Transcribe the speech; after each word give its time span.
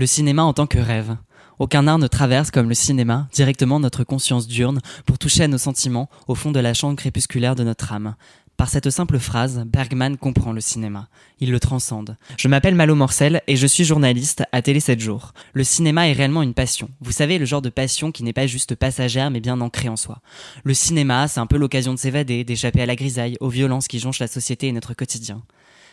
Le 0.00 0.06
cinéma 0.06 0.44
en 0.44 0.54
tant 0.54 0.66
que 0.66 0.78
rêve. 0.78 1.18
Aucun 1.58 1.86
art 1.86 1.98
ne 1.98 2.06
traverse 2.06 2.50
comme 2.50 2.70
le 2.70 2.74
cinéma 2.74 3.28
directement 3.34 3.80
notre 3.80 4.02
conscience 4.02 4.48
diurne 4.48 4.80
pour 5.04 5.18
toucher 5.18 5.42
à 5.42 5.48
nos 5.48 5.58
sentiments 5.58 6.08
au 6.26 6.34
fond 6.34 6.52
de 6.52 6.58
la 6.58 6.72
chambre 6.72 6.96
crépusculaire 6.96 7.54
de 7.54 7.64
notre 7.64 7.92
âme. 7.92 8.14
Par 8.56 8.70
cette 8.70 8.88
simple 8.88 9.18
phrase, 9.18 9.62
Bergman 9.66 10.16
comprend 10.16 10.54
le 10.54 10.62
cinéma. 10.62 11.08
Il 11.38 11.50
le 11.50 11.60
transcende. 11.60 12.16
Je 12.38 12.48
m'appelle 12.48 12.76
Malo 12.76 12.94
Morcel 12.94 13.42
et 13.46 13.56
je 13.56 13.66
suis 13.66 13.84
journaliste 13.84 14.42
à 14.52 14.62
Télé 14.62 14.80
7 14.80 15.00
jours. 15.00 15.34
Le 15.52 15.64
cinéma 15.64 16.08
est 16.08 16.14
réellement 16.14 16.42
une 16.42 16.54
passion. 16.54 16.88
Vous 17.02 17.12
savez, 17.12 17.38
le 17.38 17.44
genre 17.44 17.60
de 17.60 17.68
passion 17.68 18.10
qui 18.10 18.22
n'est 18.22 18.32
pas 18.32 18.46
juste 18.46 18.76
passagère 18.76 19.30
mais 19.30 19.40
bien 19.40 19.60
ancrée 19.60 19.90
en 19.90 19.96
soi. 19.96 20.22
Le 20.64 20.72
cinéma, 20.72 21.28
c'est 21.28 21.40
un 21.40 21.46
peu 21.46 21.58
l'occasion 21.58 21.92
de 21.92 21.98
s'évader, 21.98 22.42
d'échapper 22.42 22.80
à 22.80 22.86
la 22.86 22.96
grisaille, 22.96 23.36
aux 23.40 23.50
violences 23.50 23.86
qui 23.86 23.98
jonchent 23.98 24.20
la 24.20 24.28
société 24.28 24.68
et 24.68 24.72
notre 24.72 24.94
quotidien. 24.94 25.42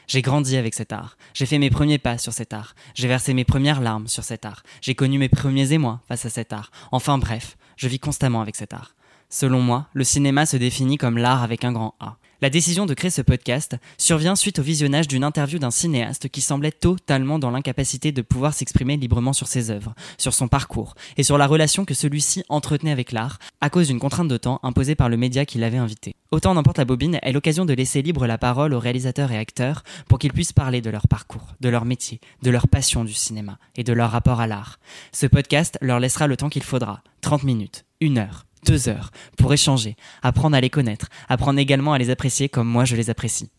J'ai 0.08 0.22
grandi 0.22 0.56
avec 0.56 0.74
cet 0.74 0.94
art. 0.94 1.18
J'ai 1.34 1.46
fait 1.46 1.60
mes 1.60 1.70
premiers 1.70 1.98
pas 1.98 2.18
sur 2.18 2.32
cet 2.32 2.54
art. 2.54 2.76
J'ai 2.96 3.10
versé 3.10 3.34
mes 3.34 3.44
premières 3.44 3.82
larmes 3.82 4.08
sur 4.08 4.24
cet 4.24 4.46
art. 4.46 4.64
J'ai 4.82 4.96
connu 4.96 5.18
mes 5.18 5.28
premiers 5.28 5.74
émois 5.74 6.00
face 6.08 6.26
à 6.26 6.30
cet 6.30 6.54
art. 6.54 6.72
Enfin 6.94 7.18
bref, 7.18 7.58
je 7.76 7.90
vis 7.90 8.00
constamment 8.00 8.42
avec 8.42 8.56
cet 8.56 8.74
art. 8.74 8.96
Selon 9.30 9.60
moi, 9.60 9.88
le 9.94 10.06
cinéma 10.06 10.46
se 10.46 10.56
définit 10.56 10.98
comme 10.98 11.18
l'art 11.18 11.44
avec 11.44 11.66
un 11.66 11.74
grand 11.74 11.96
A. 12.00 12.16
La 12.40 12.52
décision 12.52 12.86
de 12.86 12.94
créer 12.94 13.10
ce 13.10 13.24
podcast 13.24 13.78
survient 13.98 14.36
suite 14.36 14.60
au 14.60 14.62
visionnage 14.62 15.08
d'une 15.08 15.24
interview 15.24 15.58
d'un 15.58 15.72
cinéaste 15.72 16.30
qui 16.30 16.42
semblait 16.42 16.72
totalement 16.72 17.40
dans 17.40 17.50
l'incapacité 17.50 18.12
de 18.12 18.22
pouvoir 18.22 18.54
s'exprimer 18.54 18.96
librement 18.96 19.34
sur 19.34 19.48
ses 19.48 19.72
œuvres, 19.72 19.96
sur 20.20 20.36
son 20.36 20.48
parcours 20.48 20.94
et 21.18 21.24
sur 21.24 21.40
la 21.40 21.48
relation 21.48 21.84
que 21.84 21.96
celui-ci 21.96 22.44
entretenait 22.48 22.92
avec 22.92 23.12
l'art 23.12 23.40
à 23.60 23.72
cause 23.72 23.88
d'une 23.88 24.00
contrainte 24.00 24.28
de 24.28 24.38
temps 24.38 24.60
imposée 24.62 24.94
par 24.94 25.10
le 25.10 25.18
média 25.18 25.46
qui 25.46 25.58
l'avait 25.58 25.78
invité. 25.78 26.16
Autant 26.30 26.54
n'importe 26.54 26.78
la 26.78 26.86
bobine 26.86 27.18
est 27.24 27.32
l'occasion 27.32 27.66
de 27.66 27.74
laisser 27.74 28.04
libre 28.04 28.28
la 28.28 28.38
parole 28.38 28.76
aux 28.76 28.80
réalisateurs 28.80 29.32
et 29.32 29.38
acteurs 29.40 29.84
pour 30.08 30.20
qu'ils 30.20 30.34
puissent 30.34 30.54
parler 30.54 30.82
de 30.82 30.92
leur 30.92 31.08
parcours, 31.08 31.56
de 31.60 31.70
leur 31.70 31.86
métier, 31.86 32.20
de 32.44 32.52
leur 32.52 32.68
passion 32.68 33.04
du 33.04 33.14
cinéma 33.14 33.58
et 33.76 33.84
de 33.84 33.94
leur 33.94 34.12
rapport 34.12 34.42
à 34.42 34.46
l'art. 34.46 34.80
Ce 35.12 35.26
podcast 35.26 35.80
leur 35.82 36.00
laissera 36.00 36.28
le 36.28 36.38
temps 36.38 36.50
qu'il 36.50 36.64
faudra, 36.64 37.02
30 37.22 37.44
minutes, 37.44 37.86
une 38.00 38.20
heure, 38.20 38.46
deux 38.66 38.90
heures 38.90 39.12
pour 39.38 39.54
échanger, 39.54 39.96
apprendre 40.22 40.56
à 40.56 40.62
les 40.62 40.70
connaître, 40.70 41.08
apprendre 41.30 41.60
également 41.60 41.94
à 41.94 41.98
les 41.98 42.10
apprécier 42.10 42.50
comme 42.50 42.68
moi 42.68 42.86
je 42.86 42.96
les 42.96 43.10
apprécie. 43.10 43.50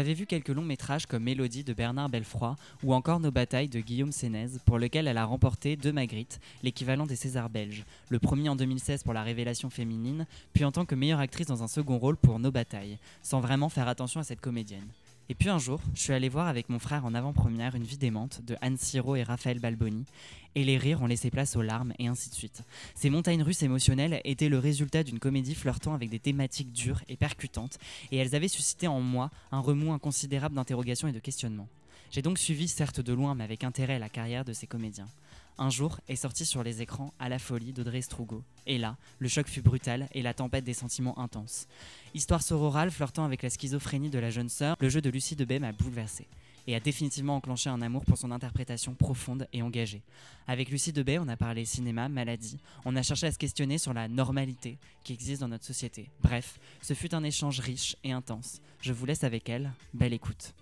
J'avais 0.00 0.14
vu 0.14 0.24
quelques 0.24 0.48
longs 0.48 0.64
métrages 0.64 1.04
comme 1.04 1.24
Mélodie 1.24 1.62
de 1.62 1.74
Bernard 1.74 2.08
Belfroy 2.08 2.56
ou 2.82 2.94
encore 2.94 3.20
Nos 3.20 3.30
batailles 3.30 3.68
de 3.68 3.80
Guillaume 3.80 4.12
Sénez, 4.12 4.46
pour 4.64 4.78
lequel 4.78 5.06
elle 5.06 5.18
a 5.18 5.26
remporté 5.26 5.76
deux 5.76 5.92
Magritte, 5.92 6.40
l'équivalent 6.62 7.04
des 7.04 7.16
Césars 7.16 7.50
belges. 7.50 7.84
Le 8.08 8.18
premier 8.18 8.48
en 8.48 8.56
2016 8.56 9.02
pour 9.02 9.12
la 9.12 9.22
révélation 9.22 9.68
féminine, 9.68 10.26
puis 10.54 10.64
en 10.64 10.72
tant 10.72 10.86
que 10.86 10.94
meilleure 10.94 11.20
actrice 11.20 11.48
dans 11.48 11.62
un 11.62 11.68
second 11.68 11.98
rôle 11.98 12.16
pour 12.16 12.38
Nos 12.38 12.50
batailles, 12.50 12.96
sans 13.20 13.40
vraiment 13.40 13.68
faire 13.68 13.88
attention 13.88 14.20
à 14.20 14.24
cette 14.24 14.40
comédienne. 14.40 14.88
Et 15.30 15.34
puis 15.34 15.48
un 15.48 15.58
jour, 15.58 15.80
je 15.94 16.00
suis 16.00 16.12
allé 16.12 16.28
voir 16.28 16.48
avec 16.48 16.68
mon 16.70 16.80
frère 16.80 17.04
en 17.04 17.14
avant-première 17.14 17.76
une 17.76 17.84
vie 17.84 17.96
démente 17.96 18.44
de 18.44 18.56
Anne 18.62 18.76
Siro 18.76 19.14
et 19.14 19.22
Raphaël 19.22 19.60
Balboni, 19.60 20.04
et 20.56 20.64
les 20.64 20.76
rires 20.76 21.02
ont 21.02 21.06
laissé 21.06 21.30
place 21.30 21.54
aux 21.54 21.62
larmes 21.62 21.92
et 22.00 22.08
ainsi 22.08 22.30
de 22.30 22.34
suite. 22.34 22.64
Ces 22.96 23.10
montagnes 23.10 23.44
russes 23.44 23.62
émotionnelles 23.62 24.20
étaient 24.24 24.48
le 24.48 24.58
résultat 24.58 25.04
d'une 25.04 25.20
comédie 25.20 25.54
flirtant 25.54 25.94
avec 25.94 26.10
des 26.10 26.18
thématiques 26.18 26.72
dures 26.72 27.02
et 27.08 27.16
percutantes, 27.16 27.78
et 28.10 28.16
elles 28.16 28.34
avaient 28.34 28.48
suscité 28.48 28.88
en 28.88 29.00
moi 29.00 29.30
un 29.52 29.60
remous 29.60 29.92
inconsidérable 29.92 30.56
d'interrogations 30.56 31.06
et 31.06 31.12
de 31.12 31.20
questionnements. 31.20 31.68
J'ai 32.10 32.22
donc 32.22 32.38
suivi, 32.38 32.66
certes 32.66 33.00
de 33.00 33.12
loin, 33.12 33.36
mais 33.36 33.44
avec 33.44 33.62
intérêt, 33.62 34.00
la 34.00 34.08
carrière 34.08 34.44
de 34.44 34.52
ces 34.52 34.66
comédiens. 34.66 35.06
Un 35.58 35.70
jour 35.70 36.00
est 36.08 36.16
sorti 36.16 36.44
sur 36.44 36.64
les 36.64 36.82
écrans 36.82 37.12
À 37.20 37.28
la 37.28 37.38
folie 37.38 37.72
d'Audrey 37.72 38.02
Strugo. 38.02 38.42
Et 38.66 38.78
là, 38.78 38.96
le 39.20 39.28
choc 39.28 39.46
fut 39.46 39.60
brutal 39.60 40.08
et 40.12 40.22
la 40.22 40.34
tempête 40.34 40.64
des 40.64 40.74
sentiments 40.74 41.18
intenses. 41.20 41.68
Histoire 42.14 42.42
sororale 42.42 42.90
flirtant 42.90 43.24
avec 43.24 43.42
la 43.42 43.50
schizophrénie 43.50 44.10
de 44.10 44.18
la 44.18 44.30
jeune 44.30 44.48
sœur, 44.48 44.74
le 44.80 44.88
jeu 44.88 45.00
de 45.00 45.10
Lucie 45.10 45.36
Debay 45.36 45.60
m'a 45.60 45.72
bouleversé 45.72 46.26
et 46.66 46.74
a 46.74 46.80
définitivement 46.80 47.36
enclenché 47.36 47.70
un 47.70 47.80
amour 47.80 48.04
pour 48.04 48.18
son 48.18 48.32
interprétation 48.32 48.94
profonde 48.94 49.46
et 49.52 49.62
engagée. 49.62 50.02
Avec 50.48 50.68
Lucie 50.68 50.92
Debay, 50.92 51.18
on 51.18 51.28
a 51.28 51.36
parlé 51.36 51.64
cinéma, 51.64 52.08
maladie, 52.08 52.58
on 52.84 52.96
a 52.96 53.02
cherché 53.02 53.26
à 53.26 53.32
se 53.32 53.38
questionner 53.38 53.78
sur 53.78 53.92
la 53.92 54.08
normalité 54.08 54.78
qui 55.04 55.12
existe 55.12 55.42
dans 55.42 55.48
notre 55.48 55.64
société. 55.64 56.08
Bref, 56.22 56.58
ce 56.82 56.94
fut 56.94 57.14
un 57.14 57.22
échange 57.22 57.60
riche 57.60 57.96
et 58.02 58.12
intense. 58.12 58.60
Je 58.80 58.92
vous 58.92 59.06
laisse 59.06 59.24
avec 59.24 59.48
elle, 59.48 59.70
belle 59.94 60.12
écoute. 60.12 60.54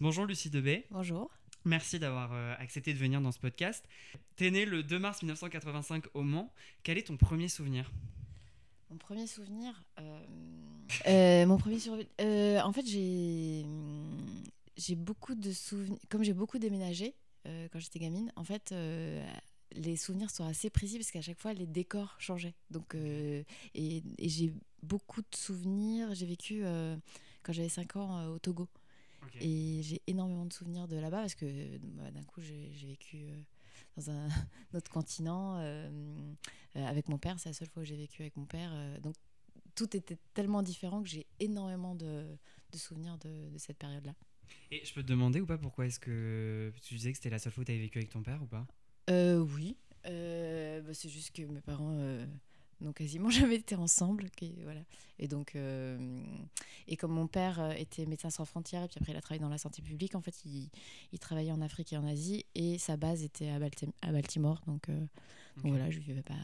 Bonjour 0.00 0.24
Lucie 0.24 0.48
Debay. 0.48 0.86
Bonjour. 0.90 1.30
Merci 1.66 1.98
d'avoir 1.98 2.32
euh, 2.32 2.54
accepté 2.58 2.94
de 2.94 2.98
venir 2.98 3.20
dans 3.20 3.32
ce 3.32 3.38
podcast. 3.38 3.84
T'es 4.36 4.50
née 4.50 4.64
le 4.64 4.82
2 4.82 4.98
mars 4.98 5.20
1985 5.22 6.06
au 6.14 6.22
Mans. 6.22 6.50
Quel 6.82 6.96
est 6.96 7.08
ton 7.08 7.18
premier 7.18 7.48
souvenir? 7.48 7.92
Mon 8.88 8.96
premier 8.96 9.26
souvenir 9.26 9.84
euh, 9.98 10.24
euh, 11.06 11.44
Mon 11.44 11.58
premier 11.58 11.78
souvenir. 11.78 12.06
en 12.18 12.72
fait, 12.72 12.86
j'ai 12.86 13.66
j'ai 14.78 14.94
beaucoup 14.94 15.34
de 15.34 15.52
souvenirs. 15.52 15.98
Comme 16.08 16.22
j'ai 16.24 16.32
beaucoup 16.32 16.58
déménagé 16.58 17.14
quand 17.44 17.78
j'étais 17.78 17.98
gamine, 17.98 18.32
en 18.36 18.44
fait, 18.44 18.74
les 19.72 19.96
souvenirs 19.96 20.30
sont 20.30 20.46
assez 20.46 20.70
précis 20.70 20.96
parce 20.96 21.10
qu'à 21.10 21.20
chaque 21.20 21.38
fois, 21.38 21.52
les 21.52 21.66
décors 21.66 22.16
changeaient. 22.18 22.54
Donc, 22.70 22.94
et, 22.94 23.44
et 23.74 24.28
j'ai 24.30 24.54
beaucoup 24.82 25.20
de 25.20 25.36
souvenirs. 25.36 26.14
J'ai 26.14 26.26
vécu 26.26 26.62
quand 27.42 27.52
j'avais 27.52 27.68
5 27.68 27.96
ans 27.96 28.28
au 28.28 28.38
Togo. 28.38 28.66
Et 29.40 29.80
j'ai 29.82 30.02
énormément 30.06 30.46
de 30.46 30.52
souvenirs 30.52 30.88
de 30.88 30.96
là-bas 30.96 31.20
parce 31.20 31.34
que 31.34 31.78
bah, 31.78 32.10
d'un 32.10 32.22
coup, 32.22 32.40
j'ai 32.40 32.86
vécu 32.86 33.18
euh, 33.18 33.40
dans 33.96 34.10
un 34.10 34.28
autre 34.74 34.90
continent 34.90 35.56
euh, 35.58 35.88
euh, 36.76 36.86
avec 36.86 37.08
mon 37.08 37.18
père. 37.18 37.38
C'est 37.38 37.48
la 37.48 37.54
seule 37.54 37.68
fois 37.68 37.82
où 37.82 37.86
j'ai 37.86 37.96
vécu 37.96 38.22
avec 38.22 38.36
mon 38.36 38.46
père. 38.46 38.72
donc, 39.00 39.14
tout 39.74 39.96
était 39.96 40.18
tellement 40.34 40.62
différent 40.62 41.02
que 41.02 41.08
j'ai 41.08 41.26
énormément 41.38 41.94
de, 41.94 42.26
de 42.72 42.76
souvenirs 42.76 43.16
de, 43.18 43.50
de 43.50 43.58
cette 43.58 43.78
période-là. 43.78 44.14
Et 44.70 44.84
je 44.84 44.92
peux 44.92 45.02
te 45.02 45.08
demander 45.08 45.40
ou 45.40 45.46
pas 45.46 45.58
pourquoi 45.58 45.86
est-ce 45.86 46.00
que 46.00 46.72
tu 46.82 46.94
disais 46.94 47.12
que 47.12 47.18
c'était 47.18 47.30
la 47.30 47.38
seule 47.38 47.52
fois 47.52 47.62
où 47.62 47.64
tu 47.64 47.72
avais 47.72 47.80
vécu 47.80 47.98
avec 47.98 48.10
ton 48.10 48.22
père 48.22 48.42
ou 48.42 48.46
pas? 48.46 48.66
Oui. 49.08 49.76
Bah, 50.04 50.94
c'est 50.94 51.08
juste 51.08 51.34
que 51.34 51.42
mes 51.42 51.60
parents 51.60 51.96
donc 52.80 52.96
quasiment 52.96 53.30
jamais 53.30 53.56
été 53.56 53.74
ensemble. 53.74 54.30
voilà. 54.62 54.80
Et 55.18 55.28
donc, 55.28 55.54
euh, 55.54 56.22
et 56.88 56.96
comme 56.96 57.12
mon 57.12 57.26
père 57.26 57.60
euh, 57.60 57.72
était 57.72 58.06
médecin 58.06 58.30
sans 58.30 58.44
frontières 58.44 58.82
et 58.84 58.88
puis 58.88 58.98
après 58.98 59.12
il 59.12 59.16
a 59.16 59.20
travaillé 59.20 59.42
dans 59.42 59.50
la 59.50 59.58
santé 59.58 59.82
publique, 59.82 60.14
en 60.14 60.20
fait, 60.22 60.34
il, 60.44 60.70
il 61.12 61.18
travaillait 61.18 61.52
en 61.52 61.60
Afrique 61.60 61.92
et 61.92 61.96
en 61.96 62.06
Asie 62.06 62.46
et 62.54 62.78
sa 62.78 62.96
base 62.96 63.22
était 63.22 63.48
à, 63.48 63.56
à 63.56 64.12
Baltimore. 64.12 64.60
Donc, 64.66 64.88
euh, 64.88 65.06
voilà, 65.56 65.90
je 65.90 65.98
ne 65.98 66.04
vivais, 66.04 66.22
pas, 66.22 66.34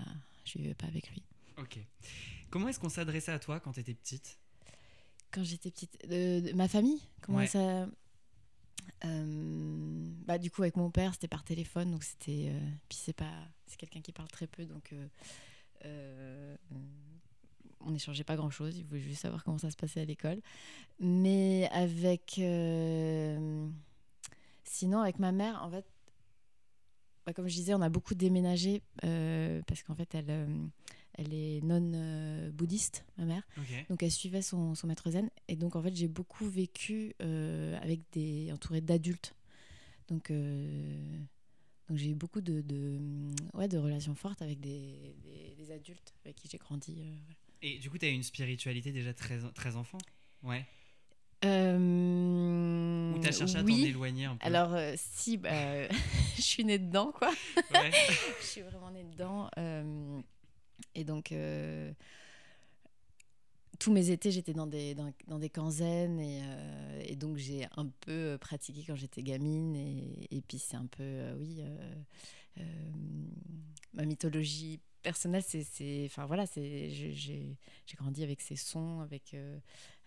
je 0.45 0.59
vivais 0.59 0.75
pas 0.75 0.87
avec 0.87 1.11
lui. 1.11 1.23
Ok. 1.59 1.79
Comment 2.51 2.69
est-ce 2.69 2.79
qu'on 2.79 2.91
s'adressait 2.91 3.33
à 3.33 3.39
toi 3.39 3.61
quand 3.61 3.73
tu 3.73 3.81
étais 3.81 3.95
petite? 3.95 4.39
Quand 5.31 5.43
j'étais 5.43 5.71
petite, 5.71 6.07
ma 6.55 6.69
famille? 6.69 7.01
Comment 7.23 7.47
ça 7.47 7.89
bah, 10.27 10.39
du 10.39 10.51
coup 10.51 10.63
avec 10.63 10.77
mon 10.77 10.91
père 10.91 11.13
c'était 11.13 11.29
par 11.29 11.45
téléphone 11.45 11.93
donc 11.93 12.03
c'était 12.03 12.53
puis 12.89 12.99
c'est 13.01 13.13
pas 13.13 13.33
c'est 13.67 13.77
quelqu'un 13.77 14.01
qui 14.01 14.13
parle 14.13 14.29
très 14.29 14.47
peu 14.47 14.65
donc 14.65 14.93
euh, 14.93 15.07
on 17.87 17.91
n'échangeait 17.91 18.25
pas 18.25 18.37
grand 18.37 18.51
chose, 18.51 18.77
il 18.77 18.85
voulait 18.85 19.01
juste 19.01 19.23
savoir 19.23 19.45
comment 19.45 19.59
ça 19.59 19.71
se 19.71 19.77
passait 19.77 20.01
à 20.01 20.05
l'école. 20.05 20.41
Mais 20.99 21.69
avec. 21.73 22.37
Euh, 22.39 23.69
sinon, 24.65 25.01
avec 25.01 25.19
ma 25.19 25.33
mère, 25.33 25.63
en 25.63 25.71
fait, 25.71 25.87
bah, 27.25 27.33
comme 27.33 27.49
je 27.49 27.55
disais, 27.55 27.75
on 27.75 27.83
a 27.83 27.89
beaucoup 27.89 28.15
déménagé 28.15 28.83
euh, 29.05 29.63
parce 29.67 29.83
qu'en 29.83 29.95
fait, 29.95 30.15
elle, 30.15 30.49
elle 31.15 31.33
est 31.33 31.61
non 31.63 32.51
bouddhiste, 32.53 33.05
ma 33.19 33.25
mère. 33.25 33.43
Donc, 33.89 34.03
elle 34.03 34.11
suivait 34.11 34.43
son, 34.43 34.75
son, 34.75 34.87
maître 34.87 35.11
zen. 35.11 35.31
Et 35.49 35.57
donc, 35.57 35.77
en 35.77 35.83
fait, 35.83 35.95
j'ai 35.95 36.09
beaucoup 36.09 36.47
vécu 36.47 37.15
avec 37.21 38.01
des. 38.13 38.51
entourée 38.53 38.81
d'adultes. 38.81 39.35
Donc. 40.09 40.33
Donc 41.89 41.99
j'ai 41.99 42.11
eu 42.11 42.15
beaucoup 42.15 42.41
de, 42.41 42.63
de, 42.63 42.99
ouais, 43.55 43.69
de 43.69 43.79
relations 43.79 44.15
fortes 44.15 44.43
avec 44.43 44.61
des, 44.61 45.15
des, 45.57 45.71
adultes 45.71 46.15
avec 46.25 46.37
qui 46.37 46.49
j'ai 46.49 46.59
grandi. 46.59 46.97
Euh, 47.01 47.15
Et 47.63 47.79
du 47.79 47.91
coup, 47.91 47.99
tu 47.99 48.07
as 48.07 48.09
une 48.09 48.23
spiritualité 48.23 48.93
déjà 48.93 49.13
très, 49.13 49.39
très 49.55 49.77
enfant? 49.77 49.99
Ouais. 50.43 50.65
Euh, 51.45 53.13
Ou 53.15 53.19
tu 53.21 53.29
as 53.29 53.33
cherché 53.33 53.57
à 53.57 53.63
t'en 53.63 53.69
éloigner 53.69 54.25
un 54.25 54.37
peu? 54.37 54.47
Alors, 54.47 54.75
euh, 54.75 54.95
si, 54.97 55.37
bah, 55.37 55.87
je 56.37 56.43
suis 56.43 56.65
née 56.65 56.79
dedans, 56.79 57.13
quoi. 57.13 57.31
Ouais. 57.73 57.91
je 58.41 58.47
suis 58.47 58.63
vraiment 58.63 58.91
née 58.91 59.05
dedans. 59.05 59.51
et 60.95 61.05
donc, 61.05 61.33
tous 63.79 63.93
mes 63.93 64.11
étés, 64.11 64.31
j'étais 64.31 64.53
dans 64.53 64.67
des, 64.67 64.95
dans, 64.95 65.13
dans 65.27 65.39
des 65.39 65.51
camps 65.51 65.71
zen 65.71 66.19
et, 66.21 66.41
euh, 66.43 67.03
et 67.05 67.17
donc 67.17 67.37
j'ai 67.37 67.67
un 67.77 67.87
peu 68.01 68.37
pratiqué 68.41 68.85
quand 68.87 68.97
j'étais 68.97 69.23
gamine. 69.23 69.77
Et, 69.77 70.29
et 70.31 70.41
puis 70.43 70.59
c'est 70.59 70.77
un 70.77 70.87
peu, 70.87 71.03
euh, 71.03 71.37
oui, 71.39 71.57
euh, 71.61 71.95
euh, 72.59 72.91
ma 73.95 74.05
mythologie 74.05 74.81
personnelle, 75.03 75.45
c'est. 75.47 76.05
Enfin 76.07 76.27
voilà, 76.27 76.47
c'est, 76.47 76.91
j'ai, 76.91 77.57
grandi 77.97 78.23
avec 78.23 78.41
ces 78.41 78.57
sons, 78.57 79.01
avec, 79.01 79.35
euh, 79.35 79.59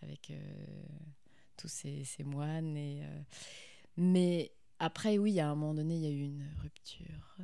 avec 0.02 0.32
euh, 0.32 0.84
tous 1.58 1.70
ces, 1.70 2.04
ces 2.04 2.24
moines. 2.24 2.76
Et, 2.76 3.02
euh, 3.04 3.22
mais 3.98 4.52
après, 4.80 5.18
oui, 5.18 5.40
à 5.40 5.50
un 5.50 5.56
moment 5.56 5.74
donné, 5.74 5.96
il 5.96 6.02
y 6.02 6.08
a 6.08 6.12
eu 6.12 6.24
une 6.24 6.46
rupture. 6.62 7.38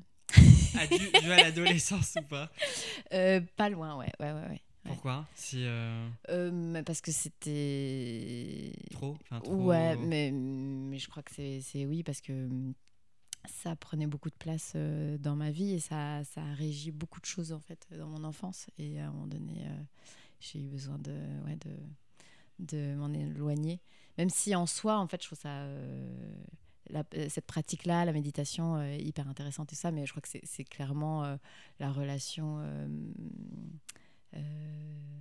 Ah, 0.78 0.88
dû, 0.88 0.98
dû 1.22 1.32
à 1.32 1.38
l'adolescence 1.38 2.16
ou 2.20 2.24
pas? 2.24 2.52
Euh, 3.14 3.40
pas 3.56 3.70
loin, 3.70 3.96
ouais, 3.98 4.12
ouais, 4.20 4.32
ouais. 4.34 4.48
ouais. 4.50 4.62
Pourquoi 4.86 5.26
Si 5.36 5.64
euh, 5.66 6.08
Euh, 6.30 6.84
parce 6.84 7.02
que 7.02 7.12
c'était 7.12 8.72
trop, 8.92 9.18
enfin, 9.22 9.40
trop 9.42 9.56
Ouais, 9.56 9.96
mais, 9.98 10.32
mais 10.32 10.98
je 11.00 11.08
crois 11.10 11.24
que 11.24 11.32
c'est 11.34 11.86
oui, 11.86 12.04
parce 12.04 12.22
que 12.22 12.32
hum, 12.48 12.74
ça 13.48 13.76
prenait 13.76 14.08
beaucoup 14.08 14.30
de 14.30 14.36
place 14.36 14.74
euh, 14.76 15.18
dans 15.18 15.36
ma 15.36 15.52
vie 15.52 15.74
et 15.74 15.80
ça, 15.80 16.24
ça 16.24 16.42
a 16.44 16.54
régi 16.54 16.92
beaucoup 16.92 17.20
de 17.22 17.26
choses 17.26 17.52
en 17.52 17.60
fait 17.60 17.88
dans 17.98 18.08
mon 18.08 18.24
enfance. 18.24 18.68
Et 18.78 19.00
à 19.00 19.08
un 19.08 19.12
moment 19.12 19.28
donné, 19.28 19.66
j'ai 20.40 20.60
eu 20.60 20.68
besoin 20.68 20.98
de, 21.00 21.12
ouais, 21.46 21.58
de, 21.58 21.76
de 22.60 22.96
m'en 22.96 23.12
éloigner. 23.14 23.82
Même 24.18 24.30
si 24.30 24.56
en 24.56 24.66
soi, 24.66 24.98
en 25.00 25.08
fait, 25.08 25.22
je 25.22 25.28
trouve 25.28 25.40
ça. 25.40 25.50
euh, 25.64 26.36
la- 26.92 27.04
cette 27.30 27.48
pratique-là, 27.48 28.06
la 28.06 28.14
méditation, 28.14 28.80
hyper 28.94 29.28
intéressante 29.28 29.74
et 29.74 29.76
ça, 29.76 29.90
mais 29.92 30.06
je 30.06 30.12
crois 30.12 30.22
que 30.22 30.28
c'est- 30.44 30.64
clairement 30.66 31.38
la 31.80 31.92
relation. 31.92 32.60
Euh, 34.36 35.20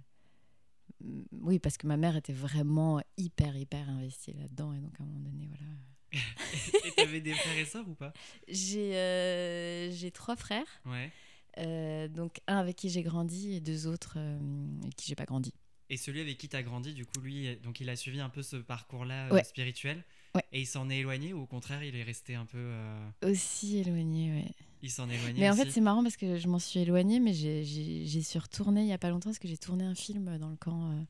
Oui, 1.40 1.58
parce 1.58 1.76
que 1.76 1.86
ma 1.86 1.96
mère 1.96 2.16
était 2.16 2.32
vraiment 2.32 3.02
hyper, 3.16 3.56
hyper 3.56 3.88
investie 3.90 4.32
là-dedans. 4.32 4.72
Et 4.74 4.78
donc, 4.80 4.98
à 4.98 5.02
un 5.02 5.06
moment 5.06 5.20
donné, 5.20 5.48
voilà. 5.48 5.64
Et 6.86 6.90
t'avais 6.92 7.20
des 7.20 7.34
frères 7.34 7.58
et 7.58 7.64
sœurs 7.64 7.88
ou 7.88 7.94
pas? 7.94 8.12
J'ai 8.48 8.94
euh, 8.96 9.90
j'ai 9.90 10.10
trois 10.12 10.36
frères. 10.36 10.66
Ouais. 10.86 11.10
euh, 11.58 12.06
donc, 12.08 12.40
un 12.46 12.58
avec 12.58 12.76
qui 12.76 12.88
j'ai 12.88 13.02
grandi 13.02 13.54
et 13.54 13.60
deux 13.60 13.86
autres 13.88 14.14
euh, 14.16 14.38
avec 14.82 14.94
qui 14.94 15.08
j'ai 15.08 15.16
pas 15.16 15.24
grandi. 15.24 15.52
Et 15.90 15.96
celui 15.96 16.20
avec 16.20 16.38
qui 16.38 16.48
t'as 16.48 16.62
grandi, 16.62 16.94
du 16.94 17.04
coup, 17.04 17.20
lui, 17.20 17.56
donc 17.56 17.80
il 17.80 17.90
a 17.90 17.96
suivi 17.96 18.20
un 18.20 18.30
peu 18.30 18.42
ce 18.42 18.56
parcours-là 18.56 19.32
Ouais. 19.32 19.44
spirituel. 19.44 20.02
Ouais. 20.34 20.42
Et 20.52 20.60
il 20.62 20.66
s'en 20.66 20.88
est 20.88 20.98
éloigné 20.98 21.32
ou 21.32 21.40
au 21.42 21.46
contraire, 21.46 21.82
il 21.84 21.94
est 21.96 22.02
resté 22.02 22.34
un 22.36 22.46
peu. 22.46 22.72
Aussi 23.22 23.78
éloignée, 23.78 24.32
ouais. 24.32 24.50
Il 24.84 24.90
s'en 24.90 25.08
éloigné 25.08 25.40
Mais 25.40 25.48
en 25.48 25.54
fait, 25.54 25.70
c'est 25.70 25.80
marrant 25.80 26.02
parce 26.02 26.18
que 26.18 26.36
je 26.36 26.46
m'en 26.46 26.58
suis 26.58 26.80
éloignée, 26.80 27.18
mais 27.18 27.32
j'ai- 27.32 27.64
j'ai 27.64 28.04
j'ai 28.04 28.20
su 28.22 28.36
retourner 28.36 28.82
il 28.82 28.86
y 28.86 28.92
a 28.92 28.98
pas 28.98 29.08
longtemps 29.08 29.30
parce 29.30 29.38
que 29.38 29.48
j'ai 29.48 29.56
tourné 29.56 29.82
un 29.82 29.94
film 29.94 30.36
dans 30.38 30.50
le 30.50 30.56
camp 30.56 30.90
euh, 30.90 31.02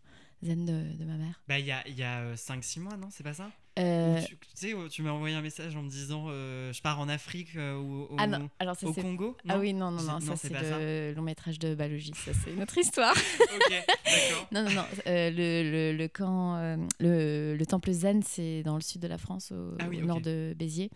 zen 0.45 0.65
de, 0.65 0.97
de 0.97 1.05
ma 1.05 1.17
mère. 1.17 1.41
Bah, 1.49 1.59
il 1.59 1.67
y 1.67 1.73
a, 1.73 1.87
y 1.89 2.03
a 2.03 2.35
5-6 2.35 2.81
mois, 2.81 2.97
non 2.97 3.09
C'est 3.11 3.25
pas 3.25 3.35
ça? 3.35 3.51
Euh, 3.77 4.21
tu, 4.25 4.37
tu 4.37 4.47
sais, 4.55 4.73
tu 4.89 5.03
m'as 5.03 5.11
envoyé 5.11 5.35
un 5.35 5.43
message 5.43 5.75
en 5.75 5.83
me 5.83 5.91
disant 5.91 6.27
euh, 6.29 6.73
je 6.73 6.81
pars 6.81 7.01
en 7.01 7.09
Afrique 7.09 7.57
euh, 7.57 7.77
ou 7.77 8.03
au, 8.05 8.17
Ah 8.19 8.29
non, 8.29 8.49
alors 8.61 8.77
ça 8.77 8.87
au. 8.87 8.95
Congo 8.95 9.37
Ah 9.49 9.55
non? 9.55 9.61
oui, 9.61 9.73
non, 9.75 9.91
non, 9.91 10.01
non, 10.01 10.21
ça 10.21 10.37
c'est 10.37 10.51
le 10.51 11.13
long 11.17 11.23
métrage 11.23 11.59
de 11.59 11.75
Balogi, 11.75 12.13
ça 12.15 12.31
c'est 12.35 12.53
une 12.53 12.63
autre 12.63 12.79
histoire. 12.85 13.17
Ok, 13.53 13.85
d'accord. 14.13 14.47
Non, 14.53 14.63
non, 14.63 14.71
non. 14.71 14.87
euh, 15.09 15.29
le, 15.31 15.91
le, 15.93 15.97
le 15.99 16.07
camp, 16.09 16.55
euh, 16.57 16.77
le, 17.01 17.57
le 17.57 17.67
temple 17.67 17.91
zen, 17.91 18.23
c'est 18.23 18.63
dans 18.63 18.77
le 18.77 18.81
sud 18.81 19.01
de 19.03 19.09
la 19.09 19.19
France, 19.19 19.51
au, 19.51 19.75
Ah 19.81 19.89
oui, 19.89 19.97
au 19.99 20.03
ok. 20.03 20.07
nord 20.07 20.21
de 20.21 20.55
Béziers. 20.57 20.91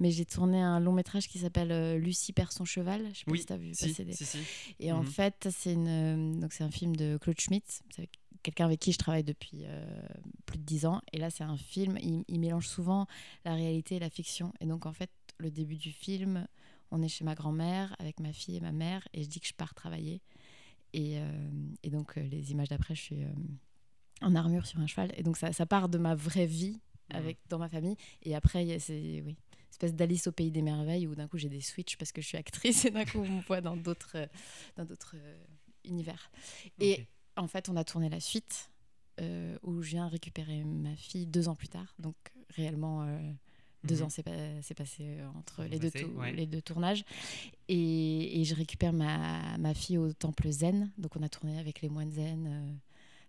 Mais 0.00 0.10
j'ai 0.10 0.24
tourné 0.24 0.60
un 0.60 0.80
long 0.80 0.92
métrage 0.92 1.28
qui 1.28 1.38
s'appelle 1.38 1.70
euh, 1.70 1.98
Lucie 1.98 2.32
perd 2.32 2.50
son 2.50 2.64
cheval. 2.64 3.02
Je 3.12 3.18
sais 3.20 3.24
pas 3.26 3.30
Oui, 3.30 3.38
si 3.38 3.46
t'as 3.46 3.56
vu 3.58 3.72
si, 3.74 3.90
passer 3.90 4.04
des. 4.04 4.12
si, 4.12 4.26
si. 4.26 4.38
Et 4.80 4.90
en 4.90 5.02
Mhm. 5.02 5.06
fait, 5.06 5.48
c'est 5.56 5.72
une, 5.72 5.86
euh, 5.88 6.40
donc 6.40 6.52
c'est 6.52 6.64
un 6.64 6.70
film 6.72 6.96
de 6.96 7.16
Claude 7.18 7.38
Schmitt. 7.40 7.80
Avec- 7.96 8.10
quelqu'un 8.44 8.66
avec 8.66 8.78
qui 8.78 8.92
je 8.92 8.98
travaille 8.98 9.24
depuis 9.24 9.62
euh, 9.64 9.84
plus 10.46 10.58
de 10.58 10.62
dix 10.62 10.86
ans. 10.86 11.00
Et 11.12 11.18
là, 11.18 11.30
c'est 11.30 11.42
un 11.42 11.56
film. 11.56 11.98
Il, 12.00 12.22
il 12.28 12.38
mélange 12.38 12.68
souvent 12.68 13.06
la 13.44 13.54
réalité 13.54 13.96
et 13.96 13.98
la 13.98 14.10
fiction. 14.10 14.52
Et 14.60 14.66
donc, 14.66 14.86
en 14.86 14.92
fait, 14.92 15.10
le 15.38 15.50
début 15.50 15.76
du 15.76 15.90
film, 15.90 16.46
on 16.92 17.02
est 17.02 17.08
chez 17.08 17.24
ma 17.24 17.34
grand-mère 17.34 17.96
avec 17.98 18.20
ma 18.20 18.32
fille 18.32 18.56
et 18.56 18.60
ma 18.60 18.70
mère, 18.70 19.08
et 19.12 19.24
je 19.24 19.28
dis 19.28 19.40
que 19.40 19.48
je 19.48 19.54
pars 19.54 19.74
travailler. 19.74 20.20
Et, 20.92 21.18
euh, 21.18 21.50
et 21.82 21.90
donc, 21.90 22.16
euh, 22.16 22.22
les 22.22 22.52
images 22.52 22.68
d'après, 22.68 22.94
je 22.94 23.00
suis 23.00 23.24
euh, 23.24 23.32
en 24.22 24.36
armure 24.36 24.66
sur 24.66 24.78
un 24.78 24.86
cheval. 24.86 25.12
Et 25.16 25.24
donc, 25.24 25.36
ça, 25.36 25.52
ça 25.52 25.66
part 25.66 25.88
de 25.88 25.98
ma 25.98 26.14
vraie 26.14 26.46
vie 26.46 26.78
Mhm. 27.10 27.16
avec, 27.18 27.38
dans 27.50 27.58
ma 27.58 27.68
famille. 27.68 27.96
Et 28.22 28.34
après, 28.34 28.64
il 28.64 28.68
y 28.68 28.72
a 28.72 28.78
ces, 28.78 29.22
oui, 29.26 29.36
espèce 29.70 29.94
d'Alice 29.94 30.26
au 30.26 30.32
pays 30.32 30.50
des 30.50 30.62
merveilles 30.62 31.06
où 31.06 31.14
d'un 31.14 31.28
coup, 31.28 31.36
j'ai 31.36 31.50
des 31.50 31.60
switches 31.60 31.98
parce 31.98 32.12
que 32.12 32.22
je 32.22 32.26
suis 32.28 32.38
actrice 32.38 32.84
et 32.86 32.90
d'un 32.90 33.04
coup, 33.04 33.18
on 33.18 33.28
me 33.28 33.42
voit 33.42 33.60
dans 33.60 33.76
d'autres 33.76 34.16
dans 34.76 34.84
d'autres 34.86 35.16
univers. 35.84 36.30
Et. 36.80 37.06
En 37.36 37.46
fait, 37.48 37.68
on 37.68 37.76
a 37.76 37.84
tourné 37.84 38.08
la 38.08 38.20
suite 38.20 38.70
euh, 39.20 39.56
où 39.62 39.80
je 39.82 39.90
viens 39.90 40.08
récupérer 40.08 40.64
ma 40.64 40.94
fille 40.96 41.26
deux 41.26 41.48
ans 41.48 41.54
plus 41.54 41.68
tard. 41.68 41.94
Donc, 41.98 42.16
réellement, 42.50 43.02
euh, 43.04 43.18
deux 43.84 43.96
Mhm. 43.98 44.02
ans 44.04 44.08
s'est 44.10 44.22
pas- 44.22 44.62
s'est 44.62 44.74
passé 44.74 45.18
euh, 45.20 45.28
entre 45.38 45.62
les 45.64 45.78
deux, 45.78 45.90
passé, 45.90 46.04
tou- 46.06 46.18
ouais. 46.18 46.32
les 46.32 46.46
deux 46.46 46.62
tournages. 46.62 47.04
Et, 47.68 48.40
et 48.40 48.44
je 48.44 48.54
récupère 48.54 48.92
ma, 48.92 49.56
ma 49.58 49.72
fille 49.74 49.98
au 49.98 50.12
temple 50.12 50.50
zen. 50.50 50.90
Donc, 50.98 51.16
on 51.16 51.22
a 51.22 51.28
tourné 51.28 51.58
avec 51.58 51.80
les 51.80 51.88
moines 51.88 52.10
zen 52.12 52.46
euh, 52.46 52.72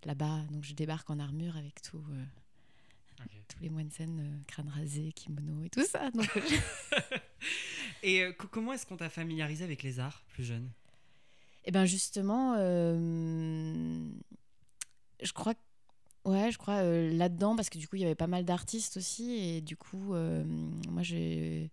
là-bas. 0.06 0.42
Donc, 0.52 0.64
je 0.64 0.74
débarque 0.74 1.10
en 1.10 1.20
armure 1.20 1.56
avec 1.58 1.82
tout, 1.82 2.04
tous 3.48 3.60
les 3.62 3.70
moines 3.70 3.92
zen, 3.92 4.44
crâne 4.48 4.70
rasé, 4.70 5.12
kimono 5.14 5.64
et 5.64 5.70
tout 5.70 5.86
ça. 5.86 6.10
Donc, 6.12 6.28
Et 8.04 8.34
co- 8.38 8.48
comment 8.48 8.74
est-ce 8.74 8.86
qu'on 8.86 8.98
t'a 8.98 9.10
familiarisé 9.10 9.64
avec 9.64 9.84
les 9.84 10.00
arts 10.00 10.24
plus 10.30 10.44
jeune? 10.44 10.70
Et 11.66 11.72
ben 11.72 11.86
justement, 11.86 12.56
euh, 12.58 14.10
je 15.22 15.32
crois, 15.34 15.54
euh, 16.28 17.12
là-dedans 17.14 17.56
parce 17.56 17.70
que 17.70 17.78
du 17.78 17.88
coup 17.88 17.96
il 17.98 18.02
y 18.02 18.06
avait 18.06 18.16
pas 18.16 18.28
mal 18.28 18.46
d'artistes 18.46 18.98
aussi 18.98 19.32
et 19.34 19.62
du 19.62 19.78
coup 19.78 20.14
euh, 20.14 20.44
moi 20.90 21.04
j'ai 21.04 21.72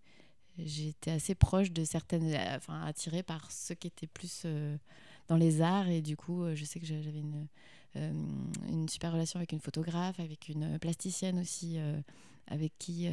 j'étais 0.58 1.12
assez 1.12 1.34
proche 1.34 1.72
de 1.72 1.84
certaines, 1.84 2.34
enfin 2.56 2.82
attirée 2.84 3.22
par 3.22 3.50
ceux 3.52 3.74
qui 3.76 3.88
étaient 3.88 4.06
plus 4.08 4.46
dans 5.28 5.36
les 5.36 5.62
arts 5.62 5.88
et 5.88 6.02
du 6.02 6.16
coup 6.16 6.44
je 6.54 6.64
sais 6.64 6.80
que 6.80 6.86
j'a- 6.86 7.02
j'avais 7.02 7.20
une 7.20 7.48
une 8.68 8.88
super 8.88 9.12
relation 9.12 9.38
avec 9.38 9.52
une 9.52 9.60
photographe, 9.60 10.20
avec 10.20 10.48
une 10.48 10.78
plasticienne 10.78 11.38
aussi, 11.40 11.78
avec 12.48 12.72
qui 12.78 13.08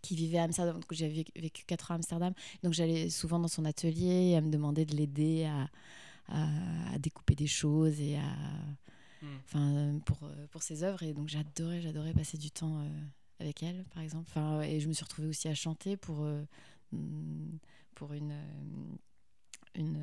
qui 0.00 0.16
vivait 0.16 0.38
à 0.38 0.44
Amsterdam. 0.44 0.74
Donc, 0.74 0.84
J'avais 0.92 1.12
vécu, 1.12 1.32
vécu 1.40 1.64
4 1.66 1.90
ans 1.90 1.94
à 1.94 1.96
Amsterdam. 1.96 2.32
Donc 2.62 2.72
j'allais 2.72 3.10
souvent 3.10 3.38
dans 3.38 3.48
son 3.48 3.64
atelier 3.64 4.06
et 4.06 4.30
elle 4.32 4.44
me 4.44 4.50
demandait 4.50 4.84
de 4.84 4.94
l'aider 4.96 5.44
à, 5.44 5.68
à, 6.28 6.94
à 6.94 6.98
découper 6.98 7.34
des 7.34 7.46
choses 7.46 8.00
et 8.00 8.16
à, 8.16 8.22
Hmm. 9.22 9.36
enfin, 9.44 9.74
euh, 9.74 9.98
pour, 10.06 10.16
euh, 10.22 10.46
pour 10.50 10.62
ses 10.62 10.82
œuvres. 10.82 11.02
Et 11.02 11.12
donc 11.12 11.28
j'adorais, 11.28 11.82
j'adorais 11.82 12.14
passer 12.14 12.38
du 12.38 12.50
temps 12.50 12.80
euh, 12.80 12.88
avec 13.38 13.62
elle, 13.62 13.84
par 13.92 14.02
exemple. 14.02 14.24
Enfin, 14.30 14.62
et 14.62 14.80
je 14.80 14.88
me 14.88 14.94
suis 14.94 15.04
retrouvée 15.04 15.28
aussi 15.28 15.46
à 15.46 15.54
chanter 15.54 15.98
pour, 15.98 16.22
euh, 16.22 16.42
mm, 16.92 17.58
pour 17.94 18.14
une, 18.14 18.32
une, 19.74 20.02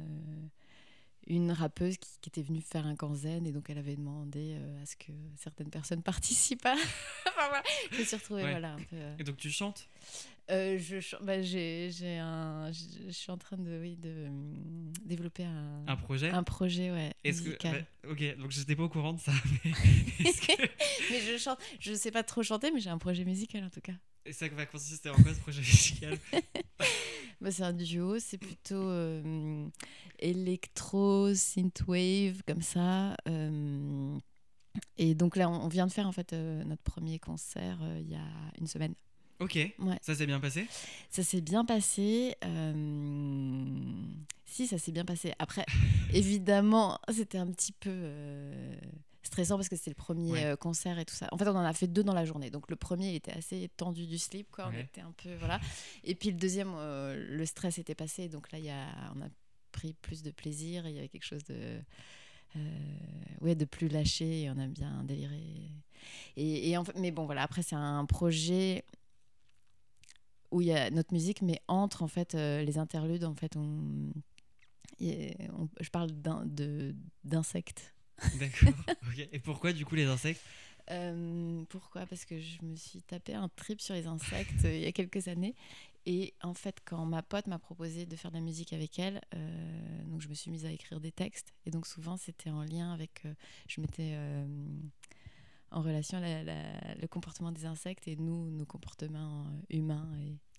une 1.28 1.52
rappeuse 1.52 1.98
qui, 1.98 2.10
qui 2.22 2.30
était 2.30 2.42
venue 2.42 2.62
faire 2.62 2.88
un 2.88 2.96
camp 2.96 3.14
zen 3.14 3.46
et 3.46 3.52
donc 3.52 3.70
elle 3.70 3.78
avait 3.78 3.96
demandé 3.98 4.56
euh, 4.60 4.82
à 4.82 4.86
ce 4.86 4.96
que 4.96 5.12
certaines 5.36 5.70
personnes 5.70 6.02
participent. 6.12 6.66
à- 6.66 6.74
enfin, 7.28 7.48
voilà. 7.50 7.64
Je 7.92 8.00
me 8.00 8.04
suis 8.06 8.16
retrouvée 8.16 8.44
Ouais. 8.44 8.50
voilà, 8.52 8.74
un 8.74 8.78
peu. 8.78 8.96
euh, 8.96 9.16
Et 9.20 9.24
donc 9.24 9.38
tu 9.38 9.50
chantes? 9.52 9.88
Euh, 10.50 10.78
je, 10.80 11.02
ch- 11.02 11.16
bah, 11.22 11.42
j'ai, 11.42 11.92
j'ai 11.92 12.18
un, 12.20 12.72
je, 12.72 13.08
je 13.08 13.12
suis 13.12 13.32
en 13.32 13.38
train 13.38 13.58
de, 13.58 13.80
oui, 13.82 13.98
de 13.98 14.28
hum, 14.28 14.94
développer 15.06 15.44
un, 15.44 15.84
un 15.86 15.96
projet? 15.98 16.30
un 16.30 16.44
projet 16.44 16.90
ouais, 16.92 17.14
Est-ce 17.26 17.42
que 17.42 17.58
bah, 17.62 17.80
ok 18.10 18.38
donc 18.38 18.52
j'étais 18.52 18.76
pas 18.78 18.84
au 18.84 18.90
courant 18.90 19.12
de 19.12 19.20
ça 19.20 19.34
mais 19.66 19.72
est-ce 20.26 20.42
que 20.42 20.62
mais 21.12 21.20
je 21.20 21.38
chante, 21.38 21.60
je 21.82 21.94
sais 21.94 22.12
pas 22.12 22.24
trop 22.24 22.44
chanter, 22.44 22.72
mais 22.72 22.80
j'ai 22.80 22.90
un 22.90 22.98
projet 22.98 23.26
musical 23.26 23.66
en 23.66 23.70
tout 23.70 23.82
cas. 23.82 23.92
et 24.26 24.32
ça 24.32 24.48
va 24.48 24.66
consister 24.66 25.10
en 25.10 25.16
quoi 25.22 25.34
ce 25.34 25.40
projet 25.42 25.60
musical? 25.60 26.18
Bah, 27.40 27.52
c'est 27.52 27.64
un 27.64 27.74
duo, 27.74 28.18
c'est 28.20 28.38
plutôt 28.40 28.76
euh, 28.90 29.68
électro, 30.20 31.34
synthwave, 31.36 32.42
comme 32.48 32.62
ça. 32.62 33.16
euh, 33.28 34.18
et 34.98 35.16
donc 35.16 35.36
là, 35.36 35.50
on 35.50 35.68
vient 35.68 35.88
de 35.88 35.92
faire 35.92 36.08
en 36.08 36.12
fait 36.12 36.34
euh, 36.34 36.64
notre 36.64 36.84
premier 36.84 37.20
concert 37.20 37.80
euh, 37.82 38.00
il 38.00 38.10
y 38.10 38.16
a 38.16 38.26
une 38.60 38.68
semaine. 38.68 38.94
Ok. 39.40 39.56
Ouais. 39.56 40.00
Ça 40.02 40.16
s'est 40.16 40.26
bien 40.26 40.40
passé? 40.40 40.66
Ça 41.12 41.22
s'est 41.24 41.42
bien 41.42 41.64
passé. 41.64 42.36
Si, 44.46 44.66
ça 44.66 44.78
s'est 44.80 44.92
bien 44.92 45.06
passé. 45.06 45.34
Après, 45.38 45.66
évidemment, 46.14 47.00
c'était 47.12 47.38
un 47.38 47.48
petit 47.48 47.72
peu 47.72 47.92
stressant 49.28 49.56
parce 49.58 49.70
que 49.70 49.76
c'était 49.76 49.92
le 49.92 49.96
premier 49.96 50.32
Ouais. 50.32 50.46
euh, 50.46 50.56
concert 50.56 50.98
et 51.00 51.06
tout 51.06 51.14
ça. 51.16 51.28
En 51.32 51.38
fait, 51.38 51.48
on 51.48 51.56
en 51.56 51.64
a 51.64 51.74
fait 51.74 51.88
deux 51.88 52.04
dans 52.04 52.14
la 52.16 52.26
journée. 52.26 52.50
Donc, 52.50 52.70
le 52.70 52.76
premier, 52.76 53.10
il 53.12 53.16
était 53.16 53.32
assez 53.34 53.70
tendu 53.78 54.08
du 54.08 54.18
slip. 54.18 54.50
Quoi. 54.52 54.70
On 54.74 54.78
était 54.78 55.02
un 55.02 55.12
peu. 55.12 55.36
Voilà. 55.36 55.60
Et 56.04 56.16
puis, 56.16 56.32
le 56.32 56.38
deuxième, 56.38 56.74
euh, 56.76 57.16
le 57.30 57.46
stress 57.46 57.78
était 57.78 57.96
passé. 57.96 58.28
Donc 58.30 58.52
là, 58.52 58.58
il 58.60 58.66
y 58.66 58.70
a... 58.72 58.88
on 59.16 59.22
a 59.22 59.30
pris 59.72 59.94
plus 59.94 60.24
de 60.24 60.32
plaisir. 60.32 60.88
Il 60.88 60.96
y 60.96 60.98
avait 60.98 61.10
quelque 61.10 61.26
chose 61.26 61.44
de. 61.44 61.80
euh, 62.56 62.60
ouais, 63.42 63.56
de 63.56 63.66
plus 63.66 63.88
lâché 63.90 64.42
et 64.44 64.50
on 64.50 64.58
a 64.58 64.68
bien 64.68 65.04
déliré. 65.04 65.44
Et, 66.36 66.70
et 66.70 66.78
en 66.78 66.84
fait, 66.84 66.98
mais 66.98 67.12
bon, 67.12 67.26
voilà, 67.26 67.44
après, 67.44 67.62
c'est 67.64 67.76
un 67.76 68.06
projet 68.06 68.84
où 70.52 70.62
il 70.62 70.68
y 70.68 70.72
a 70.74 70.90
notre 70.90 71.14
musique, 71.14 71.42
mais 71.42 71.62
entre 71.68 72.04
en 72.04 72.08
fait 72.08 72.34
euh, 72.34 72.64
les 72.64 72.78
interludes, 72.78 73.26
en 73.26 73.36
fait, 73.36 73.58
on, 73.58 74.12
je 75.00 75.90
parle 75.92 76.10
d'insectes. 77.24 77.94
D'accord. 78.40 78.74
Et 79.32 79.40
pourquoi 79.40 79.74
du 79.74 79.86
coup 79.86 79.96
les 79.96 80.06
insectes? 80.06 80.42
Euh, 80.90 81.64
pourquoi? 81.70 82.06
Parce 82.06 82.24
que 82.26 82.40
je 82.40 82.64
me 82.64 82.76
suis 82.76 83.02
tapé 83.02 83.34
un 83.34 83.50
trip 83.50 83.82
sur 83.82 83.94
les 83.94 84.08
insectes 84.08 84.64
euh, 84.66 84.74
il 84.76 84.82
y 84.82 84.86
a 84.86 84.92
quelques 84.92 85.28
années. 85.28 85.54
Et 86.06 86.34
en 86.42 86.54
fait, 86.54 86.78
quand 86.86 87.06
ma 87.06 87.22
pote 87.22 87.48
m'a 87.48 87.60
proposé 87.60 88.06
de 88.06 88.16
faire 88.16 88.32
de 88.32 88.38
la 88.38 88.42
musique 88.42 88.72
avec 88.72 88.98
elle, 88.98 89.20
euh, 89.36 90.04
donc 90.06 90.22
je 90.22 90.30
me 90.30 90.34
suis 90.34 90.50
mise 90.50 90.66
à 90.66 90.72
écrire 90.72 91.02
des 91.02 91.12
textes. 91.12 91.54
Et 91.66 91.72
donc 91.72 91.86
souvent, 91.86 92.16
c'était 92.16 92.50
en 92.50 92.64
lien 92.64 92.94
avec. 92.94 93.24
euh, 93.26 93.34
je 93.68 93.82
mettais 93.82 94.16
en 95.72 95.82
relation 95.82 96.20
la- 96.22 96.44
la- 96.44 96.96
le 96.96 97.08
comportement 97.08 97.52
des 97.52 97.66
insectes 97.66 98.08
et 98.08 98.16
nous, 98.16 98.50
nos 98.52 98.66
comportements 98.66 99.46
humains. 99.70 100.10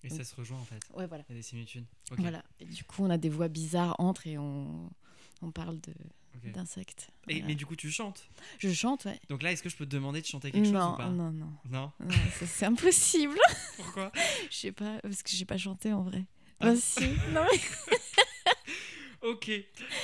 Et, 0.03 0.07
Et 0.07 0.09
ça 0.11 0.23
se 0.23 0.35
rejoint 0.35 0.59
en 0.59 0.65
fait. 0.65 0.79
ouais, 0.93 1.07
voilà. 1.07 1.23
Il 1.29 1.31
y 1.31 1.35
a 1.35 1.39
des 1.39 1.43
similitudes. 1.43 1.85
Voilà. 2.11 2.43
Et 2.59 2.65
du 2.65 2.83
coup, 2.83 3.03
on 3.03 3.09
a 3.09 3.17
des 3.17 3.29
voix 3.29 3.47
bizarres 3.47 3.95
entre 3.99 4.27
et 4.27 4.37
on, 4.37 4.91
on 5.41 5.51
parle 5.51 5.79
de- 5.81 6.51
d'insectes. 6.51 7.09
Voilà. 7.27 7.45
Mais 7.45 7.55
du 7.55 7.65
coup 7.65 7.75
tu 7.75 7.91
chantes. 7.91 8.27
Je 8.59 8.71
chante, 8.71 9.05
ouais. 9.05 9.19
Donc 9.29 9.43
là 9.43 9.51
est-ce 9.51 9.61
que 9.63 9.69
je 9.69 9.75
peux 9.75 9.85
te 9.85 9.91
demander 9.91 10.21
de 10.21 10.25
chanter 10.25 10.51
quelque 10.51 10.67
non, 10.67 10.79
chose 10.79 10.93
ou 10.93 10.97
pas? 10.97 11.09
non, 11.09 11.31
non, 11.31 11.53
Non? 11.69 11.91
non, 11.99 12.15
c'est 12.45 12.65
impossible. 12.65 13.37
Pourquoi? 13.77 14.11
Je 14.49 14.55
sais 14.55 14.71
pas, 14.71 14.99
parce 15.01 15.21
que 15.23 15.31
j'ai 15.31 15.45
pas 15.45 15.57
chanté 15.57 15.91
en 15.93 16.03
vrai. 16.03 16.25
Ah. 16.61 16.67
Ah, 16.69 16.75
si. 16.75 17.03
non, 17.33 17.45
mais... 17.51 17.59
Ok. 19.21 19.49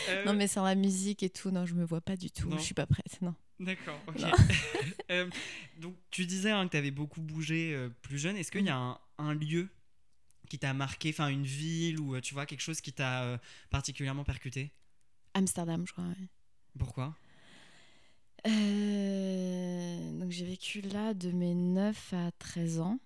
Euh, 0.09 0.25
non, 0.25 0.33
mais 0.33 0.47
sans 0.47 0.63
la 0.65 0.75
musique 0.75 1.23
et 1.23 1.29
tout, 1.29 1.49
non, 1.49 1.65
je 1.65 1.73
me 1.73 1.85
vois 1.85 2.01
pas 2.01 2.17
du 2.17 2.29
tout. 2.31 2.49
Non. 2.49 2.57
Je 2.57 2.63
suis 2.63 2.73
pas 2.73 2.85
prête, 2.85 3.21
non. 3.21 3.33
D'accord, 3.61 3.97
ok. 4.07 4.21
Euh, 5.09 5.29
donc, 5.79 5.95
tu 6.11 6.25
disais 6.25 6.51
hein, 6.51 6.65
que 6.65 6.71
tu 6.71 6.77
avais 6.77 6.91
beaucoup 6.91 7.21
bougé 7.21 7.73
euh, 7.73 7.89
plus 8.01 8.19
jeune. 8.19 8.35
Est-ce 8.35 8.51
qu'il 8.51 8.65
y 8.65 8.69
a 8.69 8.75
un, 8.75 8.99
un 9.17 9.33
lieu 9.33 9.69
qui 10.49 10.59
t'a 10.59 10.73
marqué, 10.73 11.09
enfin 11.11 11.29
une 11.29 11.45
ville 11.45 11.99
ou 12.01 12.19
tu 12.19 12.33
vois 12.33 12.45
quelque 12.45 12.61
chose 12.61 12.81
qui 12.81 12.91
t'a 12.91 13.23
euh, 13.23 13.37
particulièrement 13.69 14.25
percuté? 14.25 14.73
Amsterdam, 15.35 15.85
je 15.85 15.91
crois. 15.93 16.05
ouais. 16.05 16.27
Pourquoi? 16.79 17.15
Euh, 18.47 20.19
Donc 20.19 20.31
j'ai 20.31 20.45
vécu 20.45 20.81
là 20.81 21.13
de 21.13 21.31
mes 21.31 21.53
9 21.55 22.13
à 22.13 22.31
13 22.39 22.79
ans. 22.79 22.99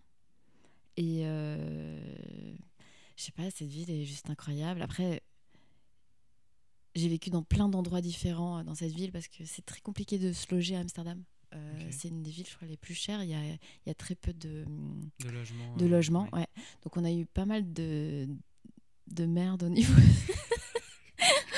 Et 0.97 1.21
euh, 1.23 1.99
je 3.15 3.23
sais 3.23 3.31
pas, 3.31 3.49
cette 3.51 3.69
ville 3.69 3.89
est 3.89 4.03
juste 4.05 4.29
incroyable. 4.29 4.81
Après, 4.81 5.21
j'ai 6.95 7.07
vécu 7.07 7.29
dans 7.29 7.43
plein 7.43 7.69
d'endroits 7.69 8.01
différents 8.01 8.59
euh, 8.59 8.63
dans 8.63 8.75
cette 8.75 8.91
ville 8.91 9.11
parce 9.11 9.27
que 9.27 9.45
c'est 9.45 9.65
très 9.65 9.79
compliqué 9.79 10.17
de 10.19 10.33
se 10.33 10.53
loger 10.53 10.75
à 10.75 10.79
Amsterdam. 10.79 11.23
Euh. 11.55 11.87
C'est 11.91 12.09
une 12.09 12.21
des 12.21 12.29
villes, 12.31 12.47
je 12.49 12.55
crois, 12.55 12.67
les 12.67 12.77
plus 12.77 12.93
chères. 12.93 13.23
Il 13.23 13.29
y 13.29 13.33
a, 13.33 13.43
il 13.43 13.57
y 13.87 13.89
a 13.89 13.93
très 13.95 14.15
peu 14.15 14.33
de, 14.33 14.65
De 15.23 15.29
logement. 15.29 15.75
de 15.77 15.85
logements. 15.85 16.23
ouais. 16.33 16.39
Ouais. 16.41 16.47
Donc 16.83 16.97
on 16.97 17.05
a 17.05 17.11
eu 17.11 17.25
pas 17.25 17.45
mal 17.45 17.71
de, 17.71 18.27
de 19.07 19.25
merde 19.25 19.63
au 19.63 19.69
niveau, 19.69 19.93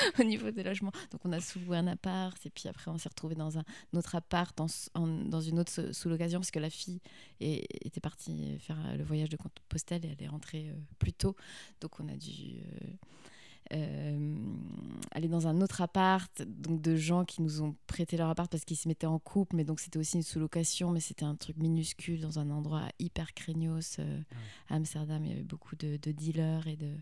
au 0.20 0.24
niveau 0.24 0.50
des 0.50 0.62
logements. 0.62 0.92
Donc 1.10 1.20
on 1.24 1.32
a 1.32 1.40
sous-loué 1.40 1.76
un 1.76 1.86
appart 1.86 2.36
et 2.46 2.50
puis 2.50 2.68
après 2.68 2.90
on 2.90 2.98
s'est 2.98 3.08
retrouvé 3.08 3.34
dans 3.34 3.58
un 3.58 3.64
autre 3.94 4.14
appart, 4.14 4.58
en, 4.60 4.66
en- 4.94 5.06
dans 5.06 5.40
une 5.40 5.58
autre 5.58 5.72
sous- 5.72 5.92
sous-location 5.92 6.40
parce 6.40 6.50
que 6.50 6.58
la 6.60 6.70
fille 6.70 7.00
est- 7.40 7.66
était 7.86 8.00
partie 8.00 8.58
faire 8.58 8.78
euh, 8.86 8.96
le 8.96 9.04
voyage 9.04 9.28
de 9.28 9.36
Compostelle 9.36 10.04
et 10.04 10.14
elle 10.18 10.24
est 10.24 10.28
rentrée 10.28 10.68
euh, 10.70 10.74
plus 10.98 11.12
tôt. 11.12 11.36
Donc 11.80 11.98
on 12.00 12.08
a 12.08 12.16
dû... 12.16 12.60
euh, 13.72 14.46
aller 15.12 15.28
dans 15.28 15.46
un 15.46 15.60
autre 15.60 15.80
appart, 15.80 16.42
donc 16.42 16.82
de 16.82 16.96
gens 16.96 17.24
qui 17.24 17.40
nous 17.42 17.62
ont 17.62 17.74
prêté 17.86 18.16
leur 18.16 18.28
appart 18.28 18.50
parce 18.50 18.64
qu'ils 18.64 18.76
se 18.76 18.88
mettaient 18.88 19.06
en 19.06 19.18
couple, 19.18 19.56
mais 19.56 19.64
donc 19.64 19.80
c'était 19.80 19.98
aussi 19.98 20.16
une 20.16 20.22
sous-location, 20.22 20.90
mais 20.90 21.00
c'était 21.00 21.24
un 21.24 21.36
truc 21.36 21.56
minuscule 21.56 22.20
dans 22.20 22.38
un 22.38 22.50
endroit 22.50 22.88
hyper 22.98 23.32
craignos 23.34 23.96
euh, 23.98 24.20
à 24.68 24.74
Amsterdam. 24.74 25.24
Il 25.24 25.30
y 25.30 25.32
avait 25.34 25.42
beaucoup 25.42 25.76
de, 25.76 25.96
de 25.96 26.12
dealers 26.12 26.66
et 26.66 26.76
de, 26.76 26.92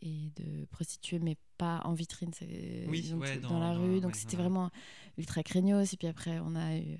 et 0.00 0.30
de 0.36 0.64
prostituées, 0.66 1.18
mais 1.18 1.36
pas 1.58 1.82
en 1.84 1.92
vitrine, 1.92 2.30
c'est 2.32 2.86
Oui, 2.88 3.12
ouais, 3.14 3.38
dans, 3.38 3.50
dans- 3.50 3.58
la 3.60 3.74
dans- 3.74 3.80
rue. 3.82 4.00
donc 4.00 4.16
c'était 4.16 4.36
vraiment 4.36 4.70
ultra 5.18 5.42
craignos. 5.42 5.92
Et 5.92 5.96
puis 5.96 6.06
après, 6.08 6.38
on 6.40 6.54
a 6.54 6.76
eu, 6.78 6.98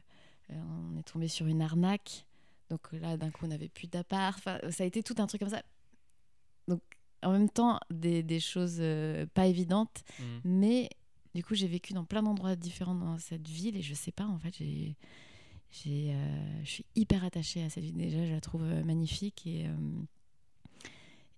euh, 0.50 0.54
on 0.92 0.98
est 0.98 1.02
tombé 1.04 1.28
sur 1.28 1.46
une 1.46 1.62
arnaque. 1.62 2.26
Donc 2.70 2.92
là, 2.92 3.16
d'un 3.16 3.30
coup, 3.30 3.46
on 3.46 3.48
n'avait 3.48 3.68
plus 3.70 3.86
d'appart. 3.88 4.36
Enfin, 4.38 4.58
ça 4.70 4.84
a 4.84 4.86
été 4.86 5.02
tout 5.02 5.14
un 5.18 5.26
truc 5.26 5.40
comme 5.40 5.48
ça. 5.50 5.62
Donc 6.66 6.82
en 7.22 7.32
même 7.32 7.48
temps, 7.48 7.80
des, 7.90 8.22
des 8.22 8.40
choses 8.40 8.76
euh, 8.80 9.24
pas 9.34 9.46
évidentes, 9.46 10.02
Mm. 10.18 10.24
mais 10.44 10.90
du 11.34 11.42
coup, 11.44 11.54
j'ai 11.54 11.66
vécu 11.68 11.92
dans 11.94 12.04
plein 12.04 12.22
d'endroits 12.22 12.56
différents 12.56 12.94
dans 12.94 13.18
cette 13.18 13.48
ville 13.48 13.76
et 13.76 13.82
je 13.82 13.94
sais 13.94 14.12
pas, 14.12 14.26
en 14.26 14.38
fait, 14.38 14.54
j'ai. 14.58 14.96
j'ai, 15.70 16.12
euh, 16.14 16.64
je 16.64 16.70
suis 16.70 16.86
hyper 16.96 17.24
attachée 17.24 17.62
à 17.62 17.70
cette 17.70 17.84
ville. 17.84 17.96
Déjà, 17.96 18.24
je 18.26 18.32
la 18.32 18.40
trouve 18.40 18.62
magnifique 18.84 19.46
et. 19.46 19.66
euh, 19.66 19.72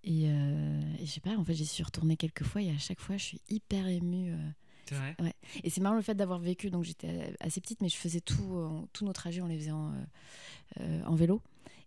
et, 0.04 0.24
euh, 0.28 0.80
et 0.98 1.06
je 1.06 1.10
sais 1.10 1.20
pas, 1.20 1.36
en 1.36 1.44
fait, 1.44 1.54
j'y 1.54 1.66
suis 1.66 1.82
retournée 1.82 2.16
quelques 2.16 2.44
fois 2.44 2.62
et 2.62 2.70
à 2.70 2.78
chaque 2.78 3.00
fois, 3.00 3.16
je 3.16 3.24
suis 3.24 3.40
hyper 3.48 3.86
émue. 3.86 4.32
euh. 4.32 4.36
C'est 5.16 5.22
vrai? 5.22 5.34
Et 5.62 5.70
c'est 5.70 5.80
marrant 5.80 5.96
le 5.96 6.02
fait 6.02 6.14
d'avoir 6.14 6.38
vécu, 6.40 6.68
donc 6.70 6.84
j'étais 6.84 7.34
assez 7.40 7.60
petite, 7.60 7.80
mais 7.80 7.88
je 7.88 7.96
faisais 7.96 8.20
tout, 8.20 8.56
euh, 8.56 8.80
tous 8.92 9.04
nos 9.04 9.12
trajets, 9.12 9.40
on 9.40 9.46
les 9.46 9.56
faisait 9.58 9.70
en, 9.70 9.92
euh, 10.80 11.02
en 11.04 11.14
vélo. 11.14 11.42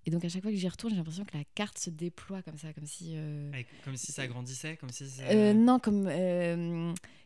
Et 0.06 0.12
donc 0.12 0.24
à 0.26 0.30
chaque 0.30 0.42
fois 0.42 0.52
que 0.52 0.58
j'y 0.58 0.68
retourne, 0.68 0.92
j'ai 0.92 0.98
l'impression 0.98 1.24
que 1.26 1.36
la 1.38 1.44
carte 1.56 1.78
se 1.78 1.90
déploie 1.90 2.42
comme 2.44 2.58
ça, 2.58 2.72
comme 2.74 2.86
si. 2.86 3.14
euh, 3.16 3.50
Comme 3.86 3.96
si 3.98 4.12
ça 4.12 4.28
grandissait, 4.28 4.78
comme 4.78 4.90
si 4.90 5.10
ça... 5.10 5.24
non, 5.54 5.80
comme 5.80 6.08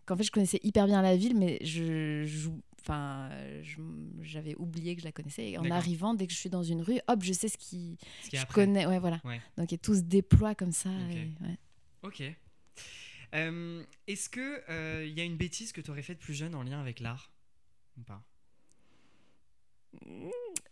qu'en 0.05 0.15
fait 0.15 0.23
je 0.23 0.31
connaissais 0.31 0.59
hyper 0.63 0.85
bien 0.87 1.01
la 1.01 1.15
ville, 1.17 1.35
mais 1.35 1.57
je, 1.63 2.23
je- 2.25 2.49
enfin, 2.87 3.29
je- 3.63 3.81
j'avais 4.21 4.55
oublié 4.55 4.95
que 4.95 5.01
je 5.01 5.05
la 5.05 5.11
connaissais. 5.11 5.49
Et 5.51 5.57
en 5.57 5.69
arrivant, 5.71 6.13
dès 6.13 6.25
que 6.27 6.33
je 6.33 6.37
suis 6.37 6.49
dans 6.49 6.63
une 6.63 6.81
rue, 6.81 6.99
hop, 7.07 7.21
je 7.23 7.33
sais 7.33 7.47
ce 7.49 7.57
qui, 7.57 7.97
Ce 8.23 8.29
qui 8.29 8.37
je 8.37 8.41
après. 8.41 8.65
connais. 8.65 8.85
Ouais, 8.85 8.99
voilà. 8.99 9.19
Ouais. 9.25 9.41
Donc 9.57 9.73
et 9.73 9.77
tout 9.77 9.95
se 9.95 10.01
déploie 10.01 10.55
comme 10.55 10.71
ça. 10.71 10.89
Ok. 10.89 11.15
et- 11.15 11.33
ouais. 11.43 11.57
Ok. 12.03 12.23
Euh, 13.35 13.83
Est-ce 14.07 14.29
que 14.29 14.63
euh, 14.69 15.05
il 15.05 15.13
y 15.17 15.19
a 15.19 15.23
une 15.25 15.35
bêtise 15.37 15.71
que 15.73 15.81
tu 15.81 15.91
aurais 15.91 16.01
faite 16.01 16.19
plus 16.19 16.33
jeune 16.33 16.55
en 16.55 16.63
lien 16.63 16.79
avec 16.79 16.99
l'art? 17.01 17.31
Ou 17.97 18.03
pas? 18.03 18.23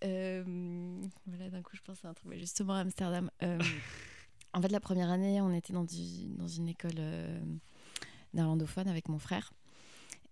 Euh, 0.04 1.02
voilà, 1.26 1.50
d'un 1.50 1.62
coup, 1.62 1.76
je 1.76 1.82
pense 1.82 2.04
à 2.06 2.10
un 2.10 2.14
truc. 2.14 2.30
mais 2.30 2.40
Justement, 2.40 2.74
à 2.74 2.80
Amsterdam. 2.80 3.30
Euh, 3.44 3.60
en 4.54 4.62
fait, 4.62 4.70
la 4.70 4.80
première 4.80 5.10
année, 5.10 5.42
on 5.42 5.52
était 5.54 5.74
dans, 5.74 5.84
du- 5.84 6.28
dans 6.38 6.48
une 6.48 6.68
école 6.70 6.92
euh, 6.98 7.40
néerlandophone 8.34 8.88
avec 8.88 9.10
mon 9.10 9.20
frère. 9.20 9.54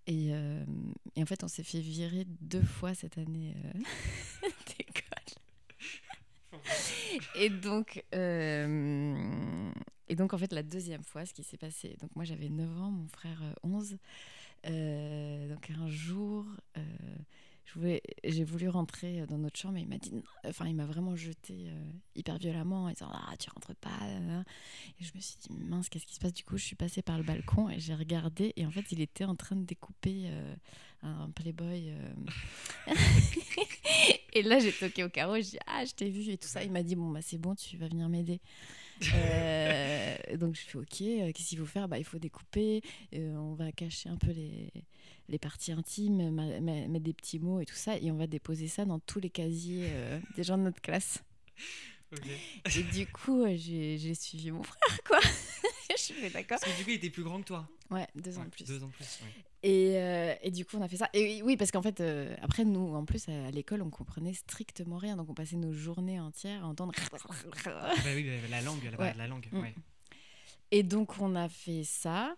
Et, 0.07 0.29
euh, 0.31 0.63
et 1.15 1.23
en 1.23 1.25
fait, 1.25 1.43
on 1.43 1.47
s'est 1.47 1.63
fait 1.63 1.79
virer 1.79 2.25
deux 2.41 2.61
fois 2.63 2.93
cette 2.93 3.17
année 3.17 3.55
euh, 3.65 4.49
d'école. 4.67 5.13
Et 7.35 7.49
donc, 7.49 8.03
euh, 8.13 9.71
et 10.09 10.15
donc, 10.15 10.33
en 10.33 10.37
fait, 10.37 10.51
la 10.51 10.63
deuxième 10.63 11.03
fois, 11.03 11.25
ce 11.25 11.33
qui 11.33 11.43
s'est 11.43 11.57
passé, 11.57 11.95
donc 12.01 12.15
moi 12.15 12.25
j'avais 12.25 12.49
9 12.49 12.81
ans, 12.81 12.91
mon 12.91 13.07
frère 13.07 13.41
euh, 13.43 13.53
11. 13.63 13.97
Euh, 14.65 15.49
donc 15.49 15.69
un 15.71 15.89
jour, 15.89 16.45
j'ai 18.23 18.43
voulu 18.43 18.69
rentrer 18.69 19.25
dans 19.27 19.37
notre 19.37 19.59
chambre 19.59 19.77
et 19.77 19.81
il 19.81 19.87
m'a 19.87 19.97
dit, 19.97 20.13
enfin 20.45 20.67
il 20.67 20.75
m'a 20.75 20.85
vraiment 20.85 21.15
jeté 21.15 21.67
euh, 21.67 21.91
hyper 22.15 22.37
violemment 22.37 22.85
en 22.85 22.89
disant, 22.89 23.09
ah 23.11 23.35
tu 23.37 23.49
rentres 23.49 23.75
pas. 23.75 23.89
nanana. 24.01 24.43
Et 24.99 25.03
je 25.03 25.11
me 25.15 25.19
suis 25.21 25.37
dit, 25.39 25.49
mince, 25.51 25.89
qu'est-ce 25.89 26.05
qui 26.05 26.15
se 26.15 26.19
passe? 26.19 26.33
Du 26.33 26.43
coup, 26.43 26.57
je 26.57 26.63
suis 26.63 26.75
passée 26.75 27.01
par 27.01 27.17
le 27.17 27.23
balcon 27.23 27.69
et 27.69 27.79
j'ai 27.79 27.95
regardé 27.95 28.53
et 28.55 28.65
en 28.65 28.71
fait 28.71 28.91
il 28.91 29.01
était 29.01 29.25
en 29.25 29.35
train 29.35 29.55
de 29.55 29.65
découper 29.65 30.23
euh, 30.25 30.55
un 31.01 31.29
Playboy. 31.31 31.89
euh. 31.89 32.93
et 34.33 34.43
là 34.43 34.59
j'ai 34.59 34.71
toqué 34.71 35.03
au 35.03 35.09
carreau, 35.09 35.35
j'ai 35.35 35.41
dit, 35.41 35.59
ah 35.67 35.83
je 35.85 35.93
t'ai 35.93 36.09
vu 36.09 36.29
et 36.29 36.37
tout 36.37 36.47
ça. 36.47 36.63
Il 36.63 36.71
m'a 36.71 36.83
dit, 36.83 36.95
bon 36.95 37.09
bah 37.09 37.21
c'est 37.21 37.37
bon, 37.37 37.55
tu 37.55 37.77
vas 37.77 37.87
venir 37.87 38.09
m'aider. 38.09 38.39
Euh, 39.13 40.37
donc 40.37 40.55
je 40.55 40.61
fais 40.61 40.77
ok, 40.77 41.01
euh, 41.01 41.31
qu'est-ce 41.31 41.49
qu'il 41.49 41.57
faut 41.57 41.65
faire? 41.65 41.87
Bah, 41.87 41.97
Il 41.97 42.03
faut 42.03 42.19
découper, 42.19 42.81
euh, 43.13 43.35
on 43.35 43.53
va 43.53 43.71
cacher 43.71 44.09
un 44.09 44.17
peu 44.17 44.31
les, 44.31 44.71
les 45.29 45.39
parties 45.39 45.71
intimes, 45.71 46.31
mettre 46.31 47.03
des 47.03 47.13
petits 47.13 47.39
mots 47.39 47.59
et 47.59 47.65
tout 47.65 47.75
ça, 47.75 47.97
et 47.97 48.11
on 48.11 48.17
va 48.17 48.27
déposer 48.27 48.67
ça 48.67 48.85
dans 48.85 48.99
tous 48.99 49.19
les 49.19 49.29
casiers 49.29 49.87
des 50.35 50.43
gens 50.43 50.57
de 50.57 50.63
notre 50.63 50.81
classe. 50.81 51.23
Et 52.75 52.83
du 52.83 53.07
coup, 53.07 53.43
euh, 53.43 53.55
j'ai 53.57 54.13
suivi 54.15 54.51
mon 54.51 54.63
frère, 54.63 55.03
quoi. 55.05 55.19
je 55.89 56.13
fais 56.13 56.29
d'accord. 56.29 56.59
Parce 56.59 56.71
que 56.71 56.77
du 56.77 56.83
coup, 56.83 56.89
il 56.91 56.95
était 56.95 57.09
plus 57.09 57.23
grand 57.23 57.39
que 57.41 57.47
toi. 57.47 57.67
Ouais, 57.89 58.07
deux 58.15 58.37
ans 58.37 58.41
Ouais, 58.41 58.45
de 58.47 58.51
plus. 58.51 58.63
Deux 58.65 58.83
ans 58.83 58.87
de 58.87 58.91
plus. 58.93 59.19
ouais. 59.21 59.43
Et, 59.65 59.97
euh, 59.97 60.35
et 60.41 60.51
du 60.51 60.65
coup, 60.65 60.77
on 60.77 60.81
a 60.81 60.87
fait 60.89 60.97
ça. 60.97 61.09
Et 61.13 61.41
oui, 61.43 61.55
parce 61.55 61.71
qu'en 61.71 61.81
fait, 61.81 62.01
euh, 62.01 62.35
après, 62.41 62.65
nous, 62.65 62.93
en 62.95 63.05
plus, 63.05 63.29
à 63.29 63.49
l'école, 63.51 63.81
on 63.81 63.89
comprenait 63.89 64.33
strictement 64.33 64.97
rien. 64.97 65.15
Donc, 65.15 65.29
on 65.29 65.33
passait 65.33 65.55
nos 65.55 65.71
journées 65.73 66.19
entières 66.19 66.63
à 66.63 66.67
entendre. 66.67 66.93
Bah 67.65 67.91
oui, 68.13 68.23
bah, 68.23 68.47
la 68.49 68.61
langue, 68.61 68.83
la, 68.91 68.99
Ouais. 68.99 69.13
la 69.15 69.27
langue. 69.27 69.47
Et 70.71 70.83
donc, 70.83 71.19
on 71.19 71.35
a 71.35 71.47
fait 71.49 71.83
ça. 71.83 72.35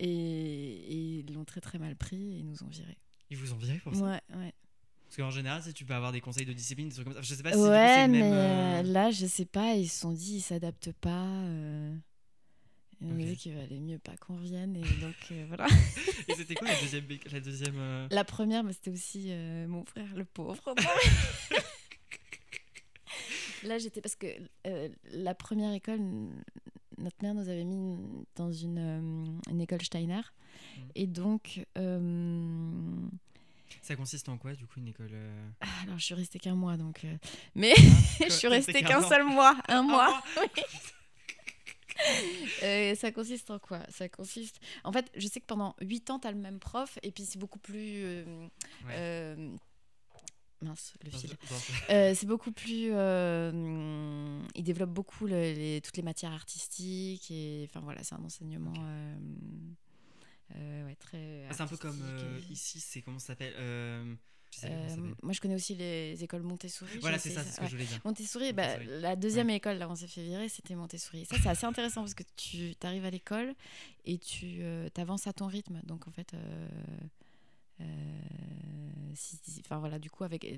Et, 0.00 0.06
et 0.06 1.18
ils 1.20 1.32
l'ont 1.32 1.44
très, 1.44 1.60
très 1.60 1.78
mal 1.78 1.96
pris 1.96 2.16
et 2.34 2.36
ils 2.38 2.46
nous 2.46 2.62
ont 2.62 2.68
virés. 2.68 2.98
Ils 3.30 3.36
vous 3.36 3.52
ont 3.52 3.56
viré 3.56 3.78
pour 3.78 3.94
ça? 3.94 4.02
Ouais, 4.02 4.20
ouais. 4.36 4.54
Parce 5.08 5.16
qu'en 5.16 5.30
général, 5.30 5.62
si 5.62 5.72
tu 5.72 5.84
peux 5.86 5.94
avoir 5.94 6.12
des 6.12 6.20
conseils 6.20 6.44
de 6.44 6.52
discipline, 6.52 6.88
des 6.88 6.94
trucs 6.94 7.06
comme 7.06 7.14
ça. 7.14 7.22
Je 7.22 7.34
sais 7.34 7.42
pas 7.42 7.52
si 7.52 7.56
coup, 7.56 7.62
ouais, 7.64 8.08
mais 8.08 8.20
même. 8.20 8.32
euh, 8.32 8.82
là, 8.82 9.10
je 9.10 9.24
sais 9.26 9.46
pas, 9.46 9.74
ils 9.74 9.88
se 9.88 10.00
sont 10.00 10.12
dit, 10.12 10.36
ils 10.36 10.40
s'adaptent 10.42 10.92
pas. 10.92 11.24
euh, 11.24 11.96
Ils 13.00 13.06
ont 13.10 13.14
Ok. 13.14 13.24
dit 13.24 13.36
qu'il 13.38 13.54
valait 13.54 13.80
mieux 13.80 13.98
pas 13.98 14.16
qu'on 14.18 14.36
vienne. 14.36 14.76
Et 14.76 14.82
donc, 15.00 15.14
euh, 15.32 15.44
voilà. 15.48 15.66
Et 16.28 16.34
c'était 16.34 16.54
quoi 16.56 16.68
la 16.68 16.78
deuxième. 16.80 17.04
La 17.32 17.40
deuxième 17.40 17.78
euh, 17.78 18.06
La 18.10 18.24
première, 18.24 18.62
c'était 18.72 18.90
aussi 18.90 19.30
mon 19.66 19.84
frère, 19.86 20.14
le 20.14 20.24
pauvre. 20.26 20.74
Là, 23.64 23.78
j'étais 23.78 24.00
parce 24.00 24.14
que 24.16 24.26
la 25.12 25.34
première 25.34 25.72
école, 25.72 26.00
notre 26.98 27.16
mère 27.22 27.34
nous 27.34 27.48
avait 27.48 27.64
mis 27.64 27.96
dans 28.36 28.52
une, 28.52 29.40
une 29.50 29.60
école 29.60 29.82
Steiner. 29.82 30.20
Mhm. 30.76 30.84
Et 30.94 31.06
donc, 31.06 31.64
Ça 33.82 33.96
consiste 33.96 34.28
en 34.28 34.36
quoi, 34.38 34.54
du 34.54 34.66
coup, 34.66 34.78
une 34.80 34.88
école 34.88 35.10
euh 35.12 35.48
Ah, 35.60 35.66
Alors, 35.84 35.98
je 35.98 36.04
suis 36.04 36.14
restée 36.14 36.38
qu'un 36.38 36.54
mois, 36.54 36.76
donc. 36.76 37.04
euh, 37.04 37.16
Mais 37.54 37.74
je 37.76 38.16
Quoi, 38.18 38.30
suis 38.30 38.48
restée 38.48 38.72
resté 38.72 38.86
qu'un 38.86 39.02
seul 39.02 39.24
mois, 39.24 39.56
un 39.68 39.78
Un 39.78 39.82
mois. 39.82 40.08
mois 40.08 40.22
oui. 40.56 40.62
Euh, 42.62 42.94
ça 42.94 43.10
consiste 43.10 43.50
en 43.50 43.58
quoi? 43.58 43.80
Ça 43.88 44.08
consiste. 44.08 44.60
En 44.84 44.92
fait, 44.92 45.10
je 45.16 45.26
sais 45.26 45.40
que 45.40 45.46
pendant 45.46 45.74
8 45.80 46.10
ans, 46.10 46.18
tu 46.20 46.28
as 46.28 46.32
le 46.32 46.38
même 46.38 46.60
prof, 46.60 46.98
et 47.02 47.10
puis 47.10 47.24
c'est 47.24 47.38
beaucoup 47.38 47.58
plus. 47.58 48.24
Ouais. 48.86 49.36
Mince, 50.60 50.94
le 51.04 51.10
fil. 51.10 51.30
c'est 51.88 52.26
beaucoup 52.26 52.50
plus. 52.50 52.90
il 52.90 54.62
développe 54.64 54.90
beaucoup 54.90 55.26
le- 55.26 55.52
les, 55.52 55.80
toutes 55.80 55.96
les 55.96 56.02
matières 56.02 56.32
artistiques 56.32 57.30
et 57.30 57.64
enfin 57.68 57.78
voilà, 57.80 58.02
c'est 58.02 58.16
un 58.16 58.24
enseignement. 58.24 58.72
Euh, 60.54 60.54
euh, 60.56 60.86
ouais, 60.86 60.94
très. 60.96 61.44
Ah, 61.50 61.54
c'est 61.54 61.62
un 61.62 61.66
peu 61.66 61.76
comme 61.76 62.00
euh, 62.02 62.40
ici, 62.50 62.80
c'est 62.80 63.02
comment 63.02 63.18
ça 63.18 63.28
s'appelle 63.28 63.54
euh, 63.58 64.14
ça 64.50 64.66
Euh, 64.68 64.88
s'appelle. 64.88 65.14
moi, 65.22 65.32
je 65.32 65.40
connais 65.40 65.54
aussi 65.54 65.74
les 65.74 66.22
écoles 66.24 66.42
Montessori. 66.42 66.98
Voilà, 67.00 67.18
c'est 67.18 67.30
ça, 67.30 67.44
c'est 67.44 67.50
ce 67.50 67.56
que 67.56 67.62
ouais. 67.62 67.68
je 67.68 67.74
voulais 67.76 67.86
dire. 67.86 68.00
Montessori, 68.04 68.52
bah, 68.52 68.78
Montessori. 68.78 69.00
la 69.02 69.16
deuxième 69.16 69.50
école 69.50 69.76
là 69.78 69.86
où 69.88 69.92
on 69.92 69.96
s'est 69.96 70.06
fait 70.08 70.22
virer, 70.22 70.48
c'était 70.48 70.74
Montessori. 70.74 71.26
Ça, 71.26 71.36
c'est 71.42 71.48
assez 71.48 71.66
intéressant 71.66 72.00
parce 72.02 72.14
que 72.14 72.24
tu 72.36 72.74
arrives 72.82 73.04
à 73.04 73.10
l'école 73.10 73.54
et 74.06 74.18
tu 74.18 74.62
avances 74.96 75.26
à 75.26 75.32
ton 75.32 75.46
rythme. 75.48 75.80
Donc, 75.84 76.08
en 76.08 76.10
fait, 76.10 76.32
euh, 76.34 76.68
euh, 77.80 77.84
si- 79.14 79.38
si- 79.42 79.60
enfin 79.64 79.78
voilà, 79.78 79.98
du 79.98 80.10
coup, 80.10 80.24
avec 80.24 80.44
euh, 80.44 80.56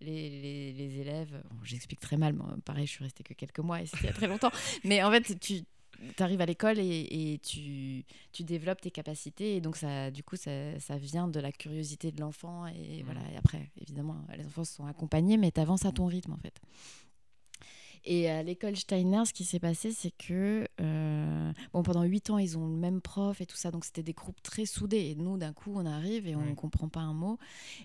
les, 0.00 0.28
les- 0.30 0.72
les 0.72 0.98
élèves, 1.00 1.42
bon, 1.50 1.56
j'explique 1.64 2.00
très 2.00 2.16
mal, 2.16 2.34
moi, 2.34 2.54
pareil, 2.64 2.86
je 2.86 2.92
suis 2.92 3.04
restée 3.04 3.22
que 3.24 3.32
quelques 3.34 3.60
mois 3.60 3.80
et 3.80 3.86
c'était 3.86 4.04
il 4.04 4.06
y 4.06 4.10
a 4.10 4.12
très 4.12 4.26
longtemps. 4.28 4.50
Mais 4.84 5.02
en 5.02 5.10
fait, 5.10 5.38
tu 5.38 5.62
arrives 6.18 6.40
à 6.40 6.46
l'école 6.46 6.78
et, 6.78 7.32
et 7.32 7.38
tu, 7.38 8.04
tu 8.32 8.44
développes 8.44 8.80
tes 8.80 8.90
capacités 8.90 9.56
et 9.56 9.60
donc 9.60 9.76
ça 9.76 10.10
du 10.10 10.22
coup 10.22 10.36
ça, 10.36 10.78
ça 10.80 10.96
vient 10.96 11.28
de 11.28 11.40
la 11.40 11.52
curiosité 11.52 12.12
de 12.12 12.20
l'enfant 12.20 12.66
et 12.66 12.98
Mhm. 12.98 13.04
voilà 13.04 13.20
et 13.32 13.36
après 13.36 13.70
évidemment 13.80 14.16
les 14.36 14.46
enfants 14.46 14.64
sont 14.64 14.86
accompagnés 14.86 15.36
mais 15.36 15.50
tu 15.52 15.60
avances 15.60 15.84
à 15.84 15.92
ton 15.92 16.06
rythme 16.06 16.32
en 16.32 16.38
fait 16.38 16.60
et 18.06 18.30
à 18.30 18.42
l'école 18.42 18.76
Steiner 18.76 19.24
ce 19.26 19.32
qui 19.32 19.44
s'est 19.44 19.58
passé 19.60 19.92
c'est 19.92 20.12
que 20.12 20.66
euh, 20.80 21.52
bon 21.72 21.82
pendant 21.82 22.04
huit 22.04 22.30
ans 22.30 22.38
ils 22.38 22.56
ont 22.56 22.66
le 22.68 22.76
même 22.76 23.00
prof 23.00 23.40
et 23.40 23.46
tout 23.46 23.56
ça 23.56 23.70
donc 23.70 23.84
c'était 23.84 24.02
des 24.02 24.12
groupes 24.14 24.40
très 24.42 24.64
soudés. 24.64 25.10
Et 25.10 25.14
nous 25.16 25.36
d'un 25.36 25.52
coup 25.52 25.72
on 25.74 25.84
arrive 25.84 26.26
et 26.26 26.34
on 26.36 26.40
Ouais. 26.40 26.54
comprend 26.54 26.88
pas 26.88 27.00
un 27.00 27.12
mot. 27.14 27.38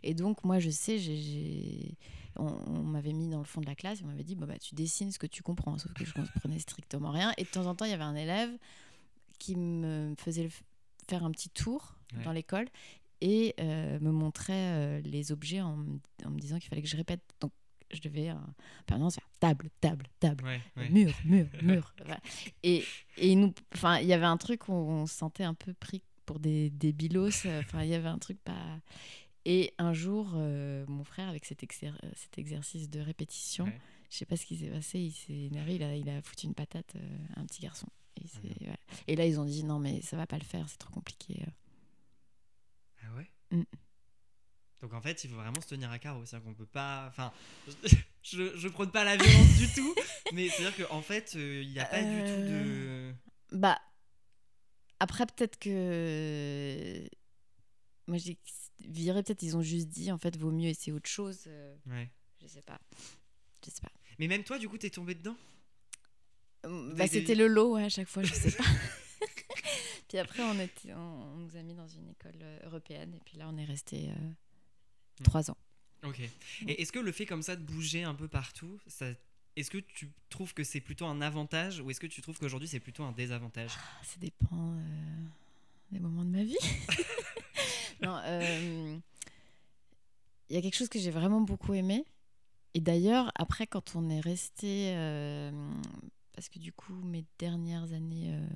Et 0.04 0.13
donc 0.13 0.44
moi 0.44 0.60
je 0.60 0.70
sais 0.70 0.98
j'ai- 1.00 1.98
on, 2.38 2.46
on 2.68 2.84
m'avait 2.84 3.12
mis 3.13 3.28
dans 3.28 3.40
le 3.40 3.44
fond 3.46 3.60
de 3.62 3.66
la 3.66 3.75
classe 3.75 4.00
et 4.00 4.04
on 4.04 4.08
m'avait 4.08 4.24
dit 4.24 4.36
bah, 4.36 4.46
bah, 4.46 4.58
tu 4.58 4.74
dessines 4.75 5.12
ce 5.12 5.20
que 5.20 5.28
tu 5.28 5.44
comprends. 5.44 5.78
Sauf 5.78 5.94
que 5.94 6.06
je 6.06 6.13
comprenais 6.13 6.60
strictement 6.60 7.12
rien. 7.12 7.34
Et 7.38 7.44
de 7.44 7.50
temps 7.50 7.66
en 7.66 7.75
temps 7.75 7.86
il 7.86 7.92
y 7.92 7.94
avait 7.94 8.04
un 8.04 8.16
élève 8.16 8.51
qui 9.40 9.56
me 9.56 10.13
faisait 10.18 10.44
le 10.44 10.50
faire 11.10 11.25
un 11.25 11.32
petit 11.32 11.50
tour 11.50 11.96
dans 12.24 12.32
l'école 12.32 12.68
et 13.22 13.54
euh, 13.60 14.00
me 14.01 14.12
montrait 14.12 14.54
euh, 14.54 15.01
les 15.01 15.32
objets 15.32 15.62
en, 15.62 15.78
me- 15.78 16.00
en 16.25 16.30
me 16.30 16.40
disant 16.40 16.58
qu'il 16.60 16.70
fallait 16.70 16.82
que 16.82 16.88
je 16.88 16.98
répète. 16.98 17.22
Donc 17.40 17.51
je 17.93 18.01
devais 18.01 18.31
en 18.31 18.41
permanence 18.86 19.15
faire 19.15 19.29
table 19.39 19.69
table 19.81 20.05
table 20.19 20.43
Ouais, 20.43 20.62
ouais. 20.77 20.89
mur, 20.89 21.13
mur, 21.25 21.48
mur. 21.62 21.93
Voilà. 22.00 22.19
Et, 22.63 22.83
et 23.17 23.36
nous, 23.36 23.53
enfin, 23.74 24.00
il 24.00 24.07
y 24.07 24.13
avait 24.13 24.25
un 24.25 24.38
truc 24.38 24.67
où 24.69 24.74
on 24.74 25.05
se 25.05 25.13
sentait 25.15 25.43
un 25.43 25.53
peu 25.53 25.74
pris 25.74 26.03
pour 26.25 26.39
des, 26.39 26.69
des 26.69 26.91
bilos. 26.93 27.45
euh, 27.45 27.60
Enfin, 27.62 27.83
il 27.83 27.89
y 27.89 27.95
avait 27.95 28.07
un 28.07 28.19
truc 28.19 28.39
pas. 28.43 28.79
Et 29.45 29.74
un 29.79 29.91
jour, 29.93 30.33
euh, 30.36 30.86
mon 30.88 31.03
frère, 31.03 31.27
avec 31.29 31.45
cet, 31.45 31.63
exer- 31.63 31.93
euh, 32.03 32.12
cet 32.15 32.38
exercice 32.38 32.89
de 32.89 33.00
répétition, 33.00 33.65
Ouais. 33.65 33.79
je 34.12 34.17
sais 34.17 34.25
pas 34.25 34.38
ce 34.38 34.45
qui 34.45 34.55
s'est 34.55 34.69
passé, 34.69 35.00
il 35.00 35.12
s'est 35.12 35.33
énervé, 35.33 35.75
il 35.75 35.83
a, 35.83 35.95
il 35.95 36.10
a 36.10 36.21
foutu 36.21 36.45
une 36.45 36.54
patate 36.54 36.93
à 37.36 37.39
un 37.39 37.45
petit 37.45 37.62
garçon. 37.62 37.88
Et, 38.17 38.25
voilà. 38.62 38.77
Et 39.08 39.15
là, 39.15 39.25
ils 39.25 39.39
ont 39.39 39.45
dit 39.45 39.63
non, 39.63 39.80
mais 39.80 40.01
ça 40.01 40.15
va 40.15 40.27
pas 40.27 40.38
le 40.38 40.43
faire, 40.43 40.69
c'est 40.69 40.77
trop 40.77 40.93
compliqué. 40.93 41.43
Ah 43.04 43.15
ouais? 43.15 43.30
Mm. 43.51 43.63
Donc 44.82 44.94
en 44.94 45.02
fait, 45.02 45.24
il 45.24 45.30
faut 45.30 45.36
vraiment 45.36 45.62
se 45.62 45.67
tenir 45.67 45.91
à 45.91 46.00
carreau. 46.00 46.26
C'est-à-dire 46.26 46.46
qu'on 46.48 46.54
peut 46.56 46.65
pas. 46.65 47.06
Enfin, 47.08 47.32
je, 48.24 48.58
je 48.58 48.67
prône 48.67 48.91
pas 48.91 49.04
la 49.04 49.15
violence 49.17 49.58
du 49.58 49.67
tout, 49.74 49.96
mais 50.34 50.50
c'est-à-dire 50.50 50.88
qu'en 50.88 51.02
fait, 51.02 51.34
euh, 51.36 51.62
il 51.63 51.70
n'y 51.72 51.80
a 51.80 51.86
pas 51.86 52.02
du 52.02 52.20
tout 52.20 52.41
de. 52.50 53.13
Bah, 53.52 53.80
après, 55.00 55.26
peut-être 55.26 55.58
que. 55.60 57.08
Moi, 58.08 58.17
je 58.17 58.24
dis 58.24 58.39
virer, 58.80 59.22
peut-être 59.24 59.44
ils 59.44 59.56
ont 59.56 59.62
juste 59.62 59.88
dit, 59.89 60.12
en 60.12 60.17
fait, 60.17 60.36
vaut 60.38 60.52
mieux 60.52 60.70
essayer 60.70 60.91
autre 60.91 61.10
chose. 61.10 61.44
euh, 61.48 61.76
Ouais. 61.88 62.10
Je 62.41 62.48
sais 62.48 62.63
pas. 62.63 62.80
Je 63.63 63.70
sais 63.70 63.82
pas. 63.82 63.91
Mais 64.17 64.28
même 64.28 64.44
toi, 64.44 64.58
du 64.58 64.67
coup, 64.67 64.78
t'es 64.80 64.89
tombé 64.89 65.13
dedans? 65.13 65.36
Euh, 66.65 66.89
Des- 66.94 66.98
Bah, 66.98 67.08
c'était 67.08 67.36
le 67.36 67.48
lot, 67.48 67.76
ouais, 67.76 67.84
à 67.86 67.89
chaque 67.89 68.08
fois, 68.08 68.24
je 68.24 68.34
sais 68.34 68.52
pas. 68.52 68.63
puis 70.10 70.17
après, 70.17 70.41
on, 70.41 70.60
était, 70.60 70.94
on, 70.94 70.98
on 71.00 71.36
nous 71.38 71.56
a 71.56 71.62
mis 71.62 71.76
dans 71.76 71.88
une 71.88 72.10
école 72.10 72.39
euh, 72.41 72.60
européenne, 72.65 73.13
et 73.15 73.20
puis 73.24 73.38
là, 73.38 73.48
on 73.54 73.58
est 73.58 73.65
resté 73.65 74.10
euh. 74.10 74.32
Trois 75.24 75.52
ans. 75.52 75.58
Ok. 76.04 76.19
Et 76.67 76.82
est-ce 76.82 76.91
que 76.91 77.00
le 77.00 77.12
fait 77.12 77.26
comme 77.26 77.41
ça 77.43 77.56
de 77.56 77.62
bouger 77.63 78.04
un 78.04 78.15
peu 78.15 78.28
partout, 78.28 78.80
ça... 78.88 79.08
est-ce 79.56 79.69
que 79.69 79.78
tu 79.78 80.12
trouves 80.30 80.54
que 80.54 80.63
c'est 80.63 80.82
plutôt 80.82 81.06
un 81.06 81.21
avantage 81.21 81.80
ou 81.80 81.91
est-ce 81.91 82.00
que 82.00 82.08
tu 82.08 82.21
trouves 82.21 82.39
qu'aujourd'hui 82.39 82.67
c'est 82.67 82.80
plutôt 82.80 83.04
un 83.04 83.12
désavantage? 83.12 83.71
Ah, 83.78 84.04
Ça 84.04 84.17
dépend 84.19 84.74
euh, 84.74 85.24
des 85.91 86.00
moments 86.00 86.26
de 86.26 86.32
ma 86.32 86.43
vie. 86.43 86.58
non, 88.02 88.17
euh, 88.26 88.97
il 90.50 90.56
y 90.56 90.58
a 90.58 90.62
quelque 90.62 90.76
chose 90.78 90.89
que 90.89 91.00
j'ai 91.00 91.12
vraiment 91.12 91.41
beaucoup 91.41 91.74
aimé. 91.74 92.04
Et 92.74 92.80
d'ailleurs, 92.80 93.32
après, 93.36 93.67
quand 93.67 93.95
on 93.95 94.10
est 94.10 94.21
resté, 94.21 94.93
euh, 94.95 95.52
parce 96.34 96.47
que 96.50 96.58
du 96.58 96.71
coup, 96.71 96.93
mes 97.04 97.26
dernières 97.38 97.91
années 97.93 98.34
euh, 98.34 98.47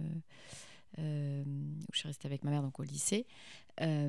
euh, 1.00 1.44
où 1.46 1.94
je 1.94 2.00
suis 2.00 2.08
restée 2.08 2.26
avec 2.26 2.44
ma 2.44 2.52
mère, 2.52 2.62
donc 2.63 2.80
au 2.80 2.84
lycée, 2.84 3.28
euh, 3.82 4.08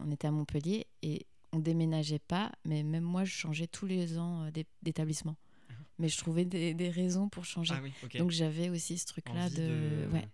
on 0.00 0.10
était 0.10 0.26
à 0.26 0.30
Montpellier 0.30 0.86
et 1.02 1.26
on 1.54 1.58
déménageait 1.60 2.18
pas, 2.18 2.52
mais 2.64 2.82
même 2.82 3.04
moi, 3.04 3.24
je 3.24 3.32
changeais 3.32 3.66
tous 3.66 3.86
les 3.86 4.18
ans 4.18 4.42
euh, 4.44 4.50
d'é- 4.50 4.66
d'établissement. 4.82 5.36
Mais 5.98 6.08
je 6.08 6.18
trouvais 6.18 6.44
des, 6.44 6.74
des 6.74 6.90
raisons 6.90 7.28
pour 7.28 7.44
changer. 7.44 7.74
Ah 7.76 7.80
oui. 7.82 7.92
Donc 8.18 8.30
j'avais 8.30 8.68
aussi 8.68 8.98
ce 8.98 9.06
truc-là 9.06 9.48
de... 9.50 10.08
Ouais. 10.12 10.28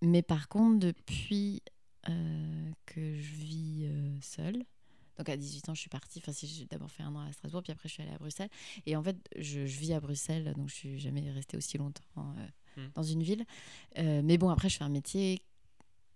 Mais 0.00 0.22
par 0.22 0.48
contre, 0.48 0.78
depuis 0.86 1.62
euh, 2.08 2.70
que 2.86 3.14
je 3.14 3.32
vis 3.34 3.80
euh, 3.84 4.16
seule, 4.20 4.64
donc 5.18 5.28
à 5.28 5.36
18 5.36 5.68
ans, 5.68 5.74
je 5.74 5.80
suis 5.80 5.90
partie. 5.90 6.18
Enfin, 6.20 6.32
si 6.32 6.46
j'ai 6.46 6.64
d'abord 6.66 6.90
fait 6.90 7.02
un 7.02 7.14
an 7.14 7.20
à 7.20 7.32
Strasbourg, 7.32 7.62
puis 7.62 7.70
après, 7.72 7.88
je 7.88 7.94
suis 7.94 8.02
allée 8.02 8.12
à 8.12 8.18
Bruxelles. 8.18 8.48
Et 8.86 8.96
en 8.96 9.02
fait, 9.02 9.16
je, 9.38 9.66
je 9.66 9.78
vis 9.78 9.92
à 9.92 10.00
Bruxelles, 10.00 10.54
donc 10.56 10.70
je 10.70 10.74
suis 10.74 10.98
jamais 10.98 11.30
restée 11.30 11.56
aussi 11.56 11.76
longtemps 11.78 12.02
euh, 12.16 12.46
Hmm. 12.74 12.88
dans 12.94 13.02
une 13.02 13.22
ville. 13.22 13.44
Euh, 13.98 14.22
mais 14.24 14.38
bon, 14.38 14.48
après, 14.48 14.70
je 14.70 14.78
fais 14.78 14.84
un 14.84 14.88
métier 14.88 15.42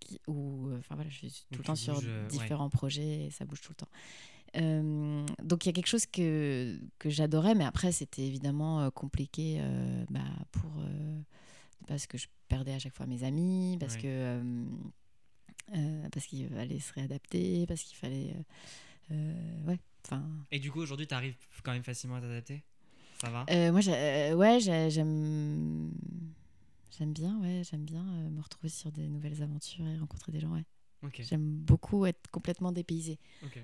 qui, 0.01 0.21
où, 0.27 0.69
euh, 0.69 0.79
enfin 0.79 0.95
voilà, 0.95 1.11
je 1.11 1.17
suis 1.17 1.31
tout 1.51 1.59
le 1.59 1.59
tu 1.59 1.63
temps 1.65 1.75
sur 1.77 1.99
euh, 2.03 2.23
ouais. 2.25 2.29
différents 2.29 2.71
projets, 2.71 3.27
et 3.27 3.31
ça 3.31 3.45
bouge 3.45 3.61
tout 3.61 3.73
le 3.73 3.77
temps. 3.77 3.89
Euh, 4.57 5.27
donc 5.43 5.65
il 5.67 5.69
y 5.69 5.71
a 5.71 5.73
quelque 5.73 5.89
chose 5.89 6.07
que, 6.07 6.79
que 6.99 7.11
j'adorais, 7.11 7.55
mais 7.55 7.65
après 7.65 7.93
c'était 7.93 8.23
évidemment 8.23 8.91
compliqué 8.91 9.59
euh, 9.61 10.05
bah, 10.09 10.21
pour 10.53 10.71
euh, 10.79 11.21
parce 11.87 12.07
que 12.07 12.17
je 12.17 12.27
perdais 12.49 12.73
à 12.73 12.79
chaque 12.79 12.95
fois 12.95 13.07
mes 13.07 13.23
amis, 13.25 13.77
parce 13.79 13.97
Ouais. 13.97 14.03
que 14.03 14.65
parce 16.13 16.27
qu'il 16.27 16.49
fallait 16.49 16.79
se 16.79 16.93
réadapter, 16.93 17.67
parce 17.67 17.83
qu'il 17.83 17.97
fallait 17.97 18.35
ouais, 19.11 19.79
enfin 20.07 20.25
Et 20.53 20.59
du 20.59 20.71
coup, 20.71 20.81
aujourd'hui, 20.81 21.07
t'arrives 21.07 21.37
quand 21.63 21.73
même 21.73 21.83
facilement 21.85 22.17
à 22.17 22.21
t'adapter? 22.21 22.63
Ça 23.21 23.31
va? 23.31 23.45
Moi 23.73 23.81
ouais 24.37 24.61
j'ai- 24.61 24.91
j'aime 24.91 25.93
j'aime 26.99 27.13
bien 27.13 27.39
ouais 27.41 27.63
j'aime 27.71 27.85
bien 27.85 28.07
euh, 28.07 28.31
me 28.31 28.41
retrouver 28.41 28.69
sur 28.69 28.91
des 28.93 29.09
nouvelles 29.09 29.43
aventures 29.43 29.87
et 29.87 29.97
rencontrer 29.99 30.33
des 30.33 30.41
gens 30.41 30.53
ouais 30.53 30.65
j'aime 31.23 31.59
beaucoup 31.59 32.07
être 32.07 32.29
complètement 32.31 32.73
dépaysée. 32.73 33.19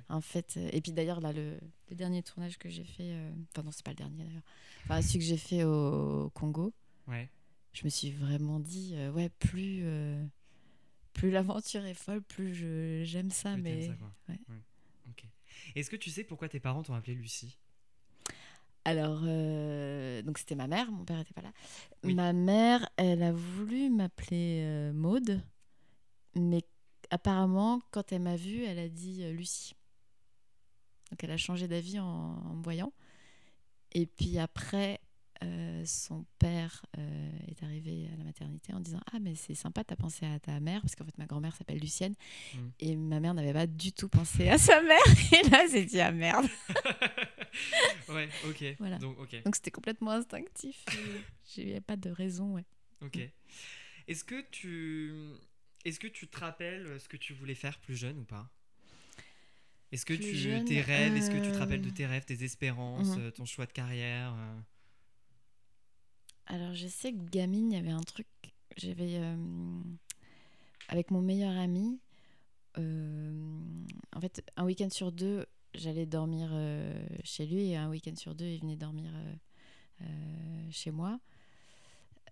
En 0.08 0.20
fait, 0.20 0.54
euh, 0.58 0.68
et 0.72 0.80
puis 0.80 0.92
d'ailleurs, 0.92 1.20
là, 1.20 1.32
le, 1.32 1.58
le 1.88 1.96
dernier 1.96 2.22
tournage 2.22 2.58
que 2.58 2.68
j'ai 2.68 2.84
fait, 2.84 3.12
euh, 3.14 3.32
enfin, 3.50 3.62
non, 3.64 3.72
c'est 3.72 3.84
pas 3.84 3.90
le 3.92 3.96
dernier 3.96 4.24
d'ailleurs, 4.24 4.42
enfin, 4.84 5.00
celui 5.02 5.18
que 5.20 5.24
j'ai 5.24 5.36
fait 5.38 5.64
au 5.64 6.30
Congo, 6.34 6.72
Ouais. 7.08 7.28
je 7.72 7.84
me 7.84 7.88
suis 7.88 8.10
vraiment 8.10 8.60
dit, 8.60 8.94
ouais, 9.14 9.28
plus, 9.30 9.82
plus 11.14 11.30
l'aventure 11.30 11.84
est 11.84 11.94
folle, 11.94 12.22
plus 12.22 12.54
j'aime 13.04 13.30
ça, 13.30 13.56
mais. 13.56 13.86
ça, 13.88 13.96
ouais. 14.28 14.38
Est-ce 15.74 15.90
que 15.90 15.96
tu 15.96 16.10
sais 16.10 16.24
pourquoi 16.24 16.48
tes 16.48 16.60
parents 16.60 16.82
t'ont 16.82 16.94
appelé 16.94 17.14
Lucie? 17.14 17.58
Alors, 18.84 19.20
euh, 19.24 20.22
donc 20.22 20.38
c'était 20.38 20.56
ma 20.56 20.66
mère, 20.66 20.90
mon 20.90 21.04
père 21.04 21.20
était 21.20 21.34
pas 21.34 21.42
là. 21.42 21.52
Oui. 22.02 22.14
Ma 22.14 22.32
mère, 22.32 22.88
elle 22.96 23.22
a 23.22 23.32
voulu 23.32 23.90
m'appeler 23.90 24.62
euh, 24.64 24.92
Maude, 24.92 25.40
mais 26.34 26.64
apparemment, 27.10 27.80
quand 27.92 28.10
elle 28.12 28.22
m'a 28.22 28.36
vue, 28.36 28.64
elle 28.64 28.78
a 28.78 28.88
dit 28.88 29.22
euh, 29.22 29.32
Lucie. 29.32 29.74
Donc 31.10 31.22
elle 31.22 31.30
a 31.30 31.36
changé 31.36 31.68
d'avis 31.68 32.00
en, 32.00 32.06
en 32.06 32.54
me 32.54 32.62
voyant. 32.62 32.92
Et 33.92 34.06
puis 34.06 34.38
après, 34.38 35.00
euh, 35.42 35.82
son 35.84 36.24
père 36.38 36.84
euh, 36.98 37.30
est 37.48 37.62
arrivé 37.62 38.08
à 38.12 38.16
la 38.16 38.24
maternité 38.24 38.72
en 38.72 38.80
disant 38.80 39.00
Ah, 39.12 39.18
mais 39.20 39.34
c'est 39.34 39.54
sympa, 39.54 39.84
t'as 39.84 39.96
pensé 39.96 40.26
à 40.26 40.38
ta 40.38 40.60
mère, 40.60 40.80
parce 40.82 40.94
qu'en 40.94 41.04
fait, 41.04 41.16
ma 41.18 41.26
grand-mère 41.26 41.54
s'appelle 41.54 41.78
Lucienne. 41.78 42.14
Mm. 42.54 42.58
Et 42.80 42.96
ma 42.96 43.20
mère 43.20 43.34
n'avait 43.34 43.52
pas 43.52 43.66
du 43.66 43.92
tout 43.92 44.08
pensé 44.08 44.48
à 44.48 44.58
sa 44.58 44.80
mère. 44.82 44.98
Et 45.32 45.48
là, 45.48 45.64
c'est 45.68 45.84
dit 45.84 46.00
Ah 46.00 46.12
merde. 46.12 46.46
Ouais, 48.08 48.28
ok. 48.46 48.64
Voilà. 48.78 48.98
Donc, 48.98 49.54
c'était 49.54 49.70
complètement 49.70 50.12
instinctif. 50.12 50.86
Il 51.56 51.66
n'y 51.66 51.72
avait 51.72 51.82
pas 51.82 51.96
de 51.96 52.08
raison, 52.08 52.54
ouais. 52.54 52.64
Ok. 53.02 53.18
Est-ce 54.08 54.24
que 54.24 54.42
tu. 54.50 55.12
Est-ce 55.84 56.00
que 56.00 56.06
tu 56.06 56.28
te 56.28 56.38
rappelles 56.38 56.98
ce 56.98 57.08
que 57.08 57.18
tu 57.18 57.34
voulais 57.34 57.54
faire 57.54 57.78
plus 57.78 57.96
jeune 57.96 58.18
ou 58.18 58.24
pas? 58.24 58.50
Est-ce 59.92 60.06
que 60.06 60.14
Plus 60.14 60.24
tu 60.24 60.36
jeune, 60.36 60.64
tes 60.64 60.80
rêves, 60.80 61.14
est-ce 61.14 61.30
que 61.30 61.44
tu 61.44 61.52
te 61.52 61.58
rappelles 61.58 61.82
de 61.82 61.88
euh, 61.88 61.92
tes 61.92 62.06
rêves, 62.06 62.24
tes 62.24 62.42
espérances, 62.44 63.14
euh, 63.18 63.30
ton 63.30 63.44
choix 63.44 63.66
de 63.66 63.72
carrière 63.72 64.34
Alors, 66.46 66.74
je 66.74 66.86
sais 66.86 67.12
que 67.12 67.30
gamine, 67.30 67.70
il 67.72 67.74
y 67.76 67.78
avait 67.78 67.90
un 67.90 68.00
truc. 68.00 68.26
J'avais. 68.76 69.16
euh, 69.18 69.36
avec 70.88 71.10
mon 71.10 71.20
meilleur 71.22 71.56
ami, 71.56 72.00
euh, 72.78 73.60
en 74.14 74.20
fait, 74.20 74.44
un 74.56 74.64
week-end 74.64 74.90
sur 74.90 75.12
deux, 75.12 75.46
j'allais 75.74 76.06
dormir 76.06 76.50
euh, 76.52 76.92
chez 77.24 77.46
lui 77.46 77.70
et 77.70 77.76
un 77.76 77.88
week-end 77.88 78.16
sur 78.16 78.34
deux, 78.34 78.46
il 78.46 78.60
venait 78.60 78.76
dormir 78.76 79.10
chez 80.70 80.90
moi. 80.90 81.18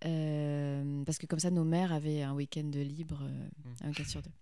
Parce 0.01 1.19
que 1.19 1.27
comme 1.27 1.39
ça, 1.39 1.51
nos 1.51 1.65
mères 1.65 1.93
avaient 1.93 2.23
un 2.23 2.35
week-end 2.35 2.65
de 2.65 2.81
libre, 2.81 3.23
un 3.83 3.89
week-end 3.89 4.05
sur 4.05 4.23
deux. 4.23 4.33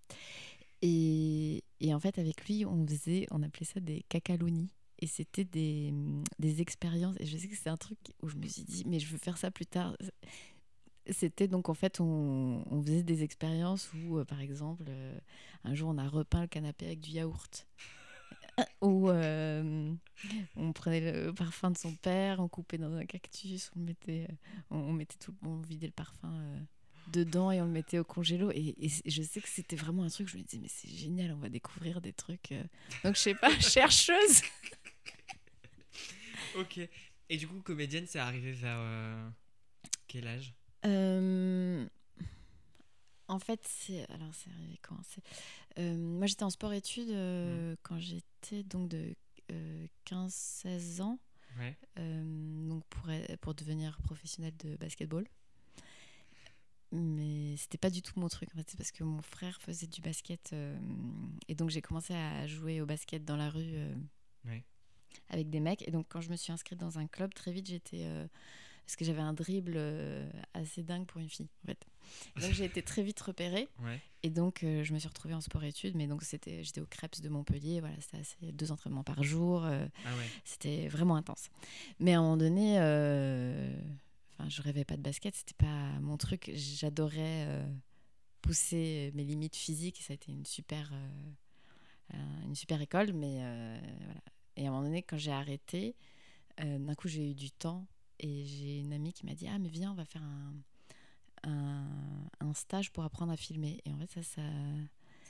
Et, 0.83 1.63
en 1.93 2.01
fait, 2.01 2.19
avec 2.19 2.47
lui, 2.47 2.65
on 2.65 2.87
faisait, 2.87 3.27
on 3.31 3.43
appelait 3.43 3.67
ça 3.67 3.81
des 3.81 4.05
cacalonis. 4.09 4.71
Et 4.99 5.07
c'était 5.07 5.45
des, 5.45 5.93
des 6.39 6.61
expériences. 6.61 7.17
Et 7.21 7.27
je 7.27 7.37
sais 7.37 7.49
que 7.49 7.57
c'est 7.57 7.71
un 7.71 7.77
truc 7.77 7.99
où 8.23 8.29
je 8.29 8.37
me 8.37 8.47
suis 8.47 8.65
dit, 8.65 8.85
mais 8.87 8.99
je 8.99 9.07
veux 9.09 9.19
faire 9.19 9.39
ça 9.39 9.51
plus 9.51 9.67
tard. 9.67 9.97
C'était 11.11 11.49
donc 11.49 11.69
en 11.69 11.75
fait, 11.75 12.01
on, 12.01 12.65
on 12.71 12.83
faisait 12.83 13.03
des 13.03 13.23
expériences 13.23 13.91
où, 13.95 14.19
euh, 14.19 14.25
par 14.25 14.41
exemple, 14.41 14.85
euh, 14.89 15.19
un 15.65 15.75
jour, 15.75 15.89
on 15.89 15.99
a 15.99 16.07
repeint 16.09 16.43
le 16.43 16.49
canapé 16.49 16.87
avec 16.87 17.01
du 17.01 17.11
yaourt. 17.11 17.67
Ou 18.83 19.09
euh, 19.09 19.95
on 20.57 20.73
prenait 20.73 21.13
le 21.13 21.33
parfum 21.33 21.71
de 21.71 21.79
son 21.79 21.95
père, 21.95 22.41
on 22.41 22.49
coupait 22.49 22.77
dans 22.77 22.93
un 22.93 23.07
cactus, 23.07 23.71
on 23.77 23.81
mettait, 23.81 24.27
on, 24.71 24.79
on 24.79 24.93
mettait 24.93 25.17
tout, 25.17 25.33
on 25.43 25.59
vidait 25.59 25.87
le 25.87 25.93
parfum 25.93 26.29
dedans 27.13 27.51
et 27.51 27.61
on 27.61 27.65
le 27.65 27.71
mettait 27.71 27.99
au 27.99 28.05
congélo. 28.05 28.51
Et, 28.53 28.75
je 29.07 29.23
sais 29.23 29.41
que 29.41 29.49
c'était 29.49 29.77
vraiment 29.77 30.03
un 30.05 30.09
truc. 30.09 30.29
Je 30.29 30.37
me 30.37 30.43
disais 30.43 30.59
mais 30.61 30.69
c'est 30.69 30.89
génial, 30.91 31.33
on 31.33 31.39
va 31.39 31.49
découvrir 31.49 32.01
des 32.01 32.13
trucs. 32.13 32.53
euh. 32.53 32.63
Donc 33.05 33.17
je 33.17 33.21
sais 33.21 33.35
pas, 33.35 33.51
chercheuse. 33.61 34.43
Ok. 36.57 36.81
Et 37.31 37.37
du 37.37 37.47
coup, 37.47 37.61
comédienne, 37.61 38.07
c'est 38.07 38.19
arrivé 38.19 38.53
vers 38.53 38.79
euh, 38.79 39.29
quel 40.07 40.27
âge? 40.27 40.55
Euh, 40.87 41.87
en 43.29 43.39
fait, 43.39 43.61
c'est 43.69 44.09
alors 44.11 44.31
c'est 44.33 44.51
arrivé 44.51 44.79
quand? 44.83 44.99
C'est- 45.05 45.23
euh, 45.79 45.97
Moi, 45.97 46.27
j'étais 46.27 46.45
en 46.45 46.51
sport-études 46.51 47.11
euh, 47.11 47.77
quand 47.83 47.99
j'étais 47.99 48.63
donc 48.65 48.89
de 48.89 49.15
15-16 50.07 51.01
ans, 51.03 51.19
Ouais. 51.59 51.77
donc 51.97 52.85
pour 52.87 53.09
pour 53.41 53.55
devenir 53.55 53.99
professionnelle 54.03 54.57
de 54.59 54.77
basketball. 54.77 55.27
Mais 56.91 57.57
c'était 57.59 57.79
pas 57.79 57.91
du 57.91 58.01
tout 58.01 58.19
mon 58.19 58.29
truc. 58.29 58.49
En 58.55 58.57
fait, 58.59 58.71
c'est 58.71 58.77
parce 58.77 58.93
que 58.93 59.05
mon 59.05 59.21
frère 59.21 59.61
faisait 59.61 59.87
du 59.87 60.01
basket 60.01 60.51
euh, 60.53 60.79
et 61.47 61.55
donc 61.55 61.69
j'ai 61.71 61.83
commencé 61.83 62.15
à 62.15 62.47
jouer 62.47 62.81
au 62.81 62.87
basket 62.87 63.25
dans 63.25 63.37
la 63.37 63.51
rue 63.51 63.75
euh, 63.75 63.95
avec 65.29 65.51
des 65.51 65.61
mecs. 65.61 65.87
Et 65.87 65.91
donc 65.91 66.07
quand 66.09 66.23
je 66.23 66.31
me 66.31 66.37
suis 66.37 66.53
inscrite 66.53 66.79
dans 66.79 66.99
un 66.99 67.07
club, 67.07 67.35
très 67.35 67.53
vite 67.53 67.69
j'étais 67.69 68.05
euh, 68.05 68.27
parce 68.87 68.97
que 68.97 69.05
j'avais 69.05 69.21
un 69.21 69.35
dribble 69.35 69.79
assez 70.55 70.83
dingue 70.83 71.05
pour 71.05 71.21
une 71.21 71.29
fille. 71.29 71.51
En 71.65 71.67
fait. 71.67 71.85
Et 72.39 72.41
donc 72.41 72.53
j'ai 72.53 72.65
été 72.65 72.83
très 72.83 73.03
vite 73.03 73.21
repérée. 73.21 73.69
Ouais. 73.81 74.01
Et 74.25 74.31
donc, 74.31 74.61
je 74.63 74.93
me 74.93 74.99
suis 74.99 75.07
retrouvée 75.07 75.35
en 75.35 75.41
sport-études, 75.41 75.95
mais 75.95 76.09
donc 76.09 76.25
c'était, 76.25 76.65
j'étais 76.65 76.81
au 76.81 76.87
Crêpes 76.87 77.21
de 77.21 77.29
Montpellier, 77.29 77.79
voilà, 77.79 77.95
c'était 78.01 78.17
assez, 78.17 78.53
deux 78.53 78.73
entraînements 78.73 79.05
par 79.05 79.23
jour, 79.23 79.63
Ah 79.65 79.71
ouais. 79.71 80.29
c'était 80.45 80.89
vraiment 80.89 81.15
intense. 81.15 81.51
Mais 82.01 82.15
à 82.15 82.19
un 82.19 82.23
moment 82.23 82.37
donné, 82.37 82.79
enfin, 84.39 84.49
je 84.49 84.63
rêvais 84.63 84.85
pas 84.85 84.97
de 84.97 85.03
basket, 85.03 85.35
c'était 85.35 85.55
pas 85.55 85.99
mon 86.01 86.17
truc, 86.17 86.51
j'adorais 86.55 87.47
euh, 87.49 87.75
pousser 88.41 89.11
mes 89.15 89.25
limites 89.25 89.57
physiques, 89.57 90.01
ça 90.03 90.13
a 90.13 90.15
été 90.15 90.31
une 90.33 90.47
super, 90.47 90.91
euh, 90.93 91.09
euh, 92.15 92.43
une 92.45 92.55
super 92.55 92.81
école, 92.81 93.13
mais 93.13 93.39
euh, 93.41 93.81
voilà. 94.05 94.21
Et 94.57 94.65
à 94.67 94.69
un 94.69 94.73
moment 94.73 94.85
donné, 94.85 95.03
quand 95.03 95.19
j'ai 95.19 95.33
arrêté, 95.33 95.95
d'un 96.59 96.95
coup, 96.95 97.09
j'ai 97.09 97.31
eu 97.31 97.35
du 97.35 97.51
temps, 97.51 97.87
et 98.19 98.45
j'ai 98.45 98.79
une 98.81 98.93
amie 98.93 99.13
qui 99.13 99.27
m'a 99.27 99.35
dit, 99.35 99.47
ah, 99.47 99.59
mais 99.59 99.69
viens, 99.69 99.93
on 99.93 99.95
va 99.95 100.05
faire 100.05 100.23
un... 100.23 100.55
Un, 101.45 101.87
un 102.41 102.53
stage 102.53 102.91
pour 102.91 103.05
apprendre 103.05 103.31
à 103.31 103.37
filmer 103.37 103.81
et 103.85 103.93
en 103.93 103.97
fait 103.97 104.11
ça 104.11 104.23
ça 104.25 104.43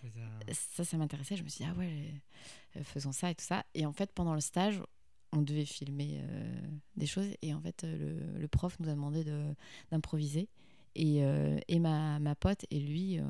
Ça 0.01 0.09
ça, 0.55 0.85
ça 0.87 0.97
m'intéressait. 0.97 1.37
Je 1.37 1.43
me 1.43 1.51
suis 1.51 1.65
dit, 1.65 1.71
ah 1.71 1.77
ouais, 1.77 2.15
faisons 2.83 3.13
ça 3.13 3.31
et 3.31 3.35
tout 3.35 3.45
ça. 3.45 3.67
Et 3.75 3.85
en 3.85 3.93
fait, 3.93 4.11
pendant 4.15 4.33
le 4.33 4.41
stage, 4.41 4.81
on 5.33 5.43
devait 5.43 5.65
filmer 5.67 6.19
euh, 6.23 6.61
des 6.97 7.07
choses. 7.07 7.29
Et 7.43 7.53
en 7.55 7.61
fait, 7.61 7.85
euh, 7.85 7.97
le, 8.35 8.41
le 8.41 8.49
prof 8.49 8.79
nous 8.81 8.89
a 8.89 8.93
demandé 8.93 9.25
de- 9.25 9.55
d'improviser. 9.91 10.49
Et, 10.95 11.23
euh, 11.25 11.59
et 11.69 11.79
ma, 11.79 12.19
ma 12.19 12.35
pote 12.35 12.65
et 12.71 12.81
lui 12.81 13.19
euh, 13.19 13.23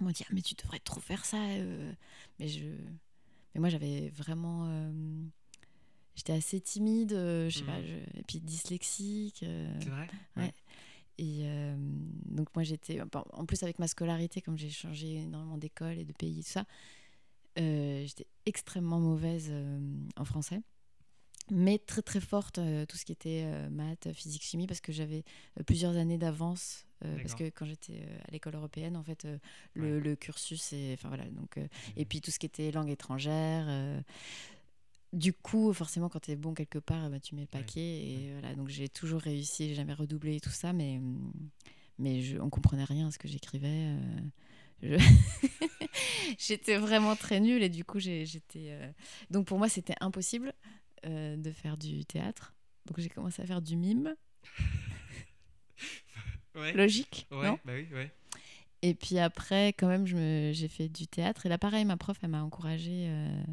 m'ont 0.00 0.10
dit, 0.10 0.22
ah, 0.26 0.32
mais 0.34 0.42
tu 0.42 0.54
devrais 0.54 0.80
trop 0.80 1.00
faire 1.00 1.24
ça. 1.24 1.38
Mais, 2.38 2.48
je... 2.48 2.64
mais 3.54 3.60
moi, 3.60 3.68
j'avais 3.68 4.08
vraiment. 4.10 4.68
J'étais 6.14 6.34
assez 6.34 6.60
timide, 6.60 7.12
je 7.12 7.48
sais 7.50 7.60
Mhm. 7.62 7.66
pas, 7.66 7.82
je- 7.82 8.18
et 8.18 8.22
puis 8.26 8.40
dyslexique. 8.40 9.44
C'est 9.80 9.88
vrai? 9.88 10.08
Ouais. 10.36 10.52
et 11.18 11.44
donc 12.26 12.48
moi 12.54 12.64
j'étais, 12.64 13.00
en 13.00 13.46
plus 13.46 13.62
avec 13.62 13.78
ma 13.78 13.86
scolarité, 13.86 14.40
comme 14.42 14.58
j'ai 14.58 14.68
changé 14.70 15.14
énormément 15.16 15.56
d'école 15.58 15.98
et 15.98 16.04
de 16.04 16.12
pays 16.12 16.42
tout 16.42 16.50
ça, 16.50 16.64
euh, 17.58 18.04
j'étais 18.06 18.26
extrêmement 18.46 18.98
mauvaise 19.00 19.48
euh, 19.50 19.78
en 20.16 20.24
français, 20.24 20.60
mais 21.50 21.78
très 21.78 22.02
très 22.02 22.20
forte 22.20 22.58
euh, 22.58 22.86
tout 22.86 22.96
ce 22.96 23.04
qui 23.04 23.12
était 23.12 23.42
euh, 23.46 23.68
maths, 23.70 24.12
physique, 24.12 24.42
chimie, 24.42 24.66
parce 24.66 24.80
que 24.80 24.92
j'avais 24.92 25.24
euh, 25.58 25.62
plusieurs 25.64 25.96
années 25.96 26.18
d'avance. 26.18 26.86
parce 27.00 27.34
que 27.34 27.44
quand 27.50 27.66
j'étais 27.66 28.06
à 28.28 28.30
l'école 28.30 28.54
européenne, 28.54 28.96
en 28.96 29.02
fait, 29.02 29.26
le, 29.74 29.82
Ouais. 29.96 30.00
le 30.00 30.14
cursus, 30.16 30.72
et 30.72 30.92
enfin 30.94 31.08
voilà, 31.08 31.24
donc 31.30 31.58
euh, 31.58 31.66
et 31.96 32.04
puis 32.04 32.20
tout 32.20 32.30
ce 32.30 32.38
qui 32.38 32.46
était 32.46 32.70
langue 32.70 32.90
étrangère. 32.90 33.66
du 35.12 35.32
coup, 35.32 35.72
forcément, 35.72 36.08
quand 36.08 36.20
tu 36.20 36.30
es 36.30 36.36
bon 36.36 36.54
quelque 36.54 36.78
part, 36.78 37.10
bah, 37.10 37.18
tu 37.20 37.34
mets 37.34 37.42
le 37.42 37.46
paquet. 37.48 37.80
Et 37.80 38.32
voilà, 38.32 38.54
donc 38.54 38.68
j'ai 38.68 38.88
toujours 38.88 39.20
réussi, 39.20 39.68
j'ai 39.68 39.74
jamais 39.74 39.94
redoublé 39.94 40.36
et 40.36 40.40
tout 40.40 40.50
ça, 40.50 40.72
mais, 40.72 41.00
mais 41.98 42.22
je, 42.22 42.38
on 42.38 42.48
comprenait 42.50 42.84
rien 42.84 43.08
à 43.08 43.10
ce 43.10 43.18
que 43.18 43.28
j'écrivais. 43.28 43.96
J'étais 46.38 46.76
vraiment 46.78 47.14
très 47.16 47.40
nulle 47.40 47.62
et 47.62 47.68
du 47.68 47.84
coup, 47.84 47.98
j'étais. 48.00 48.68
euh, 48.70 48.90
Donc 49.30 49.46
pour 49.46 49.58
moi, 49.58 49.68
c'était 49.68 49.94
impossible 50.00 50.52
euh, 51.06 51.36
de 51.36 51.50
faire 51.52 51.76
du 51.76 52.04
théâtre. 52.04 52.54
Donc 52.86 52.98
j'ai 53.00 53.08
commencé 53.08 53.42
à 53.42 53.46
faire 53.46 53.62
du 53.62 53.76
mime. 53.76 54.14
Ouais. 56.54 56.72
Logique, 56.74 57.26
Ouais, 57.30 57.46
non 57.46 57.58
bah 57.64 57.72
oui, 57.74 57.88
ouais. 57.92 58.12
Et 58.82 58.94
puis 58.94 59.18
après, 59.18 59.68
quand 59.68 59.88
même, 59.88 60.06
j'ai 60.06 60.68
fait 60.68 60.88
du 60.88 61.06
théâtre. 61.06 61.46
Et 61.46 61.48
là, 61.48 61.56
pareil, 61.56 61.84
ma 61.84 61.96
prof, 61.96 62.18
elle 62.22 62.30
m'a 62.30 62.42
encouragée. 62.42 63.06
euh, 63.08 63.44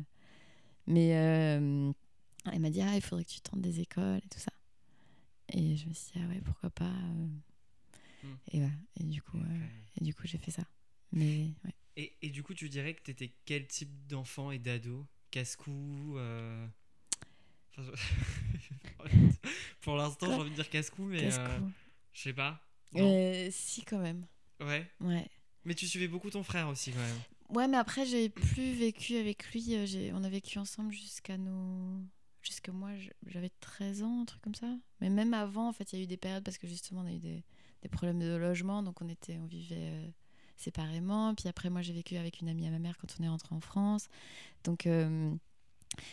mais 0.88 1.15
euh, 1.15 1.91
elle 2.51 2.59
m'a 2.59 2.69
dit, 2.69 2.81
ah, 2.81 2.95
il 2.95 3.01
faudrait 3.01 3.23
que 3.25 3.29
tu 3.29 3.41
tentes 3.41 3.62
des 3.62 3.79
écoles 3.79 4.17
et 4.17 4.29
tout 4.29 4.39
ça. 4.39 4.51
Et 5.53 5.75
je 5.77 5.88
me 5.88 5.93
suis 5.93 6.13
dit, 6.13 6.19
ah 6.23 6.27
ouais, 6.29 6.41
pourquoi 6.43 6.69
pas. 6.71 6.91
Hmm. 8.23 8.35
Et 8.51 8.59
voilà. 8.59 8.73
Et 8.99 9.03
du 9.03 9.21
coup, 9.21 9.39
et 9.99 10.03
du 10.03 10.13
coup 10.13 10.23
j'ai 10.25 10.38
fait 10.38 10.51
ça. 10.51 10.63
Mais 11.12 11.51
ouais. 11.65 11.73
Et, 11.97 12.13
et 12.21 12.29
du 12.29 12.43
coup, 12.43 12.53
tu 12.53 12.69
dirais 12.69 12.93
que 12.93 13.01
t'étais 13.03 13.31
quel 13.45 13.67
type 13.67 13.89
d'enfant 14.07 14.51
et 14.51 14.59
d'ado? 14.59 15.05
Casse-cou 15.31 16.17
euh, 16.17 16.67
Pour 19.82 19.96
l'instant, 19.96 20.28
j'ai 20.28 20.34
envie 20.34 20.50
de 20.52 20.56
dire 20.56 20.70
casse-cou, 20.70 21.04
mais 21.04 21.34
euh, 21.34 21.60
je 22.13 22.22
sais 22.22 22.34
pas. 22.34 22.62
Euh, 22.96 23.48
si, 23.52 23.84
quand 23.84 24.00
même. 24.00 24.26
Ouais. 24.60 24.89
Ouais. 25.02 25.28
Mais 25.65 25.76
tu 25.76 25.88
suivais 25.88 26.08
beaucoup 26.08 26.30
ton 26.30 26.44
frère 26.44 26.68
aussi, 26.70 26.92
quand 26.92 27.00
même. 27.00 27.20
Ouais, 27.50 27.68
mais 27.68 27.78
après, 27.78 28.06
j'ai 28.06 28.30
plus 28.30 28.74
vécu 28.74 29.18
avec 29.18 29.52
lui. 29.52 29.76
euh, 29.76 30.12
On 30.13 30.24
a 30.24 30.30
vécu 30.30 30.60
ensemble 30.60 30.92
jusqu'à 30.92 31.38
nos. 31.38 32.02
Jusque 32.42 32.70
moi, 32.70 32.92
j'avais 33.28 33.52
13 33.60 34.04
ans, 34.04 34.22
un 34.22 34.26
truc 34.26 34.42
comme 34.42 34.56
ça. 34.56 34.74
Mais 35.02 35.10
même 35.10 35.34
avant, 35.34 35.68
en 35.70 35.74
fait, 35.74 35.92
il 35.92 36.00
y 36.00 36.02
a 36.02 36.04
eu 36.04 36.08
des 36.08 36.18
périodes 36.18 36.44
parce 36.44 36.58
que 36.58 36.68
justement, 36.68 37.02
on 37.02 37.06
a 37.06 37.12
eu 37.12 37.20
des, 37.20 37.44
des 37.82 37.89
problèmes 37.89 38.20
de 38.20 38.36
logement. 38.36 38.82
Donc, 38.84 39.02
on, 39.02 39.10
était, 39.10 39.38
on 39.38 39.46
vivait 39.46 39.92
euh, 39.92 40.08
séparément. 40.56 41.36
Puis 41.36 41.50
après, 41.50 41.70
moi, 41.70 41.82
j'ai 41.82 41.94
vécu 41.94 42.15
avec 42.18 42.39
une 42.42 42.50
amie 42.50 42.68
à 42.68 42.72
ma 42.72 42.80
mère 42.80 42.98
quand 42.98 43.13
on 43.20 43.24
est 43.24 43.30
rentré 43.30 43.56
en 43.56 43.62
France. 43.62 44.08
Donc. 44.63 44.88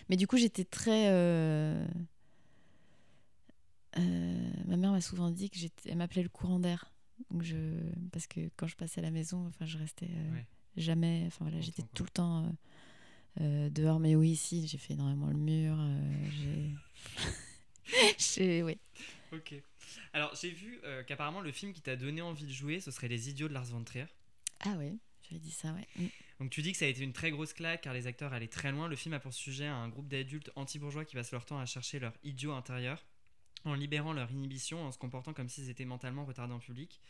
Mais 0.09 0.17
du 0.17 0.27
coup, 0.27 0.37
j'étais 0.37 0.65
très. 0.65 1.09
euh, 1.11 1.87
euh, 3.99 4.51
Ma 4.67 4.77
mère 4.77 4.93
m'a 4.93 5.01
souvent 5.01 5.31
dit 5.31 5.51
que 5.51 5.59
j'étais. 5.59 5.91
Elle 5.91 5.97
m'appelait 5.99 6.23
le 6.23 6.29
courant 6.29 6.59
d'air. 6.59 6.91
Donc 7.31 7.43
je... 7.43 7.57
Parce 8.13 8.27
que 8.27 8.51
quand 8.57 8.67
je 8.67 8.77
passais 8.77 9.01
à 9.01 9.03
la 9.03 9.11
maison, 9.11 9.47
enfin, 9.47 9.65
je 9.67 9.79
restais. 9.79 10.09
euh, 10.11 10.33
Ouais. 10.35 10.47
jamais. 10.77 11.25
Enfin 11.27 11.45
voilà, 11.47 11.61
j'étais 11.61 11.83
tout 11.95 12.05
le 12.05 12.11
temps 12.11 12.53
dehors. 13.41 14.01
Mais 14.01 14.15
oui, 14.17 14.37
si, 14.37 14.67
j'ai 14.67 14.79
fait 14.79 14.95
énormément 14.95 15.29
le 15.29 15.37
mur. 15.37 15.77
j'ai. 18.19 18.63
Oui. 18.63 18.79
Ok. 19.33 19.55
Alors, 20.13 20.35
j'ai 20.41 20.51
vu 20.51 20.81
qu'apparemment, 21.07 21.41
le 21.41 21.53
film 21.53 21.73
qui 21.73 21.81
t'a 21.81 21.97
donné 21.97 22.23
envie 22.23 22.47
de 22.47 22.53
jouer, 22.53 22.81
ce 22.81 22.91
serait 22.91 23.09
Les 23.09 23.29
Idiots 23.31 23.49
de 23.49 23.55
Lars 23.55 23.67
von 23.67 23.83
Trier. 23.85 24.07
Ah 24.61 24.75
oui, 24.79 24.99
j'avais 25.29 25.41
dit 25.41 25.51
ça, 25.51 25.73
ouais. 25.73 25.87
Mm. 25.97 26.07
Donc 26.41 26.51
tu 26.51 26.63
dis 26.63 26.73
que 26.73 26.79
ça 26.79 26.85
a 26.85 26.89
été 26.89 27.03
une 27.03 27.13
très 27.13 27.31
grosse 27.31 27.53
claque 27.53 27.83
car 27.83 27.95
les 27.95 28.07
acteurs 28.07 28.33
allaient 28.33 28.47
très 28.47 28.73
loin. 28.73 28.89
Le 28.89 28.97
film 28.97 29.15
a 29.15 29.21
pour 29.21 29.33
sujet 29.33 29.67
un 29.67 29.89
groupe 29.89 30.09
d'adultes 30.09 30.51
anti-bourgeois 30.57 31.05
qui 31.05 31.17
passent 31.17 31.33
leur 31.33 31.45
temps 31.45 31.59
à 31.59 31.67
chercher 31.67 31.99
leur 31.99 32.13
idiot 32.23 32.53
intérieur 32.53 33.05
en 33.65 33.75
libérant 33.75 34.13
leur 34.13 34.31
inhibition, 34.31 34.85
en 34.85 34.93
se 34.93 34.99
comportant 34.99 35.33
comme 35.33 35.49
s'ils 35.49 35.71
étaient 35.71 35.85
mentalement 35.85 36.25
retardés 36.25 36.55
en 36.55 36.59
public. 36.59 37.01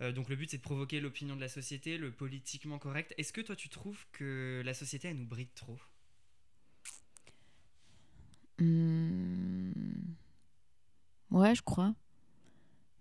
Euh, 0.00 0.12
donc 0.12 0.28
le 0.28 0.36
but 0.36 0.50
c'est 0.50 0.58
de 0.58 0.62
provoquer 0.62 1.00
l'opinion 1.00 1.36
de 1.36 1.40
la 1.40 1.48
société, 1.48 1.98
le 1.98 2.12
politiquement 2.12 2.78
correct. 2.78 3.14
Est-ce 3.18 3.32
que 3.32 3.40
toi 3.40 3.56
tu 3.56 3.68
trouves 3.68 4.06
que 4.12 4.62
la 4.64 4.74
société 4.74 5.12
nous 5.12 5.26
bride 5.26 5.52
trop? 5.54 5.78
Hmm. 8.58 9.72
Ouais, 11.30 11.54
je 11.54 11.62
crois. 11.62 11.94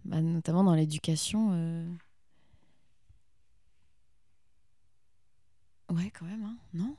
Bah, 0.06 0.22
notamment 0.22 0.64
dans 0.64 0.76
l'éducation. 0.76 1.50
Euh, 1.54 1.90
Ouais, 5.90 6.12
quand 6.12 6.26
même, 6.26 6.44
hein 6.44 6.58
non 6.74 6.96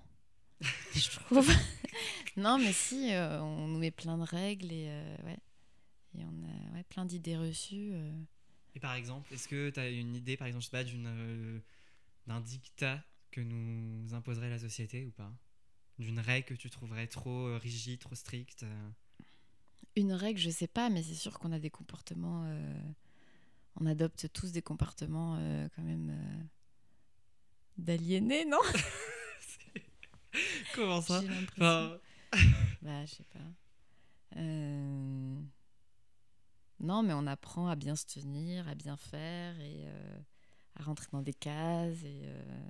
Je 0.95 1.11
trouve. 1.11 1.49
non, 2.37 2.59
mais 2.59 2.73
si, 2.73 3.13
euh, 3.13 3.41
on 3.43 3.69
nous 3.69 3.79
met 3.79 3.91
plein 3.91 4.19
de 4.19 4.25
règles 4.25 4.73
et, 4.73 4.87
euh, 4.89 5.17
ouais. 5.25 5.39
et 6.19 6.25
on 6.25 6.45
a 6.45 6.75
ouais, 6.75 6.85
plein 6.85 7.05
d'idées 7.07 7.37
reçues. 7.37 7.91
euh. 7.93 8.13
Et 8.75 8.81
par 8.81 8.95
exemple, 8.95 9.33
est-ce 9.33 9.49
que 9.49 9.71
tu 9.71 9.81
as 9.81 9.89
une 9.91 10.15
idée, 10.15 10.37
par 10.37 10.47
exemple, 10.47 10.63
je 10.65 10.67
sais 10.69 10.77
pas, 10.77 10.85
d'une, 10.85 11.07
euh, 11.07 11.61
d'un 12.27 12.41
dictat 12.41 13.05
que 13.31 13.41
nous 13.41 14.15
imposerait 14.15 14.51
la 14.51 14.59
société 14.59 15.07
ou 15.07 15.11
pas? 15.13 15.33
D'une 15.99 16.21
règle 16.21 16.47
que 16.49 16.55
tu 16.55 16.71
trouverais 16.71 17.07
trop 17.07 17.49
euh, 17.49 17.59
rigide, 17.59 18.01
trop 18.01 18.15
stricte 18.15 18.63
euh? 18.65 18.91
Une 19.97 20.13
règle, 20.13 20.39
je 20.41 20.51
sais 20.51 20.67
pas, 20.69 20.89
mais 20.91 21.03
c'est 21.03 21.15
sûr 21.15 21.39
qu'on 21.39 21.53
a 21.53 21.59
des 21.59 21.71
comportements. 21.71 22.45
euh, 22.47 22.93
On 23.77 23.87
adopte 23.87 24.29
tous 24.33 24.53
des 24.53 24.63
comportements 24.63 25.37
euh, 25.39 25.69
quand 25.75 25.83
même. 25.83 26.11
euh, 26.11 26.45
d'aliénés, 27.79 28.45
non 28.45 28.61
Comment 30.75 31.01
ça? 31.01 31.21
J'ai 31.23 31.29
l'impression. 31.29 31.65
Enfin, 31.65 31.99
Bah, 32.83 33.05
je 33.07 33.15
sais 33.15 33.25
pas. 33.25 33.39
Euh, 34.37 35.41
Non, 36.81 37.03
mais 37.03 37.13
on 37.13 37.27
apprend 37.27 37.69
à 37.69 37.77
bien 37.77 37.97
se 37.97 38.07
tenir, 38.07 38.69
à 38.69 38.75
bien 38.75 38.97
faire 38.97 39.59
et 39.61 39.85
euh, 39.87 40.19
à 40.77 40.83
rentrer 40.85 41.09
dans 41.13 41.23
des 41.23 41.35
cases 41.35 42.03
et. 42.05 42.21
euh, 42.25 42.63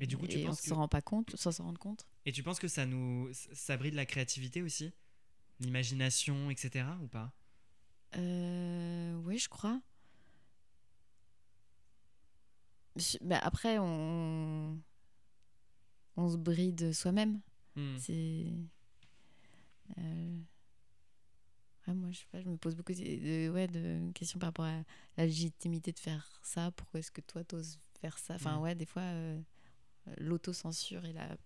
Et 0.00 0.06
du 0.06 0.16
coup, 0.18 0.26
tu 0.26 0.38
et 0.38 0.48
on 0.48 0.54
s'en 0.54 0.70
que- 0.70 0.74
rend 0.74 0.88
pas 0.88 1.02
compte, 1.02 1.34
sans 1.36 1.50
s'en 1.50 1.64
rendre 1.64 1.80
compte? 1.80 2.06
Et 2.26 2.32
tu 2.32 2.42
penses 2.42 2.60
que 2.60 2.68
ça 2.68 2.86
nous, 2.86 3.30
ça 3.32 3.76
bride 3.76 3.94
la 3.94 4.06
créativité 4.06 4.62
aussi? 4.62 4.92
L'imagination, 5.60 6.50
etc. 6.50 6.86
ou 7.02 7.08
pas? 7.08 7.32
Euh, 8.16 9.14
oui, 9.24 9.38
je 9.38 9.48
crois. 9.48 9.80
Je- 12.96 13.18
bah, 13.22 13.38
après, 13.42 13.78
on 13.78 14.78
on 16.16 16.28
se 16.28 16.36
bride 16.36 16.92
soi-même. 16.92 17.40
Hmm. 17.76 17.96
C'est. 17.98 18.46
euh, 19.98 20.38
ouais, 21.86 21.94
moi, 21.94 22.10
je 22.10 22.18
sais 22.18 22.26
pas, 22.30 22.40
je 22.40 22.48
me 22.48 22.56
pose 22.56 22.74
beaucoup 22.76 22.92
de, 22.92 22.98
de- 22.98 23.50
ouais, 23.50 23.68
de 23.68 24.10
questions 24.12 24.38
par 24.38 24.48
rapport 24.48 24.64
à 24.66 24.82
la 25.16 25.26
légitimité 25.26 25.92
de 25.92 25.98
faire 25.98 26.40
ça. 26.42 26.70
Pourquoi 26.72 27.00
est-ce 27.00 27.10
que 27.10 27.20
toi, 27.20 27.44
t'oses 27.44 27.78
faire 28.00 28.18
ça? 28.18 28.34
Enfin, 28.34 28.58
Mm. 28.58 28.62
ouais, 28.62 28.74
des 28.74 28.86
fois, 28.86 29.02
euh, 29.02 29.40
l'autocensure 30.18 31.04
est 31.04 31.12
la 31.12 31.36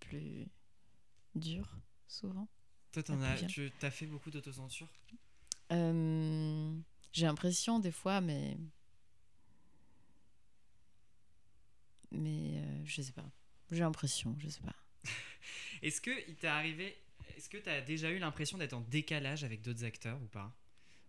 plus 0.00 0.46
dure, 1.34 1.78
souvent. 2.08 2.48
Toi, 2.92 3.02
t'en 3.02 3.20
as, 3.22 3.44
tu 3.44 3.70
as 3.82 3.90
fait 3.90 4.06
beaucoup 4.06 4.30
d'autocensure? 4.30 4.88
Euh, 5.72 6.74
J'ai 7.12 7.26
l'impression, 7.26 7.78
des 7.78 7.90
fois, 7.92 8.20
mais. 8.20 8.56
Mais 12.14 12.58
euh, 12.58 12.82
je 12.84 13.02
sais 13.02 13.12
pas. 13.12 13.28
J'ai 13.70 13.80
l'impression, 13.80 14.36
je 14.38 14.48
sais 14.48 14.60
pas. 14.62 14.74
Est-ce 15.82 16.00
que 16.00 16.10
il 16.28 16.36
t'est 16.36 16.46
arrivé 16.46 16.96
Est-ce 17.36 17.48
que 17.48 17.58
tu 17.58 17.68
as 17.68 17.80
déjà 17.80 18.10
eu 18.10 18.18
l'impression 18.18 18.58
d'être 18.58 18.72
en 18.74 18.80
décalage 18.80 19.44
avec 19.44 19.62
d'autres 19.62 19.84
acteurs 19.84 20.20
ou 20.22 20.26
pas? 20.26 20.54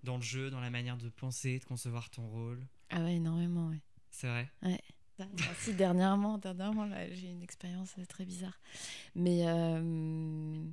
Dans 0.03 0.17
le 0.17 0.23
jeu, 0.23 0.49
dans 0.49 0.59
la 0.59 0.69
manière 0.69 0.97
de 0.97 1.09
penser, 1.09 1.59
de 1.59 1.65
concevoir 1.65 2.09
ton 2.09 2.27
rôle? 2.27 2.65
Ah 2.89 3.01
ouais, 3.03 3.15
énormément, 3.15 3.69
ouais. 3.69 3.81
C'est 4.11 4.27
vrai? 4.27 4.49
Ah, 4.61 4.69
si, 5.59 5.73
dernièrement, 5.73 6.37
dernièrement 6.37 6.85
là, 6.85 7.11
j'ai 7.13 7.29
une 7.31 7.41
expérience 7.43 7.93
euh, 7.97 8.05
très 8.05 8.25
bizarre. 8.25 8.59
Mais 9.15 9.47
euh, 9.47 10.63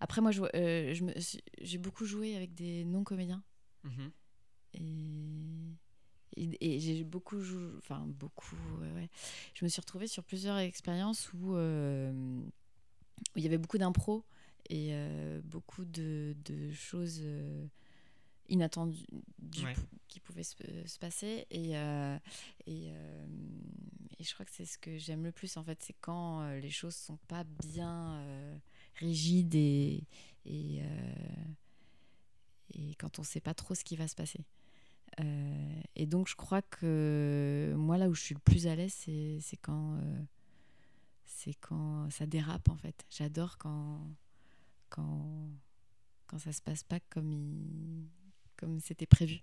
après, 0.00 0.20
moi, 0.20 0.30
je, 0.30 0.42
euh, 0.54 0.94
je 0.94 1.04
me 1.04 1.18
suis- 1.20 1.42
j'ai 1.60 1.78
beaucoup 1.78 2.04
joué 2.04 2.36
avec 2.36 2.54
des 2.54 2.84
non-comédiens. 2.84 3.42
Mhm. 3.84 4.12
Et, 4.74 5.76
et, 6.42 6.74
et 6.76 6.80
j'ai 6.80 7.04
beaucoup 7.04 7.40
joué, 7.40 7.68
enfin, 7.78 8.04
beaucoup, 8.06 8.56
ouais, 8.80 8.90
ouais. 8.92 9.10
Je 9.54 9.64
me 9.64 9.68
suis 9.68 9.80
retrouvée 9.80 10.06
sur 10.06 10.24
plusieurs 10.24 10.58
expériences 10.58 11.32
où, 11.34 11.54
euh, 11.54 12.12
où 12.12 12.50
il 13.36 13.42
y 13.42 13.46
avait 13.46 13.58
beaucoup 13.58 13.78
d'impro 13.78 14.24
et 14.68 14.90
euh, 14.92 15.40
beaucoup 15.44 15.84
de, 15.84 16.34
de 16.44 16.72
choses 16.72 17.20
euh, 17.22 17.66
inattendues 18.48 19.04
Ouais. 19.64 19.74
qui 20.08 20.20
pouvaient 20.20 20.42
se, 20.44 20.54
se 20.86 20.98
passer. 20.98 21.46
Et, 21.50 21.72
et, 22.66 22.86
et 22.88 24.22
je 24.24 24.32
crois 24.34 24.44
que 24.46 24.52
c'est 24.52 24.64
ce 24.66 24.78
que 24.78 24.96
j'aime 24.98 25.24
le 25.24 25.32
plus, 25.32 25.56
en 25.56 25.64
fait, 25.64 25.82
c'est 25.82 25.96
quand 26.00 26.48
les 26.60 26.70
choses 26.70 26.94
sont 26.94 27.18
pas 27.28 27.44
bien 27.44 28.24
rigides 28.96 29.54
et, 29.54 30.04
et, 30.44 30.80
et 32.74 32.94
quand 32.96 33.18
on 33.18 33.22
sait 33.22 33.40
pas 33.40 33.54
trop 33.54 33.74
ce 33.74 33.84
qui 33.84 33.96
va 33.96 34.06
se 34.08 34.14
passer. 34.14 34.40
Euh, 35.20 35.80
et 35.96 36.06
donc, 36.06 36.28
je 36.28 36.36
crois 36.36 36.62
que 36.62 37.74
moi, 37.76 37.98
là 37.98 38.08
où 38.08 38.14
je 38.14 38.20
suis 38.20 38.34
le 38.34 38.40
plus 38.40 38.66
à 38.66 38.74
l'aise, 38.74 38.94
c'est 38.94 39.56
quand, 39.62 39.96
euh, 39.96 41.52
quand 41.60 42.10
ça 42.10 42.26
dérape, 42.26 42.68
en 42.68 42.76
fait. 42.76 43.06
J'adore 43.10 43.58
quand, 43.58 44.00
quand, 44.88 45.50
quand 46.26 46.38
ça 46.38 46.52
se 46.52 46.62
passe 46.62 46.82
pas 46.82 47.00
comme, 47.10 48.08
comme 48.56 48.80
c'était 48.80 49.06
prévu. 49.06 49.42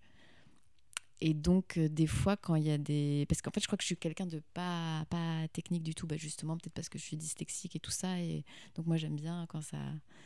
Et 1.20 1.34
donc, 1.34 1.78
euh, 1.78 1.90
des 1.90 2.06
fois, 2.06 2.38
quand 2.38 2.56
il 2.56 2.64
y 2.64 2.72
a 2.72 2.78
des. 2.78 3.26
Parce 3.28 3.42
qu'en 3.42 3.50
fait, 3.52 3.60
je 3.60 3.66
crois 3.66 3.78
que 3.78 3.84
je 3.84 3.88
suis 3.88 3.98
quelqu'un 3.98 4.28
de 4.28 4.40
pas, 4.54 5.06
pas 5.10 5.48
technique 5.50 5.84
du 5.84 5.96
tout, 5.96 6.06
bah, 6.06 6.18
justement, 6.18 6.58
peut-être 6.58 6.74
parce 6.74 6.90
que 6.90 7.00
je 7.00 7.04
suis 7.04 7.18
dyslexique 7.18 7.76
et 7.76 7.80
tout 7.80 7.92
ça. 7.92 8.20
Et 8.20 8.46
donc, 8.76 8.86
moi, 8.86 8.98
j'aime 8.98 9.16
bien 9.16 9.46
quand 9.50 9.62
ça, 9.62 9.80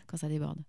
quand 0.08 0.18
ça 0.18 0.28
déborde. 0.28 0.62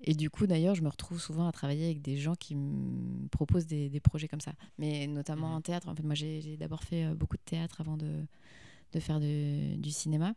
Et 0.00 0.14
du 0.14 0.28
coup, 0.28 0.46
d'ailleurs, 0.46 0.74
je 0.74 0.82
me 0.82 0.88
retrouve 0.88 1.20
souvent 1.20 1.46
à 1.48 1.52
travailler 1.52 1.86
avec 1.86 2.02
des 2.02 2.16
gens 2.16 2.34
qui 2.34 2.54
me 2.56 3.26
proposent 3.28 3.66
des, 3.66 3.88
des 3.88 4.00
projets 4.00 4.28
comme 4.28 4.40
ça. 4.40 4.52
Mais 4.78 5.06
notamment 5.06 5.48
Mhm. 5.50 5.54
en 5.54 5.60
théâtre. 5.62 5.88
En 5.88 5.94
fait, 5.94 6.02
moi, 6.02 6.14
j'ai 6.14 6.56
d'abord 6.58 6.82
fait 6.84 7.04
euh, 7.06 7.14
beaucoup 7.14 7.36
de 7.36 7.42
théâtre 7.42 7.80
avant 7.80 7.96
de, 7.96 8.24
de 8.92 9.00
faire 9.00 9.18
de- 9.20 9.76
du 9.76 9.90
cinéma. 9.90 10.34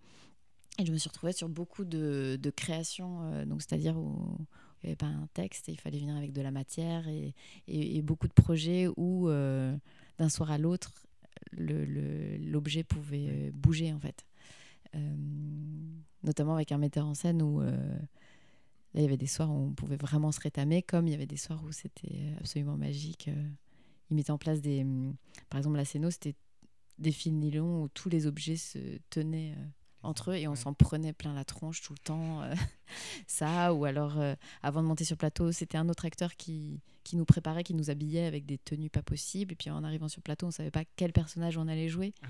Et 0.80 0.86
je 0.86 0.91
me 0.91 0.98
suis 0.98 1.10
retrouvée 1.10 1.34
sur 1.34 1.50
beaucoup 1.50 1.86
de, 1.86 2.38
de 2.41 2.50
créations, 2.52 3.24
euh, 3.24 3.46
donc 3.46 3.62
c'est-à-dire 3.63 3.98
où 3.98 4.38
il 4.84 4.86
n'y 4.86 4.89
avait 4.91 4.96
pas 4.96 5.08
un 5.08 5.28
texte 5.34 5.67
et 5.70 5.72
il 5.72 5.80
fallait 5.80 5.98
venir 5.98 6.15
avec 6.15 6.32
de 6.34 6.41
la 6.41 6.52
matière 6.52 7.08
et, 7.08 7.34
et- 7.67 7.98
et 7.98 8.02
beaucoup 8.04 8.28
de 8.28 8.34
projets 8.34 8.88
où, 8.96 9.28
euh, 9.28 9.76
d'un 10.20 10.30
soir 10.30 10.52
à 10.52 10.60
l'autre, 10.60 10.93
le- 11.52 11.84
le- 11.84 12.38
l'objet 12.38 12.84
pouvait 12.84 13.52
bouger 13.56 13.91
en 13.91 14.00
fait. 14.00 14.24
Euh, 14.96 15.15
notamment 16.24 16.54
avec 16.56 16.72
un 16.72 16.78
metteur 16.78 17.08
en 17.08 17.15
scène 17.15 17.41
où 17.41 17.62
là, 18.93 19.00
il 19.00 19.04
y 19.04 19.06
avait 19.06 19.17
des 19.17 19.28
soirs 19.28 19.50
où 19.52 19.54
on 19.67 19.73
pouvait 19.73 19.97
vraiment 19.97 20.32
se 20.32 20.39
rétamer, 20.39 20.82
comme 20.84 21.08
il 21.08 21.12
y 21.12 21.13
avait 21.13 21.26
des 21.28 21.38
soirs 21.38 21.63
où 21.63 21.71
c'était 21.71 22.34
absolument 22.39 22.78
magique. 22.78 23.28
euh. 23.28 23.50
Il 24.10 24.15
mettait 24.15 24.32
en 24.32 24.38
place 24.38 24.62
des. 24.62 24.82
hum, 24.84 25.15
Par 25.50 25.58
exemple, 25.58 25.76
la 25.78 25.86
scéno, 25.86 26.10
c'était 26.12 26.36
des 26.97 27.12
fils 27.12 27.34
nylon 27.34 27.84
où 27.84 27.88
tous 27.89 28.10
les 28.10 28.26
objets 28.26 28.56
se 28.56 28.80
tenaient 29.10 29.54
euh, 29.58 29.65
entre 30.02 30.32
eux 30.32 30.36
et 30.36 30.47
on 30.47 30.52
Ouais. 30.52 30.56
s'en 30.58 30.73
prenait 30.73 31.13
plein 31.13 31.34
la 31.34 31.43
tronche 31.43 31.82
tout 31.82 31.93
le 31.93 32.00
temps. 32.00 32.41
euh, 32.43 32.56
ça, 33.28 33.73
ou 33.73 33.84
alors 33.86 34.17
euh, 34.17 34.34
avant 34.63 34.82
de 34.82 34.88
monter 34.88 35.04
sur 35.04 35.15
le 35.15 35.19
plateau, 35.19 35.52
c'était 35.52 35.78
un 35.78 35.89
autre 35.89 36.06
acteur 36.06 36.36
qui, 36.38 36.82
qui 37.04 37.17
nous 37.17 37.26
préparait, 37.26 37.63
qui 37.63 37.73
nous 37.73 37.89
habillait 37.89 38.26
avec 38.26 38.45
des 38.45 38.58
tenues 38.58 38.89
pas 38.89 39.04
possibles. 39.04 39.52
Et 39.52 39.56
puis 39.56 39.69
en 39.69 39.84
arrivant 39.84 40.08
sur 40.08 40.19
le 40.19 40.23
plateau, 40.23 40.47
on 40.47 40.52
savait 40.52 40.71
pas 40.71 40.84
quel 40.95 41.12
personnage 41.12 41.58
on 41.58 41.67
allait 41.67 41.89
jouer. 41.89 42.13
Ah 42.23 42.28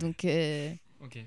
Donc, 0.00 0.24
euh, 0.24 0.74
Ok. 1.00 1.18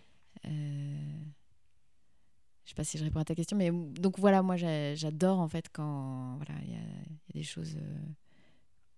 Je 2.65 2.69
sais 2.69 2.76
pas 2.76 2.84
si 2.84 2.97
je 2.97 3.04
réponds 3.04 3.19
à 3.19 3.26
ta 3.26 3.36
question, 3.36 3.58
mais 3.58 3.71
donc 3.71 4.19
voilà, 4.19 4.41
moi 4.41 4.56
j'a- 4.56 4.95
j'adore 4.95 5.39
en 5.39 5.47
fait 5.49 5.69
quand 5.71 6.38
voilà 6.38 6.60
il 6.63 6.71
y, 6.71 6.76
a 6.76 6.80
il 6.80 7.36
y 7.36 7.39
a 7.39 7.41
des 7.41 7.43
choses 7.43 7.76
euh, 7.78 7.97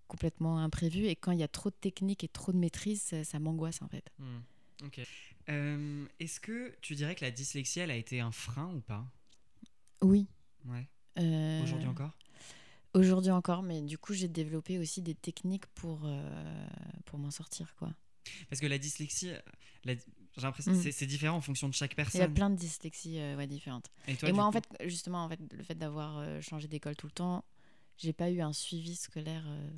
complètement 0.08 0.60
imprévues 0.60 1.06
et 1.08 1.16
quand 1.16 1.32
il 1.32 1.40
y 1.40 1.44
a 1.44 1.48
trop 1.48 1.70
de 1.70 1.76
technique 1.76 2.24
et 2.24 2.28
trop 2.28 2.52
de 2.52 2.58
maîtrise, 2.58 3.02
ça, 3.02 3.24
ça 3.24 3.40
m'angoisse 3.40 3.82
en 3.82 3.88
fait. 3.88 4.12
Ok. 4.84 5.00
Euh, 5.50 6.06
Est-ce 6.20 6.40
que 6.40 6.76
tu 6.82 6.96
dirais 6.96 7.16
que 7.16 7.24
la 7.24 7.32
dyslexie, 7.32 7.80
elle 7.80 7.92
a 7.92 7.96
été 7.96 8.20
un 8.20 8.32
frein 8.32 8.72
ou 8.74 8.82
pas? 8.82 9.06
Oui. 10.02 10.28
Ouais. 10.66 10.88
Euh, 11.18 11.64
Aujourd'hui 11.64 11.88
encore? 11.88 12.12
Aujourd'hui 12.94 13.32
encore, 13.32 13.62
mais 13.64 13.82
du 13.82 13.98
coup 13.98 14.14
j'ai 14.14 14.28
développé 14.28 14.78
aussi 14.80 15.02
des 15.02 15.16
techniques 15.16 15.66
pour 15.68 16.08
pour 17.06 17.20
m'en 17.20 17.32
sortir 17.32 17.76
quoi. 17.76 17.94
Parce 18.50 18.60
que 18.62 18.68
la 18.68 18.78
dyslexie, 18.78 19.32
la- 19.84 19.94
j'ai 20.38 20.42
l'impression 20.44 20.72
Mm. 20.72 20.76
que 20.78 20.82
c'est- 20.84 20.92
c'est 20.92 21.06
différent 21.06 21.38
en 21.38 21.42
fonction 21.42 21.68
de 21.70 21.74
chaque 21.74 21.94
Il 21.94 21.98
y 21.98 22.02
a 22.02 22.04
personne. 22.06 22.34
plein 22.34 22.50
de 22.50 22.56
dyslexies 22.56 23.20
euh, 23.20 23.36
ouais, 23.38 23.48
différentes. 23.48 23.90
Et, 24.08 24.16
toi, 24.16 24.30
et 24.30 24.32
du 24.32 24.36
moi 24.36 24.46
en 24.46 24.52
fait 24.52 24.66
justement 24.86 25.24
en 25.24 25.30
fait 25.30 25.40
le 25.54 25.64
fait 25.64 25.76
d'avoir 25.76 26.18
euh, 26.20 26.42
changé 26.42 26.68
d'école 26.68 26.96
tout 26.96 27.08
le 27.08 27.12
temps, 27.14 27.44
j'ai 27.98 28.14
pas 28.14 28.30
eu 28.30 28.42
un 28.42 28.52
suivi 28.54 28.96
scolaire 28.96 29.44
euh, 29.48 29.70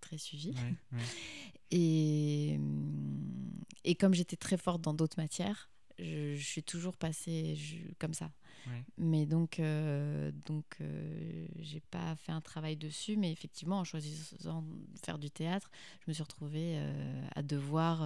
très 0.00 0.18
suivi. 0.18 0.50
Ouais, 0.50 0.74
ouais. 0.98 0.98
Et, 1.72 2.54
hum, 2.56 3.52
et 3.84 3.94
comme 3.94 4.12
j'étais 4.14 4.36
très 4.36 4.56
forte 4.56 4.80
dans 4.82 4.94
d'autres 4.94 5.20
matières, 5.20 5.70
je, 5.98 6.34
je 6.34 6.44
suis 6.44 6.62
toujours 6.62 6.96
passée 6.96 7.54
je- 7.56 7.92
comme 7.98 8.14
ça. 8.14 8.32
Ouais. 8.66 8.84
Mais 8.98 9.24
donc, 9.24 9.58
euh, 9.60 10.32
donc 10.46 10.64
euh, 10.80 11.46
j'ai 11.60 11.80
pas 11.80 12.16
fait 12.16 12.32
un 12.32 12.40
travail 12.40 12.76
dessus, 12.76 13.16
mais 13.16 13.30
effectivement, 13.32 13.78
en 13.78 13.84
choisissant 13.84 14.62
de 14.62 14.98
faire 15.04 15.18
du 15.18 15.30
théâtre, 15.30 15.70
je 16.04 16.10
me 16.10 16.12
suis 16.12 16.22
retrouvée 16.22 16.72
euh, 16.74 17.22
à 17.36 17.42
devoir 17.42 18.00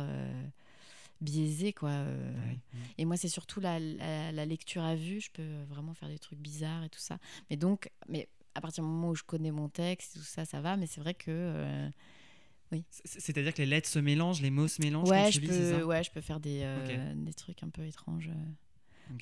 biaiser. 1.25 1.73
Quoi, 1.73 1.91
euh. 1.91 2.33
Ouais. 2.49 2.59
Et 2.99 3.05
moi, 3.05 3.17
c'est 3.17 3.29
surtout 3.29 3.61
la, 3.61 3.79
la- 3.81 4.31
la 4.33 4.47
lecture 4.47 4.83
à 4.85 4.95
vue. 4.95 5.21
Je 5.21 5.31
peux 5.33 5.63
vraiment 5.69 5.95
faire 5.95 6.09
des 6.09 6.19
trucs 6.19 6.39
bizarres 6.39 6.85
et 6.85 6.89
tout 6.89 7.01
ça. 7.01 7.19
Mais 7.51 7.57
donc, 7.57 7.91
mais 8.09 8.29
à 8.55 8.61
partir 8.61 8.85
du 8.85 8.89
moment 8.91 9.09
où 9.11 9.15
je 9.17 9.25
connais 9.25 9.51
mon 9.51 9.69
texte, 9.69 10.15
tout 10.15 10.21
ça, 10.21 10.45
ça 10.45 10.61
va. 10.61 10.77
Mais 10.77 10.87
c'est 10.87 11.01
vrai 11.01 11.15
que. 11.15 11.31
euh, 11.31 11.91
C- 12.91 13.21
C'est-à-dire 13.21 13.55
que 13.55 13.63
les 13.63 13.67
lettres 13.67 13.89
se 13.89 14.01
mélangent, 14.01 14.41
les 14.43 14.51
mots 14.51 14.67
se 14.67 14.83
mélangent 14.83 15.09
ouais, 15.09 15.31
je 15.31 15.39
lis, 15.41 15.47
peux, 15.47 15.85
ouais, 15.85 16.03
je 16.03 16.11
peux 16.11 16.21
faire 16.21 16.41
des, 16.41 16.63
euh, 16.65 17.15
des 17.15 17.33
trucs 17.35 17.63
un 17.63 17.69
peu 17.69 17.85
étranges. 17.87 18.31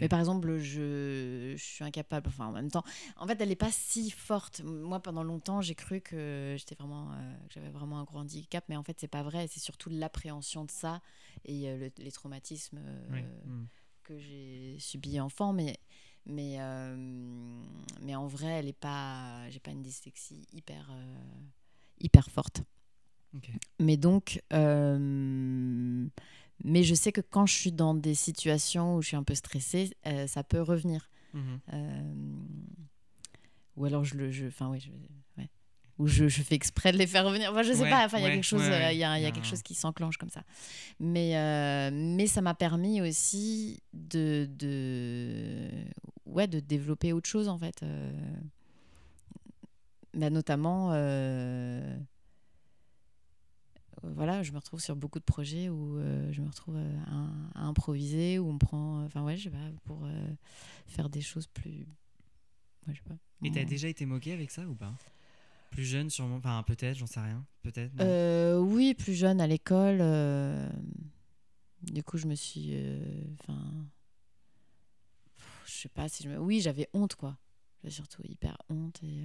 Mais 0.00 0.08
par 0.08 0.18
exemple, 0.20 0.58
je, 0.58 1.54
je 1.56 1.62
suis 1.62 1.84
incapable. 1.84 2.28
Enfin, 2.28 2.46
en 2.46 2.52
même 2.52 2.70
temps, 2.70 2.84
en 3.16 3.26
fait, 3.26 3.40
elle 3.40 3.48
n'est 3.48 3.56
pas 3.56 3.72
si 3.72 4.10
forte. 4.10 4.60
Moi, 4.64 5.00
pendant 5.00 5.22
longtemps, 5.22 5.60
j'ai 5.60 5.74
cru 5.74 6.00
que 6.00 6.54
j'étais 6.58 6.74
vraiment, 6.74 7.10
euh, 7.12 7.34
que 7.48 7.54
j'avais 7.54 7.70
vraiment 7.70 7.98
un 7.98 8.04
gros 8.04 8.18
handicap, 8.18 8.64
mais 8.68 8.76
en 8.76 8.82
fait, 8.82 8.96
c'est 9.00 9.08
pas 9.08 9.22
vrai. 9.22 9.46
C'est 9.48 9.60
surtout 9.60 9.90
l'appréhension 9.90 10.64
de 10.64 10.70
ça 10.70 11.00
et 11.44 11.68
euh, 11.68 11.76
le- 11.76 11.92
les 12.04 12.12
traumatismes 12.12 12.78
euh, 12.82 13.08
Oui. 13.12 13.22
Mm. 13.46 13.66
que 14.04 14.18
j'ai 14.18 14.76
subis 14.78 15.18
enfant. 15.20 15.52
Mais, 15.52 15.76
mais, 16.26 16.58
mais 18.00 18.14
en 18.14 18.26
vrai, 18.26 18.46
elle 18.48 18.68
est 18.68 18.72
pas. 18.78 19.48
J'ai 19.50 19.60
pas 19.60 19.72
une 19.72 19.82
dyslexie 19.82 20.46
hyper, 20.52 20.90
hyper 22.00 22.30
forte. 22.30 22.62
Mais 23.80 23.96
donc, 23.96 24.40
mais 26.64 26.82
je 26.82 26.94
sais 26.94 27.12
que 27.12 27.20
quand 27.20 27.46
je 27.46 27.54
suis 27.54 27.72
dans 27.72 27.94
des 27.94 28.14
situations 28.14 28.96
où 28.96 29.02
je 29.02 29.08
suis 29.08 29.16
un 29.16 29.22
peu 29.22 29.34
stressée, 29.34 29.90
euh, 30.06 30.26
ça 30.26 30.44
peut 30.44 30.60
revenir. 30.62 31.08
Mhm. 31.34 31.60
Euh, 31.72 32.12
ou 33.76 33.84
alors 33.84 34.04
je 34.04 34.16
le, 34.16 34.30
je, 34.30 34.46
enfin 34.46 34.68
oui, 34.68 34.80
je, 34.80 34.90
ouais. 35.40 35.48
ou 35.98 36.06
je, 36.06 36.28
je 36.28 36.42
fais 36.42 36.54
exprès 36.54 36.92
de 36.92 36.98
les 36.98 37.06
faire 37.06 37.24
revenir. 37.24 37.50
Enfin, 37.50 37.62
je 37.62 37.72
sais 37.72 37.82
Ouais, 37.82 37.90
pas. 37.90 38.04
Enfin, 38.04 38.18
il 38.18 38.22
y 38.22 38.24
a 38.24 38.28
ouais, 38.28 38.34
quelque 38.34 38.44
chose, 38.44 38.60
ouais, 38.60 38.68
ouais. 38.68 38.94
il 38.94 38.98
y 38.98 39.00
y 39.00 39.04
a 39.04 39.30
quelque 39.30 39.46
chose 39.46 39.62
qui 39.62 39.74
s'enclenche 39.74 40.18
comme 40.18 40.28
ça. 40.30 40.42
Mais, 41.00 41.36
euh, 41.36 41.90
mais 41.92 42.26
ça 42.26 42.42
m'a 42.42 42.54
permis 42.54 43.00
aussi 43.00 43.80
de, 43.94 44.46
de, 44.58 45.68
ouais, 46.26 46.46
de 46.48 46.60
développer 46.60 47.12
autre 47.12 47.28
chose 47.28 47.48
en 47.48 47.58
fait. 47.58 47.82
Bah, 50.14 50.28
notamment. 50.30 50.92
Euh, 54.04 54.12
voilà, 54.14 54.42
je 54.42 54.52
me 54.52 54.58
retrouve 54.58 54.80
sur 54.80 54.96
beaucoup 54.96 55.18
de 55.18 55.24
projets 55.24 55.68
où 55.68 55.98
euh, 55.98 56.30
je 56.32 56.40
me 56.42 56.48
retrouve 56.48 56.76
euh, 56.76 56.98
à, 57.54 57.60
à 57.60 57.64
improviser, 57.64 58.38
où 58.38 58.48
on 58.48 58.54
me 58.54 58.58
prend, 58.58 59.04
enfin 59.04 59.22
ouais, 59.24 59.36
je 59.36 59.44
sais 59.44 59.50
pas, 59.50 59.70
pour 59.84 60.04
euh, 60.04 60.28
faire 60.86 61.08
des 61.08 61.20
choses 61.20 61.46
plus, 61.46 61.86
ouais, 62.86 62.94
je 62.94 62.94
sais 62.94 63.08
pas. 63.08 63.16
Et 63.44 63.50
t'as 63.50 63.64
déjà 63.64 63.88
été 63.88 64.06
moqué 64.06 64.32
avec 64.32 64.50
ça 64.50 64.66
ou 64.68 64.74
pas? 64.74 64.94
Plus 65.70 65.84
jeune, 65.84 66.10
sûrement. 66.10 66.36
Enfin, 66.36 66.62
peut-être, 66.66 66.96
j'en 66.98 67.06
sais 67.06 67.18
rien. 67.20 67.44
Peut-être. 67.62 67.92
Euh, 68.00 68.58
oui, 68.58 68.94
plus 68.94 69.14
jeune 69.14 69.40
à 69.40 69.46
l'école. 69.46 69.98
euh, 70.00 70.68
du 71.82 72.02
coup, 72.04 72.18
je 72.18 72.26
me 72.26 72.34
suis, 72.34 72.68
euh, 72.72 73.24
enfin, 73.40 73.88
je 75.66 75.72
sais 75.72 75.88
pas 75.88 76.08
si 76.08 76.22
je 76.22 76.28
me, 76.28 76.38
oui, 76.38 76.60
j'avais 76.60 76.88
honte 76.92 77.14
quoi. 77.16 77.36
J'avais 77.82 77.94
surtout 77.94 78.22
hyper 78.24 78.56
honte 78.68 79.02
et. 79.02 79.24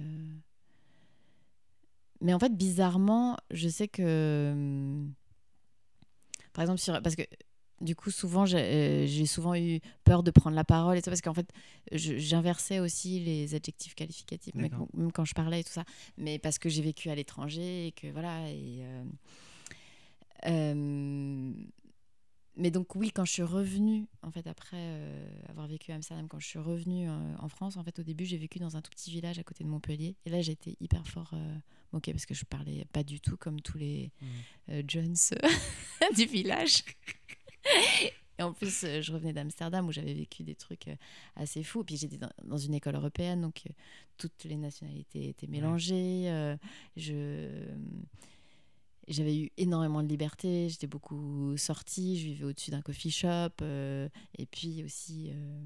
Mais 2.20 2.34
en 2.34 2.38
fait, 2.38 2.56
bizarrement, 2.56 3.36
je 3.50 3.68
sais 3.68 3.88
que, 3.88 4.50
hum, 4.52 5.12
par 6.52 6.62
exemple, 6.62 6.80
sur, 6.80 7.00
parce 7.02 7.14
que 7.14 7.22
du 7.80 7.94
coup, 7.94 8.10
souvent, 8.10 8.44
j'ai 8.44 8.58
euh, 8.58 9.06
j'ai 9.06 9.26
souvent 9.26 9.54
eu 9.54 9.80
peur 10.04 10.22
de 10.24 10.30
prendre 10.32 10.56
la 10.56 10.64
parole 10.64 10.96
et 10.96 11.00
ça 11.00 11.10
parce 11.10 11.20
qu'en 11.20 11.34
fait, 11.34 11.48
j'inversais 11.92 12.80
aussi 12.80 13.20
les 13.20 13.54
adjectifs 13.54 13.94
qualificatifs, 13.94 14.54
même 14.54 15.12
quand 15.12 15.24
je 15.24 15.34
parlais 15.34 15.60
et 15.60 15.64
tout 15.64 15.72
ça. 15.72 15.84
Mais 16.16 16.38
parce 16.38 16.58
que 16.58 16.68
j'ai 16.68 16.82
vécu 16.82 17.08
à 17.10 17.14
l'étranger 17.14 17.86
et 17.86 17.92
que 17.92 18.08
voilà. 18.08 18.50
Et, 18.50 18.80
euh, 18.80 19.04
euh, 20.46 21.52
mais 22.58 22.70
donc 22.70 22.94
oui, 22.96 23.10
quand 23.10 23.24
je 23.24 23.32
suis 23.32 23.42
revenue, 23.42 24.06
en 24.22 24.30
fait, 24.30 24.46
après 24.46 24.76
euh, 24.78 25.30
avoir 25.48 25.66
vécu 25.68 25.92
à 25.92 25.94
Amsterdam, 25.94 26.26
quand 26.28 26.38
je 26.40 26.46
suis 26.46 26.58
revenue 26.58 27.08
euh, 27.08 27.36
en 27.38 27.48
France, 27.48 27.76
en 27.76 27.84
fait, 27.84 27.98
au 27.98 28.02
début, 28.02 28.24
j'ai 28.26 28.36
vécu 28.36 28.58
dans 28.58 28.76
un 28.76 28.82
tout 28.82 28.90
petit 28.90 29.10
village 29.10 29.38
à 29.38 29.44
côté 29.44 29.64
de 29.64 29.68
Montpellier. 29.68 30.16
Et 30.26 30.30
là, 30.30 30.40
j'ai 30.42 30.52
été 30.52 30.76
hyper 30.80 31.06
fort 31.06 31.30
euh, 31.34 31.58
moquée 31.92 32.12
parce 32.12 32.26
que 32.26 32.34
je 32.34 32.44
parlais 32.44 32.84
pas 32.92 33.02
du 33.04 33.20
tout 33.20 33.36
comme 33.36 33.60
tous 33.60 33.78
les 33.78 34.10
Mhm. 34.20 34.28
euh, 34.70 34.82
Jones 34.86 35.16
du 36.16 36.26
village. 36.26 36.82
Et 38.38 38.42
en 38.42 38.52
plus, 38.52 38.84
je 39.00 39.12
revenais 39.12 39.32
d'Amsterdam 39.32 39.86
où 39.88 39.92
j'avais 39.92 40.14
vécu 40.14 40.44
des 40.44 40.54
trucs 40.54 40.86
assez 41.34 41.64
fous. 41.64 41.82
Puis 41.82 41.96
j'étais 41.96 42.18
dans, 42.44 42.56
une 42.56 42.74
école 42.74 42.94
européenne, 42.94 43.40
donc 43.40 43.64
toutes 44.16 44.44
les 44.44 44.56
nationalités 44.56 45.28
étaient 45.30 45.48
mélangées. 45.48 46.30
euh, 46.30 46.56
j'avais 49.08 49.36
eu 49.38 49.50
énormément 49.56 50.02
de 50.02 50.08
liberté, 50.08 50.68
j'étais 50.68 50.86
beaucoup 50.86 51.56
sortie, 51.56 52.18
je 52.18 52.24
vivais 52.26 52.44
au-dessus 52.44 52.70
d'un 52.70 52.82
coffee 52.82 53.10
shop, 53.10 53.50
euh, 53.62 54.08
et 54.36 54.46
puis 54.46 54.84
aussi 54.84 55.30
euh, 55.30 55.60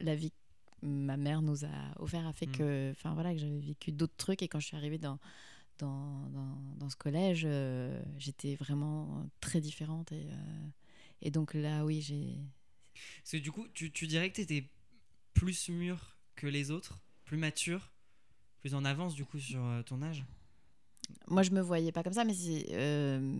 la 0.00 0.14
vie 0.14 0.30
que 0.30 0.86
ma 0.86 1.16
mère 1.16 1.42
nous 1.42 1.64
a 1.64 1.68
offert 1.98 2.26
a 2.26 2.32
fait 2.32 2.46
Mm. 2.46 2.52
que, 2.52 2.90
enfin 2.92 3.14
voilà, 3.14 3.32
que 3.32 3.38
j'avais 3.38 3.58
vécu 3.60 3.92
d'autres 3.92 4.16
trucs, 4.16 4.42
et 4.42 4.48
quand 4.48 4.60
je 4.60 4.66
suis 4.66 4.76
arrivée 4.76 4.98
dans 4.98 5.18
dans, 5.78 6.28
dans, 6.28 6.58
dans 6.76 6.90
ce 6.90 6.96
collège, 6.96 7.44
euh, 7.46 8.02
j'étais 8.18 8.54
vraiment 8.54 9.26
très 9.40 9.62
différente, 9.62 10.12
et, 10.12 10.26
et 11.22 11.30
donc 11.30 11.54
là, 11.54 11.86
oui, 11.86 12.02
j'ai 12.02 12.36
Parce 13.22 13.32
que 13.32 13.36
du 13.38 13.50
coup, 13.50 13.66
tu, 13.72 13.90
tu 13.90 14.06
dirais 14.06 14.30
que 14.30 14.36
t'étais 14.36 14.68
plus 15.32 15.68
mûr 15.70 16.18
que 16.36 16.46
les 16.46 16.70
autres, 16.70 17.00
plus 17.24 17.38
mature, 17.38 17.92
plus 18.60 18.74
en 18.74 18.84
avance 18.84 19.14
du 19.14 19.24
coup 19.24 19.38
sur 19.38 19.62
ton 19.86 20.02
âge? 20.02 20.24
Moi 21.28 21.42
je 21.42 21.50
me 21.50 21.60
voyais 21.60 21.92
pas 21.92 22.02
comme 22.02 22.12
ça 22.12 22.24
mais 22.24 22.34
euh, 22.70 23.36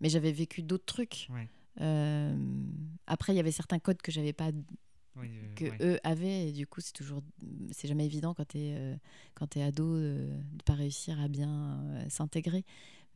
mais 0.00 0.08
j'avais 0.08 0.32
vécu 0.32 0.62
d'autres 0.62 0.84
trucs 0.86 1.28
Ouais. 1.30 1.48
Euh, 1.80 2.36
après 3.06 3.32
il 3.32 3.36
y 3.36 3.40
avait 3.40 3.50
certains 3.52 3.78
codes 3.78 4.02
que 4.02 4.12
j'avais 4.12 4.32
pas 4.34 4.50
Oui, 5.16 5.28
euh, 5.28 5.54
que 5.54 5.64
ouais. 5.64 5.76
eux 5.80 5.98
avaient 6.04 6.48
et 6.48 6.52
du 6.52 6.66
coup 6.66 6.80
c'est 6.82 6.92
toujours 6.92 7.22
c'est 7.70 7.88
jamais 7.88 8.04
évident 8.04 8.34
quand 8.34 8.44
t'es 8.46 8.74
euh, 8.76 8.94
quand 9.34 9.46
t'es 9.46 9.62
ado 9.62 9.98
de 9.98 10.28
pas 10.66 10.74
réussir 10.74 11.18
à 11.20 11.28
bien 11.28 11.82
s'intégrer 12.10 12.64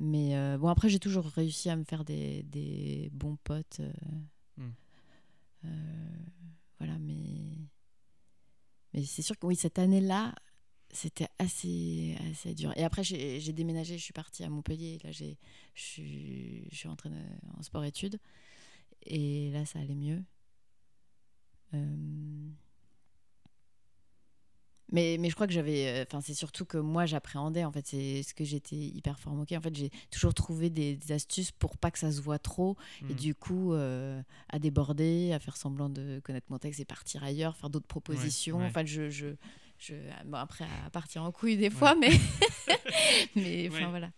mais 0.01 0.57
bon 0.59 0.69
après 0.69 0.89
j'ai 0.89 0.99
toujours 0.99 1.27
réussi 1.27 1.69
à 1.71 1.77
me 1.77 1.85
faire 1.85 2.05
des, 2.05 2.43
des 2.45 3.11
bons 3.12 3.37
potes 3.45 3.81
euh, 3.81 3.93
Mm. 4.59 4.73
euh, 5.67 5.69
voilà 6.79 6.99
mais 6.99 7.59
mais 8.95 9.05
c'est 9.05 9.21
sûr 9.23 9.39
que 9.39 9.47
oui 9.47 9.55
cette 9.57 9.79
année 9.79 10.01
là 10.01 10.35
c'était 10.96 11.28
assez 11.38 12.16
assez 12.30 12.54
dur 12.54 12.72
et 12.76 12.82
après 12.85 13.04
j'ai 13.04 13.52
déménagé 13.52 13.96
je 13.98 14.02
suis 14.02 14.12
partie 14.12 14.42
à 14.44 14.48
Montpellier 14.48 14.98
là 15.04 15.12
je 15.12 15.24
suis 15.74 16.68
je 16.72 16.76
suis 16.76 16.88
rentrée 16.88 17.11
en 17.56 17.62
sport 17.62 17.85
études 17.85 18.18
et 19.04 19.50
là 19.52 19.64
ça 19.64 19.78
allait 19.78 19.94
mieux 19.94 20.22
euh, 21.74 22.48
mais, 24.92 25.16
mais 25.18 25.30
je 25.30 25.35
crois 25.35 25.48
que 25.48 25.52
j'avais. 25.52 25.88
euh, 25.88 26.04
Enfin, 26.06 26.20
c'est 26.20 26.32
surtout 26.32 26.64
que 26.64 26.78
moi, 26.78 27.06
j'appréhendais. 27.06 27.64
En 27.64 27.72
fait, 27.72 27.85
c'est 27.85 28.22
ce 28.22 28.35
que 28.35 28.44
j'étais 28.44 28.76
hyper 28.76 29.18
fort 29.18 29.32
moquée. 29.35 29.56
En 29.56 29.61
fait, 29.61 29.74
j'ai 29.74 29.90
toujours 30.12 30.32
trouvé 30.32 30.70
des, 30.70 30.94
des 30.94 31.12
astuces 31.12 31.50
pour 31.50 31.76
pas 31.76 31.90
que 31.90 31.98
ça 31.98 32.12
se 32.12 32.20
voit 32.20 32.38
trop. 32.38 32.76
Et 33.11 33.12
Mm. 33.12 33.16
du 33.16 33.35
coup, 33.35 33.72
euh, 33.74 34.22
à 34.48 34.61
déborder, 34.61 35.32
à 35.32 35.40
faire 35.40 35.56
semblant 35.56 35.88
de 35.88 36.20
connaître 36.22 36.46
mon 36.50 36.59
texte 36.59 36.78
et 36.78 36.85
partir 36.85 37.24
ailleurs, 37.24 37.56
faire 37.56 37.68
d'autres 37.68 37.88
propositions. 37.88 38.59
ouais. 38.59 38.66
Enfin, 38.66 38.85
je. 38.85 39.11
je, 39.11 39.35
je 39.79 39.95
bon, 40.25 40.37
après, 40.39 40.67
à 40.85 40.91
partir 40.91 41.23
en 41.23 41.33
couille 41.33 41.57
des 41.57 41.71
fois, 41.71 41.95
mais. 41.95 42.11
mais 43.37 43.69
enfin, 43.69 43.79
Ouais. 43.85 43.91
voilà. 43.91 44.12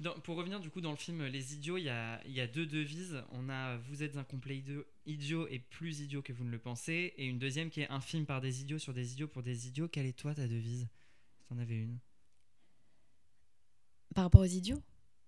Dans- 0.00 0.18
pour 0.20 0.36
revenir 0.36 0.58
du 0.60 0.70
coup 0.70 0.80
dans 0.80 0.90
le 0.90 0.96
film 0.96 1.24
Les 1.24 1.54
Idiots, 1.54 1.78
il 1.78 1.84
y 1.84 1.88
a, 1.88 2.20
y 2.26 2.40
a 2.40 2.46
deux 2.48 2.66
devises. 2.66 3.22
On 3.30 3.48
a 3.48 3.76
Vous 3.76 4.02
êtes 4.02 4.16
un 4.16 4.24
complet 4.24 4.58
idiot, 4.58 4.84
idiot 5.06 5.46
et 5.48 5.60
plus 5.60 6.00
idiot 6.00 6.20
que 6.20 6.32
vous 6.32 6.44
ne 6.44 6.50
le 6.50 6.58
pensez. 6.58 7.14
Et 7.16 7.26
une 7.26 7.38
deuxième 7.38 7.70
qui 7.70 7.80
est 7.80 7.88
un 7.90 8.00
film 8.00 8.26
par 8.26 8.40
des 8.40 8.60
idiots 8.60 8.78
sur 8.80 8.92
des 8.92 9.12
idiots 9.12 9.28
pour 9.28 9.42
des 9.42 9.68
idiots. 9.68 9.88
Quelle 9.88 10.06
est 10.06 10.12
toi 10.18 10.34
ta 10.34 10.48
devise? 10.48 10.88
Si 11.38 11.44
t'en 11.48 11.58
avais 11.58 11.76
une? 11.76 11.98
Par 14.14 14.24
rapport 14.24 14.40
aux 14.42 14.44
idiots? 14.46 14.82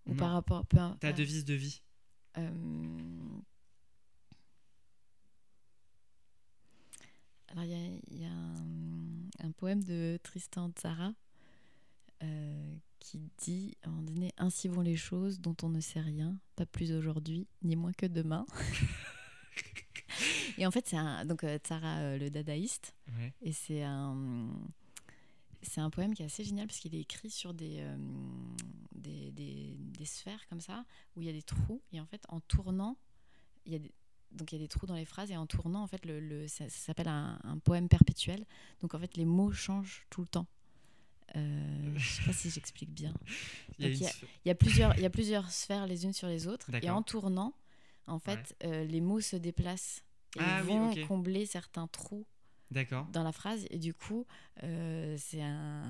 Ou 0.07 0.11
Non. 0.11 0.17
par 0.17 0.33
rapport. 0.33 0.67
peu 0.67 0.79
Ta 1.01 1.09
euh, 1.09 1.13
devise 1.13 1.45
de 1.45 1.55
vie? 1.55 1.81
Euh, 2.39 2.51
Alors, 7.49 7.65
il 7.65 7.71
y 7.71 7.75
a, 7.75 7.99
il 8.11 8.21
y 8.21 8.25
a 8.25 8.31
un, 8.33 9.47
un 9.49 9.51
poème 9.53 9.83
de 9.85 10.19
Tristan 10.23 10.71
Tzara 10.71 11.13
euh, 12.23 12.77
qui 12.99 13.21
dit 13.39 13.77
à 13.83 13.89
un 13.89 13.91
moment 13.93 14.03
donné 14.03 14.33
Ainsi 14.39 14.69
vont 14.69 14.81
les 14.83 14.97
choses 14.97 15.41
dont 15.41 15.57
on 15.63 15.69
ne 15.69 15.81
sait 15.81 16.01
rien, 16.01 16.39
pas 16.57 16.67
plus 16.67 16.93
aujourd'hui, 16.93 17.47
ni 17.63 17.77
moins 17.77 17.93
que 17.93 18.07
demain. 18.07 18.47
Et 20.59 20.67
en 20.67 20.71
fait, 20.71 20.87
c'est 20.89 20.97
un. 20.97 21.25
Donc, 21.27 21.45
euh, 21.45 21.59
Tzara, 21.59 21.99
euh, 21.99 22.19
le 22.19 22.31
dadaïste, 22.31 22.95
Ouais. 23.19 23.33
et 23.43 23.53
c'est 23.53 23.83
un. 23.83 24.49
C'est 25.63 25.81
un 25.81 25.91
poème 25.91 26.15
qui 26.15 26.23
est 26.23 26.27
assez 26.27 26.45
génial 26.45 26.67
parce 26.69 26.79
qu'il 26.79 26.95
est 26.95 27.01
écrit 27.01 27.29
sur 27.31 27.53
des, 27.53 27.79
euh, 27.81 27.97
des, 28.95 29.33
des- 29.33 29.77
des 29.79 30.05
sphères 30.05 30.47
comme 30.49 30.61
ça, 30.61 30.85
où 31.17 31.23
il 31.23 31.27
y 31.27 31.31
a 31.31 31.33
des 31.33 31.43
trous. 31.43 31.83
Et 31.93 32.01
en 32.01 32.07
fait, 32.07 32.25
en 32.29 32.41
tournant, 32.41 32.97
il 33.65 33.73
y 33.73 33.77
a 33.77 33.79
des, 33.81 33.93
donc 34.37 34.53
il 34.53 34.57
y 34.57 34.59
a 34.59 34.63
des 34.65 34.69
trous 34.69 34.87
dans 34.87 34.95
les 34.95 35.05
phrases. 35.05 35.31
Et 35.31 35.37
en 35.37 35.47
tournant, 35.47 35.83
en 35.83 35.87
fait, 35.87 36.05
le, 36.07 36.21
le- 36.21 36.47
ça, 36.49 36.69
ça 36.69 36.79
s'appelle 36.87 37.09
un, 37.09 37.39
un 37.45 37.59
poème 37.59 37.89
perpétuel. 37.89 38.45
Donc 38.81 38.95
en 38.95 38.99
fait, 38.99 39.17
les 39.17 39.25
mots 39.25 39.53
changent 39.53 40.05
tout 40.11 40.21
le 40.21 40.29
temps. 40.29 40.47
Euh, 41.35 41.93
je 41.97 42.09
sais 42.09 42.23
pas 42.25 42.33
si 42.33 42.51
j'explique 42.51 42.91
bien. 42.93 43.13
Il 43.79 43.85
y 43.87 43.89
a 43.89 43.91
y 44.47 44.51
y, 44.51 44.55
plusieurs, 44.55 44.97
il 44.97 45.03
y 45.03 45.07
a 45.07 45.11
plusieurs 45.11 45.51
sphères 45.51 45.87
les 45.87 46.05
unes 46.05 46.13
sur 46.13 46.29
les 46.29 46.47
autres. 46.47 46.71
Et 46.87 46.91
en 46.91 47.03
tournant, 47.03 47.53
en 48.07 48.19
fait, 48.19 48.57
euh, 48.65 48.85
les 48.85 49.01
mots 49.01 49.21
se 49.21 49.37
déplacent. 49.37 50.03
Et 50.37 50.41
Ah 50.41 50.61
oui, 50.63 50.69
vont 50.69 50.91
combler 51.07 51.45
certains 51.47 51.87
trous 51.89 52.27
dans 53.13 53.23
la 53.23 53.33
phrase. 53.33 53.67
Et 53.71 53.79
du 53.79 53.93
coup, 53.95 54.25
euh, 54.63 55.17
c'est 55.19 55.43
un, 55.43 55.83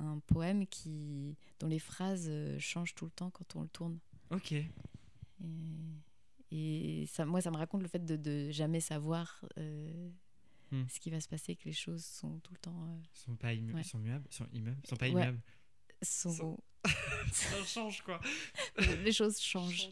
un 0.00 0.18
poème 0.26 0.66
qui, 0.66 1.36
dont 1.60 1.66
les 1.68 1.78
phrases 1.78 2.26
euh, 2.28 2.58
changent 2.58 2.94
tout 2.94 3.04
le 3.04 3.10
temps 3.10 3.30
quand 3.30 3.56
on 3.56 3.62
le 3.62 3.68
tourne. 3.68 3.98
Ok. 4.30 4.52
Et, 4.52 4.66
et 6.56 7.06
ça, 7.06 7.24
moi, 7.24 7.40
ça 7.40 7.50
me 7.50 7.56
raconte 7.56 7.82
le 7.82 7.88
fait 7.88 8.04
de, 8.04 8.16
de 8.16 8.50
jamais 8.50 8.80
savoir 8.80 9.44
euh, 9.58 10.10
Hmm. 10.70 10.84
ce 10.88 10.98
qui 10.98 11.10
va 11.10 11.20
se 11.20 11.28
passer, 11.28 11.54
que 11.56 11.66
les 11.66 11.72
choses 11.74 12.04
sont 12.04 12.38
tout 12.40 12.52
le 12.52 12.58
temps. 12.58 12.84
euh, 12.88 12.96
sont 13.12 13.36
pas 13.36 13.52
immu- 13.54 13.74
Ouais. 13.74 13.82
sont 13.84 14.00
sont 14.30 14.46
sont 14.84 14.96
pas 14.96 15.04
Ouais. 15.06 15.10
immuables. 15.12 15.40
sont- 16.02 16.32
Sont- 16.32 16.58
Ça 17.32 17.64
change 17.64 18.02
quoi. 18.02 18.20
les 19.04 19.12
choses 19.12 19.38
changent. 19.40 19.90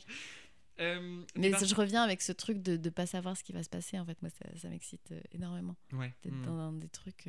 Euh, 0.80 1.24
Mais 1.36 1.50
je 1.52 1.74
reviens 1.74 2.02
avec 2.02 2.22
ce 2.22 2.32
truc 2.32 2.62
de 2.62 2.76
ne 2.78 2.90
pas 2.90 3.06
savoir 3.06 3.36
ce 3.36 3.44
qui 3.44 3.52
va 3.52 3.62
se 3.62 3.68
passer. 3.68 3.98
En 3.98 4.06
fait, 4.06 4.20
moi, 4.22 4.30
ça, 4.30 4.46
ça 4.58 4.68
m'excite 4.70 5.12
euh, 5.12 5.20
énormément 5.32 5.76
Ouais. 5.92 6.12
d'être 6.22 6.34
hmm. 6.34 6.44
dans, 6.46 6.56
dans 6.56 6.72
des 6.72 6.88
trucs. 6.88 7.28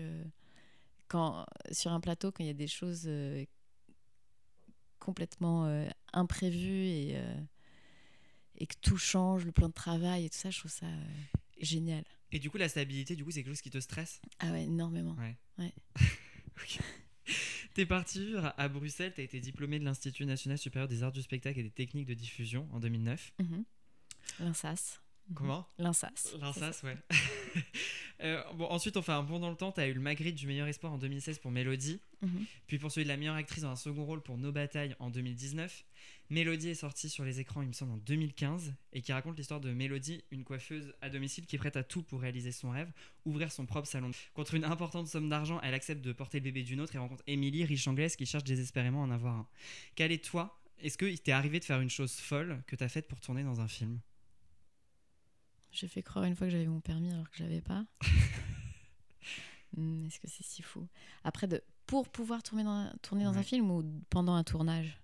quand, 1.09 1.45
sur 1.71 1.91
un 1.91 1.99
plateau, 1.99 2.31
quand 2.31 2.43
il 2.43 2.47
y 2.47 2.49
a 2.49 2.53
des 2.53 2.67
choses 2.67 3.07
complètement 4.99 5.65
imprévues 6.13 6.85
et, 6.87 7.21
et 8.57 8.67
que 8.67 8.75
tout 8.81 8.97
change, 8.97 9.45
le 9.45 9.51
plan 9.51 9.67
de 9.67 9.73
travail 9.73 10.25
et 10.25 10.29
tout 10.29 10.37
ça, 10.37 10.49
je 10.49 10.59
trouve 10.59 10.71
ça 10.71 10.85
euh, 10.85 11.03
génial. 11.59 12.03
Et 12.31 12.39
du 12.39 12.49
coup, 12.49 12.57
la 12.57 12.69
stabilité, 12.69 13.15
du 13.15 13.23
coup, 13.23 13.31
c'est 13.31 13.43
quelque 13.43 13.53
chose 13.53 13.61
qui 13.61 13.69
te 13.69 13.79
stresse? 13.79 14.21
Ah 14.39 14.51
ouais, 14.51 14.63
énormément. 14.63 15.15
Ouais. 15.15 15.37
Ouais. 15.57 15.73
Ok. 16.55 16.79
T'es 17.73 17.85
parti 17.87 18.23
vivre 18.23 18.53
à 18.57 18.67
Bruxelles, 18.67 19.13
t'as 19.15 19.23
été 19.23 19.39
diplômé 19.39 19.79
de 19.79 19.85
l'Institut 19.85 20.25
national 20.25 20.57
supérieur 20.59 20.87
des 20.87 21.01
arts 21.01 21.11
du 21.11 21.23
spectacle 21.23 21.59
et 21.59 21.63
des 21.63 21.71
techniques 21.71 22.05
de 22.05 22.13
diffusion 22.13 22.67
en 22.71 22.79
2009. 22.79 23.33
Mhm. 23.39 23.65
L'INSAS. 24.39 25.01
Mhm. 25.29 25.35
Comment? 25.35 25.67
L'INSAS. 25.79 26.35
L'Insas, 26.39 26.81
ouais. 26.83 26.97
Euh, 28.21 28.41
bon, 28.53 28.65
ensuite, 28.67 28.95
on 28.95 29.01
fait 29.01 29.11
un 29.11 29.23
bond 29.23 29.39
dans 29.39 29.49
le 29.49 29.57
temps. 29.57 29.73
T'as 29.73 29.87
eu 29.87 29.93
le 29.93 29.99
Magritte 29.99 30.35
du 30.35 30.47
meilleur 30.47 30.67
espoir 30.67 30.93
en 30.93 30.97
2016 30.97 31.39
pour 31.39 31.51
Mélodie. 31.51 31.99
Mhm. 32.21 32.45
Puis 32.67 32.77
pour 32.79 32.89
celui 32.89 33.03
de 33.03 33.09
la 33.09 33.17
meilleure 33.17 33.35
actrice 33.35 33.63
dans 33.63 33.71
un 33.71 33.75
second 33.75 34.05
rôle 34.05 34.21
pour 34.21 34.37
Nos 34.37 34.53
Batailles 34.53 34.95
en 34.99 35.09
2019. 35.09 35.83
Mélodie 36.33 36.69
est 36.69 36.73
sortie 36.75 37.09
sur 37.09 37.23
les 37.23 37.39
écrans, 37.39 37.61
il 37.61 37.67
me 37.67 37.73
semble, 37.73 37.91
en 37.91 37.97
2015 37.97 38.73
et 38.91 39.01
qui 39.03 39.13
raconte 39.13 39.37
l'histoire 39.37 39.61
de 39.61 39.71
Mélodie, 39.71 40.23
une 40.31 40.43
coiffeuse 40.43 40.91
à 40.99 41.09
domicile 41.11 41.45
qui 41.45 41.55
est 41.55 41.59
prête 41.59 41.77
à 41.77 41.83
tout 41.83 42.01
pour 42.01 42.21
réaliser 42.21 42.51
son 42.51 42.71
rêve, 42.71 42.91
ouvrir 43.25 43.51
son 43.51 43.67
propre 43.67 43.87
salon. 43.87 44.09
Contre 44.33 44.55
une 44.55 44.65
importante 44.65 45.07
somme 45.07 45.29
d'argent, 45.29 45.59
elle 45.61 45.75
accepte 45.75 46.01
de 46.03 46.11
porter 46.11 46.39
le 46.39 46.43
bébé 46.45 46.63
d'une 46.63 46.81
autre 46.81 46.95
et 46.95 46.97
rencontre 46.97 47.21
Émilie, 47.27 47.63
riche 47.65 47.87
anglaise, 47.87 48.15
qui 48.15 48.25
cherche 48.25 48.43
désespérément 48.45 49.03
à 49.03 49.05
en 49.05 49.11
avoir 49.11 49.35
un. 49.35 49.47
Quel 49.93 50.11
est 50.11 50.23
toi 50.25 50.59
Est-ce 50.79 50.97
qu'il 50.97 51.19
t'est 51.21 51.31
arrivé 51.33 51.59
de 51.59 51.65
faire 51.65 51.81
une 51.81 51.91
chose 51.91 52.13
folle 52.15 52.63
que 52.65 52.75
t'as 52.75 52.89
faite 52.89 53.07
pour 53.07 53.19
tourner 53.19 53.43
dans 53.43 53.61
un 53.61 53.67
film? 53.67 53.99
J'ai 55.71 55.87
fait 55.87 56.01
croire 56.01 56.25
une 56.25 56.35
fois 56.35 56.47
que 56.47 56.51
j'avais 56.51 56.65
mon 56.65 56.81
permis 56.81 57.11
alors 57.13 57.29
que 57.29 57.37
je 57.37 57.43
l'avais 57.43 57.61
pas. 57.61 57.85
Hmm, 59.75 60.05
Est-ce 60.05 60.19
que 60.19 60.27
c'est 60.27 60.43
si 60.43 60.61
fou? 60.61 60.87
Après, 61.23 61.47
de, 61.47 61.59
pour 61.87 62.07
pouvoir 62.07 62.43
tourner 62.43 62.63
dans, 62.63 62.69
un- 62.69 62.93
tourner 63.01 63.23
dans 63.23 63.33
un 63.33 63.37
Ouais. 63.37 63.43
film 63.43 63.71
ou 63.71 63.83
pendant 64.11 64.35
un 64.35 64.43
tournage? 64.43 64.99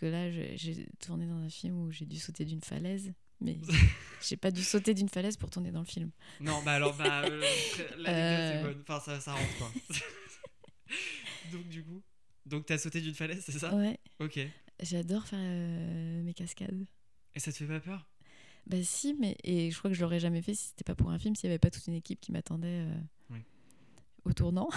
Que 0.00 0.06
là, 0.06 0.30
j'ai 0.30 0.86
tourné 0.98 1.26
dans 1.26 1.36
un 1.36 1.48
film 1.50 1.76
où 1.78 1.90
j'ai 1.90 2.06
dû 2.06 2.18
sauter 2.18 2.44
d'une 2.44 2.60
falaise, 2.62 3.12
mais 3.40 3.58
j'ai 4.22 4.36
pas 4.36 4.50
dû 4.50 4.62
sauter 4.64 4.94
d'une 4.94 5.08
falaise 5.08 5.36
pour 5.36 5.50
tourner 5.50 5.70
dans 5.70 5.80
le 5.80 5.86
film. 5.86 6.10
Non, 6.40 6.62
bah 6.64 6.72
alors, 6.74 6.96
bah, 6.96 7.22
euh, 7.24 7.40
l'anecdote 7.98 8.56
Euh. 8.58 8.62
bonne. 8.62 8.82
Enfin, 8.88 9.00
ça, 9.00 9.20
ça 9.20 9.34
rentre 9.34 9.58
quoi. 9.58 9.70
Donc, 11.52 11.68
du 11.68 11.82
coup, 11.84 12.02
donc 12.46 12.66
t'as 12.66 12.78
sauté 12.78 13.00
d'une 13.00 13.14
falaise, 13.14 13.42
c'est 13.44 13.58
ça? 13.58 13.74
Ouais, 13.74 13.98
Ok. 14.18 14.36
Et 14.38 14.50
j'adore 14.82 15.26
faire 15.26 15.38
euh, 15.40 16.22
mes 16.22 16.32
cascades. 16.34 16.86
ça 17.36 17.52
te 17.52 17.56
fait 17.58 17.66
pas 17.66 17.80
peur? 17.80 18.08
Bah 18.66 18.82
si, 18.82 19.14
mais 19.18 19.36
et 19.44 19.70
je 19.70 19.78
crois 19.78 19.90
que 19.90 19.96
je 19.96 20.00
l'aurais 20.02 20.20
jamais 20.20 20.42
fait 20.42 20.54
si 20.54 20.68
c'était 20.68 20.84
pas 20.84 20.94
pour 20.94 21.10
un 21.10 21.18
film, 21.18 21.34
s'il 21.34 21.48
y 21.48 21.50
avait 21.52 21.58
pas 21.58 21.70
toute 21.70 21.86
une 21.86 21.94
équipe 21.94 22.20
qui 22.20 22.30
m'attendait 22.32 22.86
euh, 22.86 22.94
Oui. 23.30 23.40
au 24.24 24.32
tournant. 24.32 24.68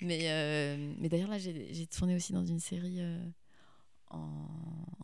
mais 0.00 0.30
euh, 0.30 0.94
mais 0.98 1.08
d'ailleurs 1.08 1.30
là, 1.30 1.38
j'ai 1.38 1.72
j'ai 1.72 1.86
tourné 1.86 2.14
aussi 2.14 2.32
dans 2.32 2.44
une 2.44 2.60
série 2.60 3.00
euh, 3.00 3.18
en, 4.10 4.48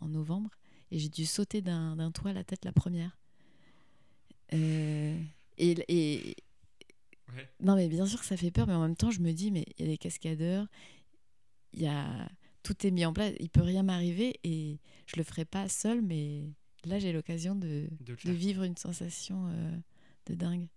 en 0.01 0.07
novembre 0.07 0.49
et 0.91 0.99
j'ai 0.99 1.09
dû 1.09 1.25
sauter 1.25 1.61
d'un 1.61 2.11
toit 2.11 2.31
à 2.31 2.33
la 2.33 2.43
tête 2.43 2.65
la 2.65 2.71
première. 2.71 3.17
Euh, 4.53 5.19
et, 5.57 5.75
et 5.87 6.35
Ouais. 7.35 7.49
non 7.61 7.75
mais 7.75 7.87
bien 7.87 8.05
sûr 8.05 8.19
que 8.19 8.25
ça 8.27 8.37
fait 8.37 8.51
peur, 8.51 8.67
mais 8.67 8.73
en 8.73 8.81
même 8.81 8.95
temps 8.95 9.09
je 9.09 9.19
me 9.19 9.31
dis 9.31 9.49
mais 9.49 9.65
il 9.77 9.85
y 9.85 9.87
a 9.87 9.91
des 9.91 9.97
cascadeurs, 9.97 10.67
il 11.73 11.81
y 11.81 11.87
a 11.87 12.29
tout 12.61 12.85
est 12.85 12.91
mis 12.91 13.05
en 13.05 13.13
place, 13.13 13.33
il 13.39 13.49
peut 13.49 13.61
rien 13.63 13.81
m'arriver 13.81 14.39
et 14.43 14.77
je 15.07 15.15
le 15.17 15.23
ferai 15.23 15.43
pas 15.43 15.67
seul, 15.67 16.03
mais 16.03 16.43
là 16.85 16.99
j'ai 16.99 17.11
l'occasion 17.11 17.55
de, 17.55 17.87
De 18.01 18.31
vivre 18.31 18.63
une 18.63 18.77
sensation 18.77 19.47
euh, 19.47 19.71
de 20.27 20.35
dingue. 20.35 20.67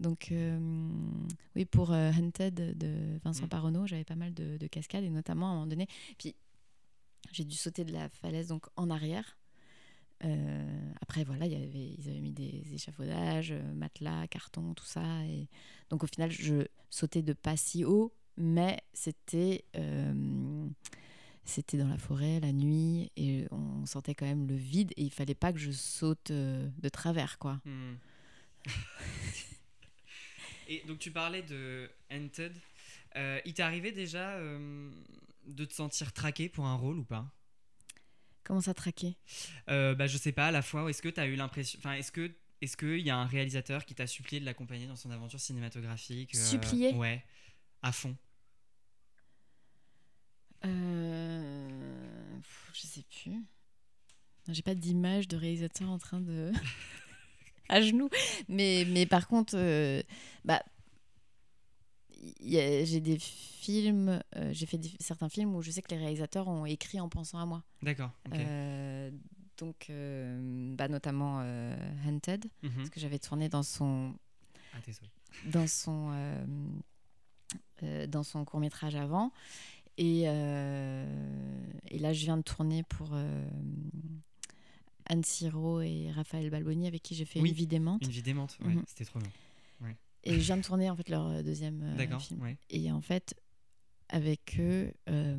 Donc 0.00 0.28
euh, 0.32 0.58
oui, 1.54 1.64
pour 1.64 1.92
euh, 1.92 2.10
Hunted 2.10 2.76
de 2.76 3.18
Vincent 3.24 3.46
Mm. 3.46 3.48
Paronneau, 3.48 3.86
j'avais 3.86 4.04
pas 4.04 4.16
mal 4.16 4.34
de, 4.34 4.58
de 4.58 4.66
cascades 4.66 5.04
et 5.04 5.08
notamment 5.08 5.46
à 5.46 5.50
un 5.50 5.54
moment 5.54 5.66
donné, 5.66 5.86
puis 6.18 6.34
j'ai 7.32 7.44
dû 7.44 7.56
sauter 7.56 7.84
de 7.84 7.92
la 7.92 8.08
falaise 8.08 8.48
donc 8.48 8.66
en 8.76 8.90
arrière. 8.90 9.36
Euh, 10.24 10.92
après 11.02 11.24
voilà, 11.24 11.46
ils 11.46 11.54
avaient 12.08 12.20
mis 12.20 12.32
des 12.32 12.72
échafaudages, 12.72 13.52
euh, 13.52 13.74
matelas, 13.74 14.26
carton, 14.28 14.74
tout 14.74 14.84
ça. 14.84 15.04
Donc 15.90 16.04
au 16.04 16.06
final, 16.06 16.30
je 16.30 16.66
sautais 16.90 17.22
de 17.22 17.32
pas 17.32 17.56
si 17.56 17.84
haut, 17.84 18.14
mais 18.36 18.80
c'était 18.94 19.64
euh, 19.76 20.66
c'était 21.44 21.76
dans 21.76 21.88
la 21.88 21.98
forêt, 21.98 22.40
la 22.40 22.52
nuit, 22.52 23.12
et 23.16 23.46
on 23.50 23.84
sentait 23.86 24.14
quand 24.14 24.26
même 24.26 24.46
le 24.46 24.56
vide. 24.56 24.92
Et 24.96 25.02
il 25.02 25.12
fallait 25.12 25.34
pas 25.34 25.52
que 25.52 25.58
je 25.58 25.70
saute 25.70 26.32
de 26.32 26.88
travers, 26.88 27.38
quoi. 27.38 27.60
Hmm. 27.64 27.96
Et 30.68 30.82
donc 30.86 30.98
tu 30.98 31.10
parlais 31.10 31.42
de. 31.42 31.88
Euh, 33.16 33.40
il 33.44 33.54
t'est 33.54 33.62
arrivé 33.62 33.92
déjà 33.92 34.38
de 35.46 35.64
te 35.64 35.74
sentir 35.74 36.12
traqué 36.12 36.48
pour 36.48 36.66
un 36.66 36.74
rôle 36.74 36.98
ou 36.98 37.04
pas 37.04 37.32
Comment 38.44 38.60
ça 38.60 38.74
traquer 38.74 39.16
euh, 39.68 39.94
Bah 39.94 40.06
je 40.06 40.16
sais 40.18 40.32
pas. 40.32 40.48
À 40.48 40.50
la 40.52 40.62
fois, 40.62 40.88
est-ce 40.88 41.02
que 41.02 41.08
tu 41.08 41.18
as 41.20 41.26
eu 41.26 41.34
l'impression, 41.34 41.78
enfin 41.80 41.94
est-ce 41.94 42.12
que 42.12 42.32
est-ce 42.60 42.76
qu'il 42.76 43.00
y 43.00 43.10
a 43.10 43.16
un 43.16 43.26
réalisateur 43.26 43.84
qui 43.84 43.94
t'a 43.94 44.06
supplié 44.06 44.40
de 44.40 44.46
l'accompagner 44.46 44.86
dans 44.86 44.96
son 44.96 45.10
aventure 45.10 45.40
cinématographique 45.40 46.34
euh, 46.34 46.38
Supplié? 46.44 46.94
Ouais, 46.94 47.24
à 47.82 47.92
fond? 47.92 48.16
euh... 50.64 52.38
Je 52.72 52.86
sais 52.86 53.02
plus. 53.02 53.44
J'ai 54.48 54.62
pas 54.62 54.74
d'image 54.74 55.28
de 55.28 55.36
réalisateur 55.36 55.90
en 55.90 55.98
train 55.98 56.20
de. 56.20 56.52
à 57.68 57.80
genoux. 57.80 58.08
Mais, 58.48 58.84
mais 58.88 59.06
par 59.06 59.26
contre, 59.28 59.54
euh, 59.56 60.02
bah, 60.44 60.62
j'ai 62.40 63.00
des 63.00 63.18
films, 63.18 64.20
euh, 64.36 64.52
j'ai 64.52 64.66
fait 64.66 64.78
des- 64.78 64.92
certains 65.00 65.28
films 65.28 65.54
où 65.54 65.62
je 65.62 65.70
sais 65.70 65.82
que 65.82 65.90
les 65.90 65.98
réalisateurs 65.98 66.48
ont 66.48 66.64
écrit 66.66 67.00
en 67.00 67.08
pensant 67.08 67.38
à 67.38 67.46
moi. 67.46 67.62
D'accord. 67.82 68.10
Euh, 68.32 69.10
donc, 69.58 69.86
euh, 69.90 70.74
bah, 70.76 70.88
notamment 70.88 71.38
Hunted, 72.06 72.44
Mhm. 72.62 72.72
parce 72.76 72.90
que 72.90 73.00
j'avais 73.00 73.18
tourné 73.18 73.48
dans 73.48 73.62
son, 73.62 74.14
Ah, 74.72 74.78
dans 75.46 75.66
son, 75.66 76.12
dans 78.08 78.22
son 78.22 78.44
court 78.44 78.60
métrage 78.60 78.94
avant. 78.94 79.32
Et, 79.98 80.22
et 80.22 81.98
là, 81.98 82.12
je 82.12 82.24
viens 82.24 82.36
de 82.36 82.42
tourner 82.42 82.82
pour 82.82 83.14
Anne 85.08 85.22
Siro 85.24 85.80
et 85.80 86.10
Raphaël 86.10 86.50
Balboni, 86.50 86.86
avec 86.86 87.02
qui 87.02 87.14
j'ai 87.14 87.24
fait 87.24 87.40
Oui, 87.40 87.50
une 87.50 87.54
vie 87.54 87.66
démente. 87.66 88.02
Une 88.02 88.10
vie 88.10 88.22
démente. 88.22 88.58
Ouais, 88.62 88.74
Mhm. 88.74 88.82
c'était 88.86 89.04
trop 89.04 89.20
bien. 89.20 89.30
Et 90.24 90.32
je 90.34 90.38
viens 90.38 90.56
de 90.56 90.62
tourner 90.62 90.90
en 90.90 90.96
fait 90.96 91.08
leur 91.08 91.26
euh, 91.28 91.42
deuxième 91.42 91.82
euh, 91.82 92.18
film. 92.18 92.42
Ouais. 92.42 92.58
Et 92.70 92.90
en 92.90 93.00
fait, 93.00 93.34
avec 94.08 94.56
eux, 94.58 94.92
euh, 95.08 95.36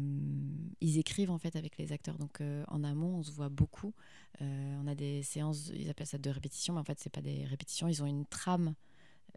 ils 0.81 0.97
écrivent 0.97 1.31
en 1.31 1.37
fait 1.37 1.55
avec 1.55 1.77
les 1.77 1.91
acteurs. 1.91 2.17
Donc 2.17 2.41
euh, 2.41 2.63
en 2.67 2.83
amont, 2.83 3.17
on 3.17 3.23
se 3.23 3.31
voit 3.31 3.49
beaucoup. 3.49 3.93
On 4.39 4.85
a 4.85 4.93
des 4.93 5.23
séances, 5.23 5.71
ils 5.73 5.89
appellent 5.89 6.05
ça 6.05 6.19
de 6.19 6.29
répétition, 6.29 6.75
mais 6.75 6.79
en 6.79 6.83
fait, 6.83 6.99
c'est 6.99 7.09
pas 7.09 7.21
des 7.21 7.43
répétitions. 7.45 7.87
Ils 7.87 8.03
ont 8.03 8.05
une 8.05 8.25
trame 8.27 8.75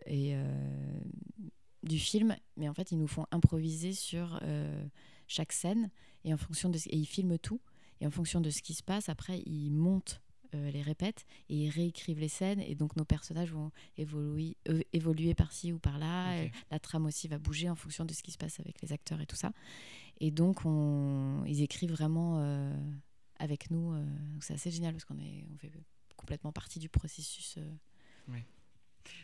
et 0.05 0.35
du 1.83 1.99
film, 1.99 2.37
mais 2.59 2.69
en 2.69 2.75
fait, 2.75 2.93
ils 2.93 2.99
nous 2.99 3.07
font 3.07 3.25
improviser 3.31 3.95
sur 3.95 4.39
chaque 5.27 5.53
scène 5.53 5.91
et 6.25 6.35
en 6.35 6.37
fonction 6.37 6.69
de 6.69 6.77
et 6.77 6.97
ils 6.97 7.07
filment 7.07 7.39
tout. 7.39 7.63
Et 8.03 8.07
en 8.07 8.11
fonction 8.11 8.43
de 8.43 8.51
ce 8.51 8.61
qui 8.61 8.75
se 8.75 8.83
passe, 8.83 9.09
après, 9.09 9.41
ils 9.47 9.71
montent 9.71 10.21
euh, 10.55 10.71
les 10.71 10.83
répètes 10.83 11.27
et 11.49 11.57
ils 11.57 11.71
réécrivent 11.71 12.21
les 12.21 12.29
scènes. 12.29 12.61
Et 12.61 12.75
donc, 12.75 12.97
nos 12.97 13.05
personnages 13.05 13.51
vont 13.53 13.71
évoluer, 13.97 14.57
euh, 14.69 14.81
évoluer 14.93 15.35
par-ci 15.35 15.73
ou 15.73 15.79
par-là. 15.79 16.37
Et 16.45 16.53
La 16.71 16.79
trame 16.79 17.07
aussi 17.07 17.29
va 17.29 17.39
bouger 17.39 17.69
en 17.71 17.77
fonction 17.77 18.05
de 18.05 18.13
ce 18.13 18.23
qui 18.23 18.31
se 18.31 18.39
passe 18.39 18.61
avec 18.61 18.81
les 18.83 18.93
acteurs 18.93 19.21
et 19.21 19.27
tout 19.27 19.37
ça. 19.37 19.53
Et 20.21 20.31
donc, 20.31 20.65
on, 20.65 21.45
ils 21.47 21.63
écrivent 21.63 21.93
vraiment 21.93 22.39
euh, 22.41 22.75
avec 23.39 23.71
nous. 23.71 23.93
euh, 23.93 24.05
c'est 24.41 24.55
assez 24.55 24.71
génial 24.71 24.93
parce 24.95 25.05
qu'on 25.05 25.19
est, 25.19 25.47
on 25.55 25.57
fait 25.59 25.73
complètement 26.17 26.53
partie 26.53 26.79
du 26.79 26.89
processus. 26.89 27.57
euh. 27.59 27.75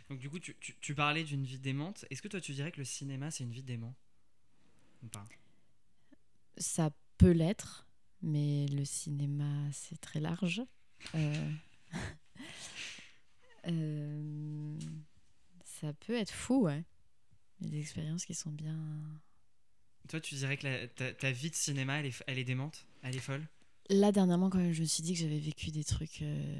Donc 0.08 0.18
du 0.18 0.30
coup, 0.30 0.38
tu, 0.38 0.56
tu- 0.58 0.74
tu 0.80 0.94
parlais 0.94 1.22
d'une 1.24 1.44
vie 1.44 1.58
démente. 1.58 2.04
Est-ce 2.10 2.22
que 2.22 2.28
toi, 2.28 2.40
tu 2.40 2.52
dirais 2.52 2.72
que 2.72 2.78
le 2.78 2.84
cinéma, 2.84 3.30
c'est 3.30 3.44
une 3.44 3.50
vie 3.52 3.62
dément 3.62 3.94
Ou 5.02 5.08
pas? 5.08 5.24
Ça 6.56 6.90
peut 7.18 7.32
l'être, 7.32 7.86
mais 8.22 8.66
le 8.68 8.84
cinéma, 8.84 9.68
c'est 9.72 10.00
très 10.00 10.20
large. 10.20 10.62
Euh, 11.14 11.50
euh, 13.68 14.78
ça 15.64 15.92
peut 15.92 16.14
être 16.14 16.32
fou, 16.32 16.62
ouais. 16.62 16.84
Il 17.60 17.66
y 17.66 17.68
a 17.68 17.72
des 17.72 17.80
expériences 17.80 18.24
qui 18.24 18.34
sont 18.34 18.50
bien. 18.50 18.76
Toi, 20.08 20.20
tu 20.20 20.34
dirais 20.34 20.56
que 20.56 20.66
la- 20.66 20.86
ta, 20.88 21.12
ta 21.12 21.30
vie 21.32 21.50
de 21.50 21.54
cinéma, 21.56 21.98
elle 21.98 22.06
est, 22.06 22.22
elle 22.26 22.38
est 22.38 22.44
démente? 22.44 22.86
Elle 23.02 23.16
est 23.16 23.20
folle? 23.20 23.46
Là, 23.88 24.12
dernièrement, 24.12 24.50
quand 24.50 24.58
même, 24.58 24.72
je 24.72 24.82
me 24.82 24.86
suis 24.86 25.02
dit 25.02 25.14
que 25.14 25.20
j'avais 25.20 25.38
vécu 25.38 25.70
des 25.70 25.84
trucs 25.84 26.22
euh, 26.22 26.58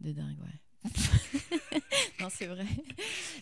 de 0.00 0.12
dingue, 0.12 0.38
ouais. 0.40 0.90
non, 2.20 2.28
c'est 2.30 2.46
vrai. 2.46 2.66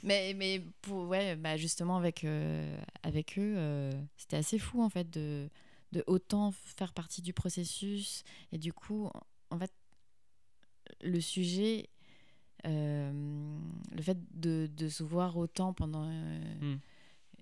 Mais, 0.02 0.34
mais 0.34 0.60
pour, 0.82 1.06
ouais, 1.08 1.36
bah 1.36 1.56
justement, 1.56 1.96
avec, 1.96 2.24
euh, 2.24 2.76
avec 3.02 3.38
eux, 3.38 3.90
c'était 4.16 4.36
assez 4.36 4.58
fou, 4.58 4.82
en 4.82 4.88
fait, 4.88 5.08
de, 5.10 5.48
de 5.92 6.02
autant 6.06 6.52
faire 6.52 6.92
partie 6.92 7.22
du 7.22 7.32
processus. 7.32 8.24
Et 8.52 8.58
du 8.58 8.72
coup, 8.72 9.10
en 9.50 9.58
fait, 9.58 9.72
le 11.04 11.20
sujet, 11.20 11.88
euh, 12.66 13.12
le 13.94 14.02
fait 14.02 14.18
de, 14.34 14.68
de 14.76 14.88
se 14.88 15.02
voir 15.02 15.36
autant 15.36 15.72
pendant 15.72 16.08
euh, 16.08 16.40
Mm. 16.60 16.78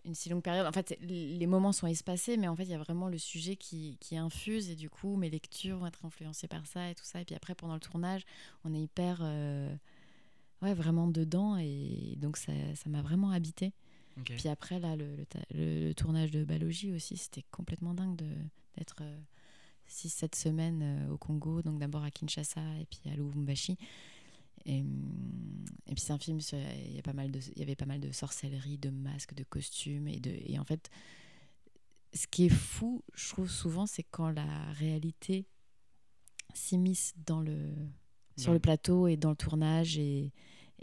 une 0.04 0.14
si 0.14 0.28
longue 0.28 0.42
période, 0.42 0.66
en 0.66 0.72
fait, 0.72 0.96
les 1.00 1.46
moments 1.46 1.70
sont 1.72 1.86
espacés, 1.86 2.36
mais 2.36 2.48
en 2.48 2.56
fait, 2.56 2.64
il 2.64 2.70
y 2.70 2.74
a 2.74 2.78
vraiment 2.78 3.08
le 3.08 3.18
sujet 3.18 3.54
qui, 3.56 3.96
qui 4.00 4.16
infuse, 4.16 4.68
et 4.68 4.74
du 4.74 4.90
coup, 4.90 5.16
mes 5.16 5.30
lectures 5.30 5.78
vont 5.78 5.86
être 5.86 6.04
influencées 6.04 6.48
par 6.48 6.66
ça 6.66 6.90
et 6.90 6.94
tout 6.96 7.04
ça. 7.04 7.20
Et 7.20 7.24
puis 7.24 7.36
après, 7.36 7.54
pendant 7.54 7.74
le 7.74 7.80
tournage, 7.80 8.22
on 8.64 8.74
est 8.74 8.80
hyper, 8.82 9.20
euh, 9.22 9.72
ouais, 10.62 10.74
vraiment 10.74 11.06
dedans, 11.06 11.56
et 11.56 12.16
donc 12.18 12.36
ça 12.36 12.52
ça 12.74 12.90
m'a 12.90 13.00
vraiment 13.02 13.30
habité. 13.30 13.72
Ok. 14.18 14.32
Puis 14.36 14.48
après, 14.48 14.80
là, 14.80 14.96
le, 14.96 15.14
le, 15.16 15.24
ta- 15.24 15.38
le- 15.54 15.88
le 15.88 15.94
tournage 15.94 16.30
de 16.32 16.44
Balogi 16.44 16.92
aussi, 16.92 17.16
c'était 17.16 17.44
complètement 17.52 17.94
dingue 17.94 18.16
de- 18.16 18.26
d'être 18.76 19.02
6-7 19.92 20.34
semaines 20.36 20.80
euh, 20.82 21.12
au 21.12 21.18
Congo, 21.18 21.62
donc 21.62 21.78
d'abord 21.78 22.02
à 22.02 22.10
Kinshasa 22.10 22.60
et 22.80 22.86
puis 22.86 23.00
à 23.10 23.14
Lubumbashi. 23.14 23.76
Et, 24.64 24.78
et 24.78 24.84
puis 25.94 26.00
c'est 26.00 26.12
un 26.12 26.18
film, 26.18 26.38
il 26.52 26.94
y, 26.94 26.98
a 26.98 27.02
pas 27.02 27.12
mal 27.12 27.30
de, 27.32 27.40
il 27.54 27.58
y 27.58 27.62
avait 27.62 27.74
pas 27.76 27.84
mal 27.86 28.00
de 28.00 28.10
sorcellerie, 28.12 28.78
de 28.78 28.90
masques, 28.90 29.34
de 29.34 29.42
costumes. 29.44 30.06
Et, 30.08 30.20
de, 30.20 30.30
et 30.30 30.58
en 30.58 30.64
fait, 30.64 30.88
ce 32.14 32.26
qui 32.28 32.46
est 32.46 32.48
fou, 32.48 33.02
je 33.14 33.28
trouve 33.30 33.50
souvent, 33.50 33.86
c'est 33.86 34.04
quand 34.04 34.30
la 34.30 34.72
réalité 34.72 35.46
s'immisce 36.54 37.14
dans 37.26 37.40
le, 37.40 37.74
sur 38.36 38.50
Ouais. 38.50 38.54
le 38.56 38.60
plateau 38.60 39.08
et 39.08 39.16
dans 39.16 39.30
le 39.30 39.36
tournage 39.36 39.98
et, 39.98 40.32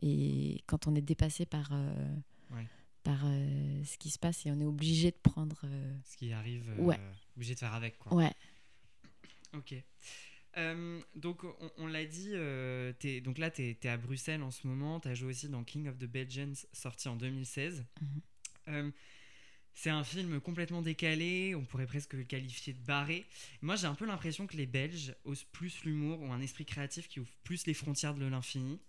et 0.02 0.62
quand 0.68 0.88
on 0.88 0.96
est 0.96 1.02
dépassé 1.02 1.46
par, 1.46 1.70
euh, 1.72 2.16
Ouais. 2.52 2.68
par 3.04 3.22
euh, 3.26 3.84
ce 3.86 3.98
qui 3.98 4.10
se 4.10 4.20
passe 4.20 4.46
et 4.46 4.52
on 4.52 4.60
est 4.60 4.66
obligé 4.66 5.12
de 5.12 5.18
prendre. 5.22 5.60
euh, 5.64 5.96
Ce 6.04 6.18
qui 6.18 6.34
arrive, 6.34 6.66
Ouais. 6.80 7.00
obligé 7.38 7.54
de 7.54 7.60
faire 7.60 7.74
avec. 7.74 7.98
Quoi. 8.00 8.14
Ouais, 8.16 8.34
Ok. 9.54 9.76
Euh, 10.58 11.00
donc, 11.16 11.44
on, 11.44 11.72
on 11.78 11.88
l'a 11.88 12.06
dit, 12.06 12.32
euh, 12.34 12.92
donc 13.24 13.38
là, 13.38 13.52
tu 13.52 13.62
es, 13.64 13.88
à 13.88 13.98
Bruxelles 13.98 14.42
en 14.42 14.52
ce 14.52 14.68
moment. 14.68 15.00
Tu 15.00 15.08
as 15.08 15.16
joué 15.16 15.30
aussi 15.30 15.50
dans 15.50 15.64
King 15.64 15.88
of 15.88 15.98
the 15.98 16.06
Belgians, 16.06 16.54
sorti 16.74 17.08
en 17.08 17.16
2016. 17.16 17.86
Mhm. 18.02 18.22
Euh, 18.70 18.92
c'est 19.74 19.90
un 19.90 20.04
film 20.04 20.42
complètement 20.42 20.82
décalé, 20.82 21.56
on 21.56 21.64
pourrait 21.64 21.86
presque 21.86 22.14
le 22.14 22.24
qualifier 22.24 22.74
de 22.74 22.84
barré. 22.84 23.26
Moi, 23.62 23.78
j'ai 23.78 23.88
un 23.88 23.96
peu 23.96 24.06
l'impression 24.06 24.46
que 24.46 24.58
les 24.58 24.66
Belges 24.66 25.16
osent 25.24 25.46
plus 25.46 25.86
l'humour, 25.86 26.20
ont 26.22 26.34
un 26.34 26.42
esprit 26.42 26.66
créatif 26.66 27.08
qui 27.08 27.22
ouvre 27.22 27.32
plus 27.44 27.66
les 27.66 27.74
frontières 27.74 28.16
de 28.16 28.26
l'infini. 28.26 28.82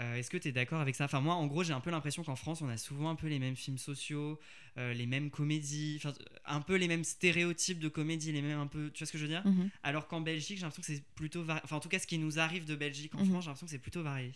Euh, 0.00 0.14
Est-ce 0.14 0.30
que 0.30 0.38
tu 0.38 0.48
es 0.48 0.52
d'accord 0.52 0.80
avec 0.80 0.94
ça? 0.94 1.04
Enfin, 1.04 1.20
moi, 1.20 1.34
en 1.34 1.46
gros, 1.46 1.62
j'ai 1.62 1.74
un 1.74 1.80
peu 1.80 1.90
l'impression 1.90 2.22
qu'en 2.24 2.36
France, 2.36 2.62
on 2.62 2.68
a 2.68 2.78
souvent 2.78 3.10
un 3.10 3.16
peu 3.16 3.26
les 3.26 3.38
mêmes 3.38 3.56
films 3.56 3.76
sociaux, 3.76 4.38
euh, 4.78 4.94
les 4.94 5.06
mêmes 5.06 5.30
comédies, 5.30 5.96
enfin, 5.98 6.14
un 6.46 6.60
peu 6.62 6.76
les 6.76 6.88
mêmes 6.88 7.04
stéréotypes 7.04 7.78
de 7.80 7.88
comédie, 7.88 8.32
les 8.32 8.40
mêmes 8.40 8.58
un 8.60 8.66
peu. 8.66 8.90
Tu 8.92 9.00
vois 9.00 9.06
ce 9.06 9.12
que 9.12 9.18
je 9.18 9.24
veux 9.24 9.28
dire? 9.28 9.42
Mhm. 9.44 9.68
alors 9.82 10.06
qu'en 10.06 10.20
Belgique, 10.22 10.56
j'ai 10.56 10.62
l'impression 10.62 10.80
que 10.82 10.86
c'est 10.98 11.04
plutôt 11.14 11.42
varié. 11.42 11.60
Enfin, 11.64 11.76
en 11.76 11.80
tout 11.80 11.88
cas, 11.90 11.98
ce 11.98 12.06
qui 12.06 12.18
nous 12.18 12.38
arrive 12.38 12.64
de 12.64 12.76
Belgique 12.76 13.14
en 13.14 13.18
Mhm. 13.18 13.26
France, 13.26 13.44
j'ai 13.44 13.48
l'impression 13.50 13.66
que 13.66 13.72
c'est 13.72 13.78
plutôt 13.78 14.02
varié. 14.02 14.32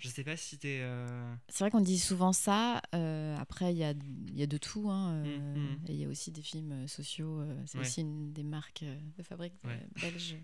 Je 0.00 0.08
sais 0.08 0.24
pas 0.24 0.36
si 0.36 0.58
t'es. 0.58 0.78
euh, 0.82 1.34
C'est 1.48 1.64
vrai 1.64 1.70
qu'on 1.70 1.80
dit 1.80 1.98
souvent 1.98 2.32
ça. 2.32 2.82
euh, 2.94 3.36
après, 3.38 3.72
il 3.72 3.78
y 3.78 3.84
a, 3.84 3.94
y 4.32 4.42
a 4.42 4.46
de 4.46 4.58
tout. 4.58 4.90
hein, 4.90 5.12
euh, 5.12 5.56
Mm, 5.76 5.88
et 5.88 5.92
il 5.94 6.00
y 6.00 6.04
a 6.04 6.08
aussi 6.08 6.30
des 6.30 6.42
films 6.42 6.72
euh, 6.72 6.86
sociaux. 6.86 7.40
euh, 7.40 7.54
c'est 7.66 7.78
Ouais. 7.78 7.84
aussi 7.84 8.00
une 8.02 8.32
des 8.32 8.42
marques 8.42 8.82
euh, 8.82 8.98
de 9.16 9.22
fabrique 9.22 9.54
euh, 9.64 9.68
Ouais. 9.68 9.86
belges 9.96 10.36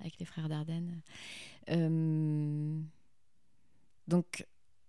avec 0.00 0.18
les 0.20 0.26
frères 0.26 0.48
Dardenne. 0.48 1.00
Donc, 4.08 4.46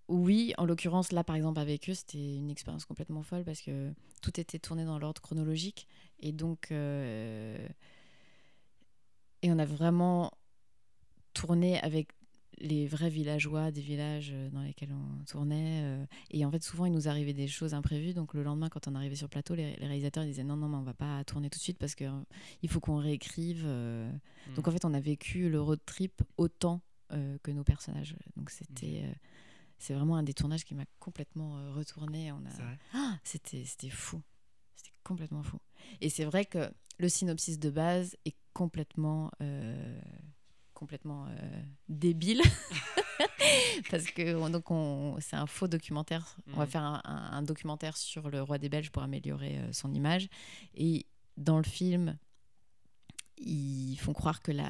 oui, 0.08 0.54
en 0.58 0.66
l'occurrence, 0.66 1.12
là, 1.12 1.24
par 1.24 1.36
exemple, 1.36 1.60
avec 1.60 1.88
eux, 1.90 1.94
c'était 1.94 2.36
une 2.36 2.50
expérience 2.50 2.86
complètement 2.86 3.22
folle 3.22 3.44
parce 3.44 3.62
que 3.62 3.94
tout 4.22 4.40
était 4.40 4.58
tourné 4.58 4.84
dans 4.86 4.98
l'ordre 4.98 5.22
chronologique. 5.22 5.88
Et 6.20 6.32
donc, 6.32 6.72
euh, 6.72 7.68
et 9.44 9.52
on 9.52 9.60
a 9.60 9.66
vraiment 9.66 10.32
tourné 11.34 11.80
avec 11.82 12.10
les 12.62 12.88
vrais 12.88 13.10
villageois 13.10 13.72
des 13.72 13.82
villages 13.82 14.32
euh, 14.34 14.50
dans 14.50 14.62
lesquels 14.62 14.92
on 14.92 15.24
tournait. 15.26 15.82
euh, 15.84 16.06
et 16.32 16.44
en 16.46 16.52
fait, 16.52 16.64
souvent, 16.64 16.86
il 16.86 16.92
nous 16.92 17.08
arrivait 17.08 17.34
des 17.34 17.48
choses 17.48 17.74
imprévues. 17.74 18.14
Donc, 18.14 18.34
le 18.34 18.44
lendemain, 18.44 18.70
quand 18.70 18.88
on 18.88 18.96
arrivait 18.96 19.16
sur 19.16 19.30
plateau, 19.30 19.56
les, 19.56 19.74
réalisateurs 19.76 20.26
disaient 20.26 20.44
non, 20.44 20.58
non, 20.58 20.68
mais 20.68 20.78
on 20.78 20.84
va 20.84 20.94
pas 20.94 21.24
tourner 21.24 21.50
tout 21.50 21.60
de 21.60 21.64
suite 21.64 21.78
parce 21.78 21.96
qu'il 21.96 22.12
il 22.62 22.70
faut 22.70 22.80
qu'on 22.80 22.98
réécrive. 22.98 23.64
euh. 23.66 24.12
Donc, 24.56 24.68
en 24.68 24.72
fait, 24.72 24.86
on 24.86 24.94
a 24.94 25.00
vécu 25.00 25.50
le 25.50 25.62
road 25.62 25.80
trip 25.86 26.22
autant 26.38 26.82
que 27.44 27.52
nos 27.52 27.64
personnages. 27.64 28.16
Donc, 28.36 28.50
c'était. 28.50 29.04
euh, 29.06 29.14
c'est 29.82 29.94
vraiment 29.94 30.18
un 30.18 30.24
des 30.24 30.34
tournages 30.34 30.66
qui 30.66 30.76
m'a 30.76 30.84
complètement 31.00 31.58
euh, 31.58 31.72
retourné. 31.72 32.32
On 32.34 32.38
a... 32.46 32.76
Ah, 32.94 33.18
c'était, 33.24 33.64
c'était 33.64 33.90
fou. 33.90 34.22
C'était 34.76 34.92
complètement 35.06 35.42
fou. 35.42 35.58
Et 36.02 36.10
c'est 36.10 36.26
vrai 36.26 36.44
que 36.46 36.70
le 36.98 37.08
synopsis 37.08 37.58
de 37.60 37.70
base 37.70 38.18
est 38.26 38.36
complètement, 38.54 39.32
euh, 39.42 40.02
complètement 40.74 41.28
euh, 41.30 41.62
débile. 41.88 42.42
Parce 43.90 44.06
que 44.12 44.36
on- 44.36 44.50
donc 44.50 44.70
on, 44.72 45.18
c'est 45.20 45.36
un 45.36 45.48
faux 45.48 45.68
documentaire. 45.68 46.36
On 46.48 46.58
va 46.58 46.66
Mhm. 46.66 46.72
faire 46.72 46.84
un, 46.84 47.02
un- 47.06 47.32
un 47.38 47.42
documentaire 47.42 47.98
sur 47.98 48.30
le 48.30 48.42
roi 48.42 48.58
des 48.58 48.70
Belges 48.70 48.92
pour 48.92 49.04
améliorer 49.04 49.60
euh, 49.60 49.72
son 49.74 49.94
image. 49.94 50.28
Et 50.76 51.06
dans 51.38 51.58
le 51.58 51.64
film, 51.64 52.18
ils 53.40 53.98
font 53.98 54.14
croire 54.14 54.42
que 54.42 54.52
la, 54.52 54.68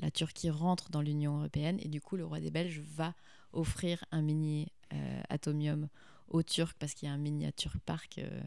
la 0.00 0.10
Turquie 0.10 0.50
rentre 0.50 0.90
dans 0.90 1.02
l'Union 1.02 1.38
européenne 1.38 1.78
et 1.80 1.88
du 1.88 2.00
coup 2.00 2.16
le 2.16 2.24
roi 2.24 2.40
des 2.40 2.50
Belges 2.50 2.80
va 2.80 3.14
offrir 3.52 4.04
un 4.12 4.22
mini 4.22 4.68
euh, 4.94 5.22
atomium 5.28 5.88
aux 6.28 6.42
Turcs 6.42 6.74
parce 6.78 6.94
qu'il 6.94 7.08
y 7.08 7.10
a 7.10 7.14
un 7.14 7.18
miniature 7.18 7.78
parc 7.84 8.18
euh, 8.18 8.42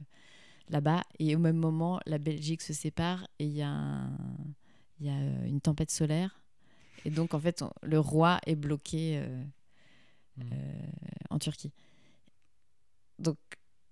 là-bas. 0.70 1.04
Et 1.20 1.36
au 1.36 1.40
même 1.40 1.58
moment 1.58 2.00
la 2.06 2.18
Belgique 2.18 2.62
se 2.64 2.74
sépare 2.74 3.28
et 3.40 3.46
il 3.46 3.54
y 3.54 3.62
a, 3.62 4.10
y 5.00 5.10
euh, 5.10 5.46
une 5.46 5.62
tempête 5.62 5.92
solaire. 5.92 6.42
Et 7.06 7.12
donc 7.12 7.34
en 7.34 7.40
fait 7.40 7.62
on- 7.62 7.72
le 7.84 8.00
roi 8.00 8.40
est 8.48 8.56
bloqué 8.56 9.20
euh, 9.20 9.44
euh, 10.40 10.88
en 11.30 11.38
Turquie. 11.38 11.72
Donc 13.20 13.38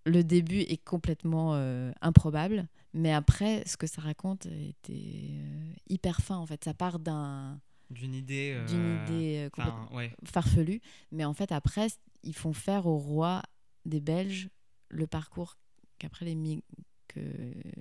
le 0.06 0.24
début 0.24 0.60
est 0.62 0.84
complètement 0.84 1.54
improbable, 2.02 2.68
mais 2.94 3.12
après 3.14 3.64
ce 3.66 3.78
que 3.78 3.88
ça 3.88 4.02
raconte 4.02 4.46
était 4.46 4.94
euh, 5.32 5.74
hyper 5.90 6.22
fin 6.22 6.38
en 6.38 6.46
fait. 6.46 6.64
Ça 6.64 6.74
part 6.74 7.00
d'un 7.00 7.60
D'une 7.90 8.14
idée. 8.14 8.52
euh, 8.56 8.66
d'une 8.66 9.04
idée 9.04 9.38
euh, 9.46 9.50
complètement 9.50 9.84
Enfin, 9.86 9.96
ouais. 9.96 10.16
farfelue, 10.26 10.82
mais 11.12 11.26
en 11.26 11.34
fait 11.34 11.52
après 11.52 11.88
ils 12.24 12.36
font 12.36 12.54
faire 12.54 12.86
au 12.88 12.98
roi 12.98 13.42
des 13.86 14.00
Belges 14.00 14.50
le 14.90 15.08
parcours 15.08 15.58
qu'après 16.00 16.26
les, 16.26 16.36
mi- 16.36 16.64
que 17.08 17.20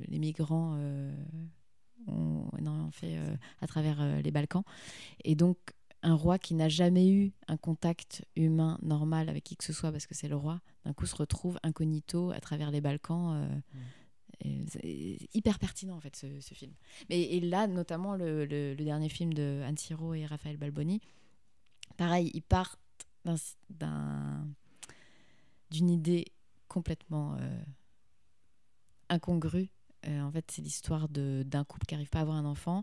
les 0.08 0.18
migrants 0.18 0.74
euh, 0.78 1.14
ont 2.08 2.90
fait 2.90 3.16
euh, 3.16 3.36
à 3.60 3.66
travers 3.66 4.20
les 4.22 4.30
Balkans. 4.30 4.64
Et 5.24 5.34
donc 5.34 5.56
un 6.02 6.14
roi 6.14 6.38
qui 6.38 6.54
n'a 6.54 6.68
jamais 6.68 7.08
eu 7.10 7.32
un 7.46 7.56
contact 7.56 8.24
humain 8.34 8.78
normal 8.82 9.28
avec 9.28 9.44
qui 9.44 9.56
que 9.56 9.62
ce 9.64 9.72
soit 9.72 9.92
parce 9.92 10.06
que 10.06 10.14
c'est 10.14 10.26
le 10.28 10.34
roi, 10.36 10.60
d'un 10.84 10.92
coup 10.92 11.06
se 11.06 11.14
retrouve 11.14 11.58
incognito 11.62 12.32
à 12.32 12.40
travers 12.40 12.70
les 12.72 12.80
Balkans. 12.80 13.48
c'est 13.70 13.78
hyper 14.44 15.58
pertinent 15.58 15.96
en 15.96 16.00
fait 16.00 16.16
ce, 16.16 16.54
film. 16.54 16.72
Et 17.10 17.40
là 17.40 17.66
notamment 17.66 18.16
le, 18.16 18.74
dernier 18.74 19.08
film 19.08 19.32
de 19.34 19.62
Anne 19.64 19.78
Siro 19.78 20.14
et 20.14 20.26
Raphaël 20.26 20.56
Balboni, 20.56 21.00
pareil, 21.96 22.30
ils 22.34 22.42
partent 22.42 22.78
d'un- 23.24 23.36
d'un- 23.70 24.46
d'une 25.70 25.90
idée 25.90 26.26
complètement 26.68 27.36
euh, 27.38 27.62
incongrue. 29.08 29.70
Euh, 30.06 30.20
en 30.22 30.30
fait, 30.32 30.50
c'est 30.50 30.62
l'histoire 30.62 31.08
d'un 31.08 31.64
couple 31.64 31.86
qui 31.86 31.94
n'arrive 31.94 32.08
pas 32.10 32.18
à 32.18 32.22
avoir 32.22 32.36
un 32.36 32.44
enfant. 32.44 32.82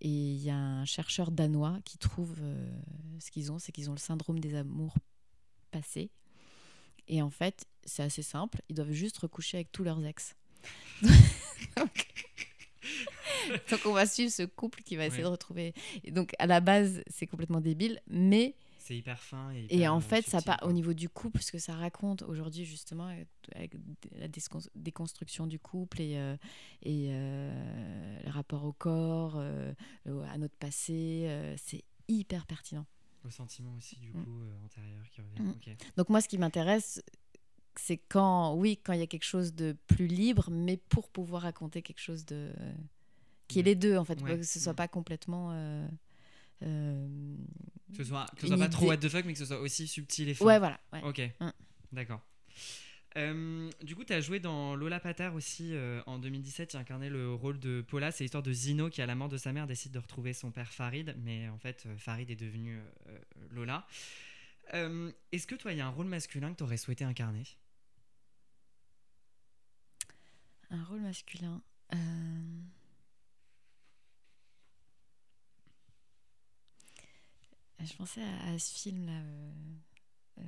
Et 0.00 0.08
il 0.08 0.42
y 0.42 0.50
a 0.50 0.56
un 0.56 0.84
chercheur 0.84 1.30
danois 1.30 1.78
qui 1.84 1.98
trouve 1.98 2.36
euh, 2.40 2.80
ce 3.18 3.30
qu'ils 3.30 3.52
ont, 3.52 3.58
c'est 3.58 3.72
qu'ils 3.72 3.90
ont 3.90 3.94
le 3.94 3.98
syndrome 3.98 4.38
des 4.38 4.54
amours 4.54 4.94
passés. 5.70 6.10
Et 7.08 7.22
en 7.22 7.30
fait, 7.30 7.66
c'est 7.84 8.02
assez 8.02 8.22
simple, 8.22 8.62
ils 8.68 8.74
doivent 8.74 8.92
juste 8.92 9.18
recoucher 9.18 9.58
avec 9.58 9.72
tous 9.72 9.84
leurs 9.84 10.04
ex. 10.04 10.36
Donc, 11.76 12.06
donc 13.70 13.80
on 13.86 13.92
va 13.92 14.06
suivre 14.06 14.30
ce 14.32 14.42
couple 14.44 14.82
qui 14.82 14.96
va 14.96 15.06
essayer 15.06 15.22
Ouais. 15.22 15.28
de 15.28 15.32
retrouver. 15.32 15.74
Et 16.04 16.10
donc 16.10 16.32
à 16.38 16.46
la 16.46 16.60
base, 16.60 17.02
c'est 17.08 17.26
complètement 17.26 17.60
débile, 17.60 18.00
mais 18.08 18.54
C'est 18.78 18.96
hyper 18.96 19.20
fin. 19.22 19.52
Et, 19.68 19.86
en 19.88 19.98
euh, 19.98 20.00
fait, 20.00 20.26
ça 20.26 20.42
part 20.42 20.58
au 20.62 20.72
niveau 20.72 20.92
du 20.94 21.08
couple, 21.08 21.40
ce 21.42 21.52
que 21.52 21.58
ça 21.58 21.74
raconte 21.74 22.22
aujourd'hui, 22.22 22.64
justement, 22.64 23.06
avec 23.06 23.28
avec 23.54 23.72
la 24.16 24.28
décon- 24.28 24.68
déconstruction 24.74 25.46
du 25.46 25.58
couple 25.58 26.00
et, 26.00 26.16
euh, 26.16 26.36
et 26.82 27.08
euh, 27.10 28.18
le 28.24 28.30
rapport 28.30 28.64
au 28.64 28.72
corps, 28.72 29.34
euh, 29.36 29.72
à 30.32 30.38
notre 30.38 30.56
passé, 30.56 31.24
euh, 31.26 31.54
c'est 31.56 31.84
hyper 32.08 32.46
pertinent. 32.46 32.86
Au 33.24 33.30
sentiment 33.30 33.74
aussi, 33.76 33.96
du 33.98 34.08
Mm. 34.12 34.24
coup, 34.24 34.40
euh, 34.42 34.64
antérieur 34.64 35.04
qui 35.10 35.20
revient. 35.20 35.40
Mm. 35.42 35.54
Donc, 35.96 36.08
moi, 36.08 36.20
ce 36.22 36.28
qui 36.28 36.38
m'intéresse, 36.38 37.02
c'est 37.82 37.96
quand, 37.96 38.54
oui, 38.54 38.78
quand 38.82 38.92
il 38.92 39.00
y 39.00 39.02
a 39.02 39.06
quelque 39.06 39.24
chose 39.24 39.54
de 39.54 39.76
plus 39.86 40.06
libre, 40.06 40.48
mais 40.50 40.76
pour 40.76 41.08
pouvoir 41.08 41.42
raconter 41.42 41.82
quelque 41.82 42.00
chose 42.00 42.24
de. 42.26 42.52
qui 43.48 43.58
est 43.58 43.62
les 43.64 43.74
deux, 43.74 43.96
en 43.96 44.04
fait, 44.04 44.20
Ouais. 44.22 44.36
que 44.36 44.42
ce 44.44 44.60
soit 44.60 44.74
Mm. 44.74 44.76
pas 44.76 44.88
complètement. 44.88 45.50
euh, 45.52 45.88
euh, 46.62 47.36
Que 47.90 48.04
ce 48.04 48.04
soit, 48.04 48.26
que 48.36 48.42
ce 48.42 48.46
soit 48.46 48.58
pas 48.58 48.68
trop 48.68 48.86
what 48.86 48.98
the 48.98 49.08
fuck, 49.08 49.24
mais 49.24 49.32
que 49.32 49.38
ce 49.40 49.46
soit 49.46 49.58
aussi 49.60 49.88
subtil 49.88 50.28
et 50.28 50.34
fin. 50.34 50.44
Ouais, 50.44 50.58
voilà. 50.60 50.78
ouais. 50.92 51.00
Ok, 51.02 51.20
Mm. 51.40 51.50
d'accord. 51.92 52.20
Euh, 53.16 53.68
du 53.82 53.96
coup, 53.96 54.04
tu 54.04 54.12
as 54.12 54.20
joué 54.20 54.38
dans 54.38 54.76
Lola 54.76 55.00
Patar 55.00 55.34
aussi 55.34 55.72
en 56.06 56.18
2017. 56.20 56.70
Tu 56.70 56.76
incarnais 56.76 57.10
le 57.10 57.34
rôle 57.34 57.58
de 57.58 57.80
Paula. 57.88 58.12
C'est 58.12 58.22
l'histoire 58.22 58.44
de 58.44 58.52
Zino 58.52 58.88
qui, 58.88 59.02
à 59.02 59.06
la 59.06 59.16
mort 59.16 59.28
de 59.28 59.36
sa 59.36 59.52
mère, 59.52 59.66
décide 59.66 59.90
de 59.90 59.98
retrouver 59.98 60.32
son 60.32 60.52
père 60.52 60.70
Farid. 60.72 61.16
Mais 61.24 61.48
en 61.48 61.58
fait, 61.58 61.88
Farid 61.96 62.30
est 62.30 62.36
devenu 62.36 62.78
Lola. 63.50 63.84
Est-ce 64.72 65.46
que 65.48 65.56
toi, 65.56 65.72
il 65.72 65.78
y 65.78 65.80
a 65.80 65.86
un 65.86 65.90
rôle 65.90 66.06
masculin 66.06 66.52
que 66.52 66.58
tu 66.58 66.62
aurais 66.62 66.76
souhaité 66.76 67.02
incarner? 67.04 67.42
Un 70.70 70.84
rôle 70.84 71.00
masculin. 71.00 71.62
euh, 71.94 72.60
Je 77.82 77.94
pensais 77.94 78.22
à, 78.22 78.50
à 78.52 78.58
ce 78.58 78.78
film-là, 78.78 79.20
euh, 79.22 79.52
euh, 80.38 80.42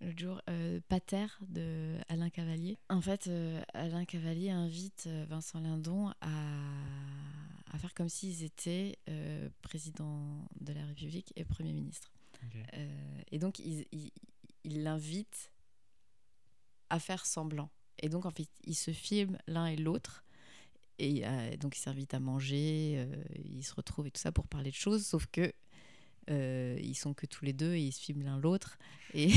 l'autre 0.00 0.18
jour, 0.18 0.42
euh, 0.50 0.80
Pater 0.88 1.26
de 1.48 1.98
Alain 2.08 2.30
Cavalier. 2.30 2.78
En 2.88 3.00
fait, 3.00 3.30
Alain 3.74 4.04
Cavalier 4.04 4.50
invite 4.50 5.06
Vincent 5.28 5.60
Lindon 5.60 6.08
à, 6.20 6.28
à 7.72 7.78
faire 7.78 7.94
comme 7.94 8.08
s'ils 8.08 8.42
étaient 8.42 8.98
président 9.62 10.44
de 10.60 10.72
la 10.72 10.84
République 10.86 11.32
et 11.36 11.44
Premier 11.44 11.72
ministre. 11.72 12.10
Et 13.30 13.38
donc, 13.38 13.60
il 13.60 13.84
l'invite 14.64 15.52
à 16.90 16.98
faire 16.98 17.24
semblant. 17.24 17.70
Et 18.00 18.08
donc, 18.08 18.26
en 18.26 18.30
fait, 18.30 18.48
ils 18.64 18.74
se 18.74 18.90
filment 18.90 19.38
l'un 19.46 19.66
et 19.66 19.76
l'autre. 19.76 20.24
Et 20.98 21.26
euh, 21.26 21.56
donc, 21.58 21.76
ils 21.76 21.80
s'invitent 21.80 22.14
à 22.14 22.20
manger, 22.20 22.94
euh, 22.98 23.24
ils 23.44 23.64
se 23.64 23.74
retrouvent 23.74 24.06
et 24.08 24.10
tout 24.10 24.20
ça 24.20 24.32
pour 24.32 24.48
parler 24.48 24.70
de 24.70 24.76
choses, 24.76 25.06
sauf 25.06 25.26
que 25.32 25.52
euh, 26.30 26.78
ils 26.82 26.96
sont 26.96 27.14
que 27.14 27.26
tous 27.26 27.44
les 27.44 27.52
deux 27.54 27.74
et 27.74 27.82
ils 27.82 27.92
se 27.92 28.00
filment 28.00 28.24
l'un 28.24 28.38
l'autre. 28.38 28.78
Et, 29.14 29.30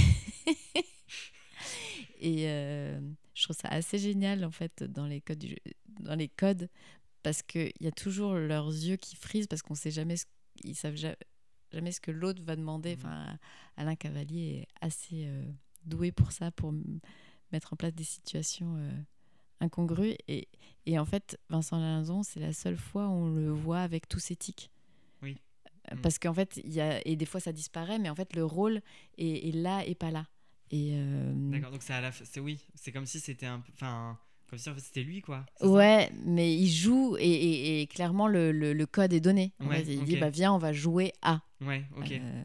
et 2.20 2.48
euh, 2.50 3.00
je 3.34 3.44
trouve 3.44 3.56
ça 3.56 3.68
assez 3.70 3.98
génial, 3.98 4.44
en 4.46 4.52
fait, 4.52 4.84
dans 4.84 5.06
les 5.08 5.22
codes, 5.22 5.40
du 5.40 5.56
dans 6.00 6.16
les 6.16 6.30
codes 6.30 6.70
parce 7.24 7.44
qu'il 7.44 7.72
y 7.82 7.88
a 7.88 7.92
toujours 7.92 8.36
leurs 8.36 8.70
yeux 8.70 8.98
qui 8.98 9.16
frisent, 9.16 9.48
parce 9.48 9.62
qu'on 9.64 9.76
sait 9.76 9.92
jamais 9.92 10.18
ce, 10.18 10.26
ils 10.64 10.76
savent 10.76 10.96
ja- 10.98 11.16
jamais 11.74 11.92
ce 11.92 12.02
que 12.02 12.12
l'autre 12.12 12.44
va 12.44 12.56
demander. 12.56 12.96
Mhm. 12.96 13.00
Enfin, 13.00 13.40
Alain 13.78 13.96
Cavalier 13.96 14.64
est 14.64 14.86
assez 14.86 15.28
doué 15.86 16.12
pour 16.12 16.32
ça, 16.32 16.52
pour 16.52 16.74
mettre 17.52 17.74
en 17.74 17.76
place 17.76 17.94
des 17.94 18.04
situations 18.04 18.76
euh, 18.78 18.92
incongrues. 19.60 20.16
Et, 20.28 20.48
et 20.86 20.98
en 21.00 21.06
fait, 21.06 21.40
Vincent 21.50 21.78
Lindon, 21.80 22.24
c'est 22.24 22.40
la 22.40 22.54
seule 22.54 22.78
fois 22.78 23.08
où 23.08 23.12
on 23.12 23.34
le 23.36 23.50
voit 23.52 23.82
avec 23.82 24.08
tous 24.08 24.20
ses 24.20 24.36
tics. 24.36 24.70
Oui. 25.22 25.38
Euh, 25.92 25.96
Mhm. 25.96 26.02
Parce 26.02 26.20
qu'en 26.20 26.34
fait, 26.34 26.60
il 26.64 26.72
y 26.74 26.80
a, 26.82 27.06
et 27.08 27.16
des 27.16 27.26
fois 27.26 27.40
ça 27.40 27.52
disparaît, 27.52 27.98
mais 28.00 28.10
en 28.10 28.16
fait, 28.16 28.36
le 28.36 28.46
rôle 28.46 28.82
est, 29.18 29.48
est 29.50 29.52
là 29.52 29.84
et 29.86 29.96
pas 29.96 30.12
là. 30.12 30.28
Et 30.70 30.92
euh, 30.94 31.34
D'accord, 31.52 31.72
donc 31.72 31.82
c'est 31.84 31.94
à 31.94 32.02
la 32.02 32.12
c'est 32.12 32.40
oui, 32.40 32.60
c'est 32.76 32.92
comme 32.92 33.06
si 33.08 33.20
c'était 33.20 33.48
un 33.48 33.62
enfin 33.74 34.18
comme 34.48 34.58
si 34.60 34.70
en 34.70 34.74
fait 34.76 34.80
c'était 34.80 35.04
lui 35.04 35.22
quoi. 35.22 35.46
Ouais, 35.62 36.10
mais 36.24 36.56
il 36.56 36.70
joue 36.70 37.18
et, 37.20 37.24
et- 37.30 37.82
et 37.82 37.88
clairement 37.88 38.28
le, 38.28 38.52
le- 38.54 38.72
le 38.74 38.86
code 38.86 39.12
est 39.12 39.20
donné. 39.20 39.54
Ouais, 39.60 39.84
fait, 39.84 39.94
il 39.96 40.04
dit 40.06 40.18
bah 40.18 40.30
viens, 40.30 40.54
on 40.54 40.60
va 40.60 40.72
jouer 40.72 41.12
à. 41.22 41.42
Ouais, 41.62 41.84
OK. 41.98 42.12
Euh, 42.12 42.44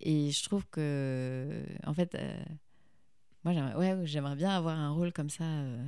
et 0.00 0.30
je 0.30 0.44
trouve 0.44 0.64
que, 0.70 1.64
en 1.86 1.94
fait, 1.94 2.14
euh, 2.14 2.44
moi 3.44 3.52
j'aimerais, 3.52 3.74
ouais, 3.96 4.34
bien 4.36 4.50
avoir 4.50 4.78
un 4.78 4.90
rôle 4.90 5.12
comme 5.12 5.30
ça. 5.30 5.44
euh. 5.44 5.86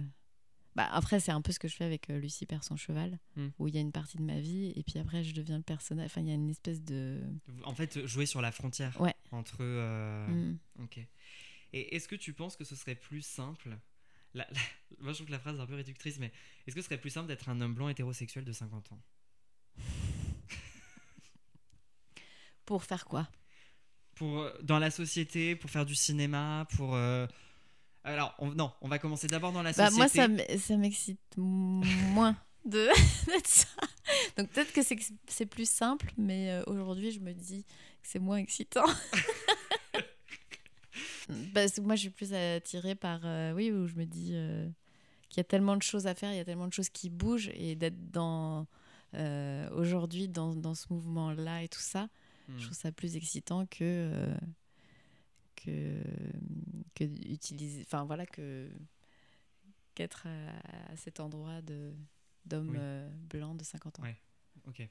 Bah, 0.75 0.87
après, 0.93 1.21
c'est 1.21 1.33
un 1.33 1.41
peu 1.41 1.53
ce 1.53 1.59
que 1.59 1.69
je 1.69 1.75
fais 1.77 1.85
avec 1.87 2.11
euh, 2.11 2.19
Lucie 2.21 2.45
perd 2.45 2.63
son 2.63 2.77
cheval, 2.77 3.19
Hmm. 3.35 3.49
où 3.59 3.67
il 3.67 3.75
y 3.75 3.79
a 3.79 3.81
une 3.81 3.93
partie 3.93 4.19
de 4.19 4.23
ma 4.23 4.39
vie 4.41 4.73
et 4.77 4.83
puis 4.83 4.99
après 4.99 5.25
je 5.25 5.35
deviens 5.35 5.57
le 5.57 5.63
personnage. 5.63 6.07
Enfin, 6.07 6.21
il 6.21 6.29
y 6.29 6.31
a 6.31 6.35
une 6.35 6.51
espèce 6.51 6.83
de. 6.83 7.23
En 7.65 7.75
fait, 7.75 8.05
jouer 8.07 8.27
sur 8.27 8.43
la 8.43 8.53
frontière 8.53 9.01
Ouais. 9.01 9.15
entre 9.33 9.57
euh, 9.61 10.27
Hmm. 10.29 10.59
OK. 10.83 10.99
Et 11.73 11.97
est-ce 11.97 12.09
que 12.09 12.15
tu 12.17 12.33
penses 12.35 12.57
que 12.57 12.65
ce 12.65 12.77
serait 12.77 12.95
plus 12.95 13.23
simple 13.23 13.79
la- 14.35 14.47
la- 14.51 14.57
Moi, 15.01 15.13
je 15.13 15.17
trouve 15.17 15.27
que 15.29 15.33
la 15.33 15.39
phrase 15.39 15.57
est 15.59 15.61
un 15.63 15.67
peu 15.67 15.75
réductrice, 15.77 16.19
mais 16.19 16.31
est-ce 16.67 16.75
que 16.77 16.83
ce 16.83 16.87
serait 16.87 17.01
plus 17.01 17.11
simple 17.11 17.27
d'être 17.29 17.49
un 17.49 17.59
homme 17.63 17.75
blanc 17.75 17.89
hétérosexuel 17.89 18.45
de 18.45 18.53
50 18.53 18.93
ans? 18.93 19.01
Pour 22.65 22.85
faire 22.85 23.05
quoi? 23.07 23.29
Pour 24.17 24.41
euh, 24.41 24.51
dans 24.63 24.79
la 24.81 24.91
société, 24.91 25.55
pour 25.55 25.71
faire 25.71 25.87
du 25.87 25.95
cinéma, 25.95 26.67
pour 26.77 26.95
euh, 26.97 27.27
alors 28.03 28.35
on- 28.41 28.51
non, 28.51 28.73
on 28.81 28.89
va 28.89 28.99
commencer 28.99 29.29
d'abord 29.29 29.53
dans 29.53 29.63
la 29.63 29.73
Bah, 29.73 29.91
société. 29.91 30.29
moi, 30.29 30.59
ça, 30.59 30.77
m'excite 30.77 31.21
moins 31.37 32.37
de 32.65 32.89
ça. 33.45 33.67
Donc 34.37 34.49
peut-être 34.51 34.73
que 34.73 34.81
c'est 35.29 35.47
plus 35.47 35.69
simple, 35.71 36.13
mais 36.17 36.51
euh, 36.51 36.65
aujourd'hui, 36.67 37.13
je 37.13 37.21
me 37.21 37.33
dis 37.33 37.63
que 38.03 38.09
c'est 38.09 38.19
moins 38.19 38.39
excitant. 38.39 38.85
Parce 41.55 41.73
que 41.73 41.81
moi, 41.81 41.97
je 41.97 42.03
suis 42.03 42.11
plus 42.11 42.33
attirée 42.33 42.95
par, 42.95 43.21
euh, 43.25 43.53
oui, 43.53 43.73
où 43.73 43.87
je 43.87 43.95
me 43.97 44.05
dis 44.05 44.31
euh, 44.35 44.69
qu'il 45.29 45.39
y 45.39 45.41
a 45.41 45.45
tellement 45.45 45.77
de 45.77 45.83
choses 45.83 46.07
à 46.07 46.15
faire, 46.15 46.33
il 46.33 46.37
y 46.37 46.41
a 46.41 46.45
tellement 46.45 46.69
de 46.69 46.73
choses 46.73 46.89
qui 46.89 47.11
bougent, 47.11 47.51
et 47.55 47.75
d'être 47.75 48.11
dans 48.13 48.67
euh, 49.15 49.69
aujourd'hui 49.73 50.29
dans, 50.29 50.55
dans 50.55 50.75
ce 50.75 50.87
mouvement-là 50.91 51.63
et 51.65 51.69
tout 51.69 51.81
ça, 51.81 52.09
Hmm. 52.49 52.59
je 52.59 52.65
trouve 52.65 52.77
ça 52.77 52.93
plus 52.93 53.17
excitant 53.17 53.67
que 53.67 53.77
euh, 53.83 54.37
que 55.57 56.01
que 56.95 57.05
utiliser 57.05 57.83
enfin 57.83 58.05
voilà 58.05 58.27
que 58.27 58.69
qu'être 59.95 60.27
à, 60.27 60.93
à 60.93 60.97
cet 60.97 61.21
endroit 61.21 61.63
de 61.63 61.93
d'homme 62.45 62.71
Oui. 62.71 62.77
euh, 62.79 63.09
blanc 63.29 63.55
de 63.55 63.65
50 63.65 64.01
ans. 64.01 64.03
Ouais. 64.03 64.17
Ok. 64.69 64.87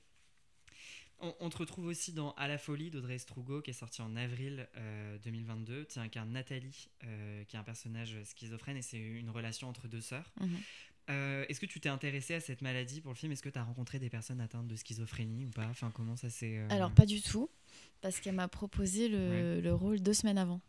On, 1.19 1.33
on 1.39 1.49
te 1.49 1.57
retrouve 1.57 1.85
aussi 1.85 2.11
dans 2.11 2.33
À 2.33 2.49
la 2.49 2.57
folie 2.57 2.89
d'Audrey 2.91 3.17
Strugo 3.17 3.61
qui 3.61 3.69
est 3.69 3.73
sorti 3.73 4.01
en 4.01 4.15
avril 4.17 4.67
euh, 4.75 5.17
2022. 5.19 5.85
Tu 5.85 5.99
incarnes 5.99 6.31
Nathalie 6.31 6.89
euh, 7.05 7.43
qui 7.45 7.55
est 7.55 7.59
un 7.59 7.63
personnage 7.63 8.21
schizophrène 8.23 8.75
et 8.75 8.81
c'est 8.81 8.97
une 8.99 9.29
relation 9.29 9.69
entre 9.69 9.87
deux 9.87 10.01
sœurs. 10.01 10.33
Mhm. 10.41 10.59
Euh, 11.09 11.45
Est-ce 11.49 11.59
que 11.59 11.65
tu 11.67 11.79
t'es 11.79 11.89
intéressé 11.89 12.33
à 12.33 12.39
cette 12.39 12.61
maladie 12.61 12.99
pour 13.01 13.11
le 13.11 13.15
film? 13.15 13.31
Est-ce 13.31 13.43
que 13.43 13.49
tu 13.49 13.59
as 13.59 13.63
rencontré 13.63 13.99
des 13.99 14.09
personnes 14.09 14.41
atteintes 14.41 14.67
de 14.67 14.75
schizophrénie 14.75 15.45
ou 15.45 15.51
pas? 15.51 15.67
Enfin, 15.67 15.91
comment 15.93 16.15
ça 16.15 16.29
s'est. 16.29 16.57
euh, 16.57 16.67
Alors 16.69 16.91
pas 16.91 17.05
du 17.05 17.21
tout 17.21 17.49
parce 18.01 18.19
qu'elle 18.19 18.35
m'a 18.35 18.47
proposé 18.47 19.07
le, 19.07 19.29
Ouais. 19.29 19.61
le 19.61 19.73
rôle 19.73 19.99
deux 20.01 20.13
semaines 20.13 20.37
avant. 20.39 20.61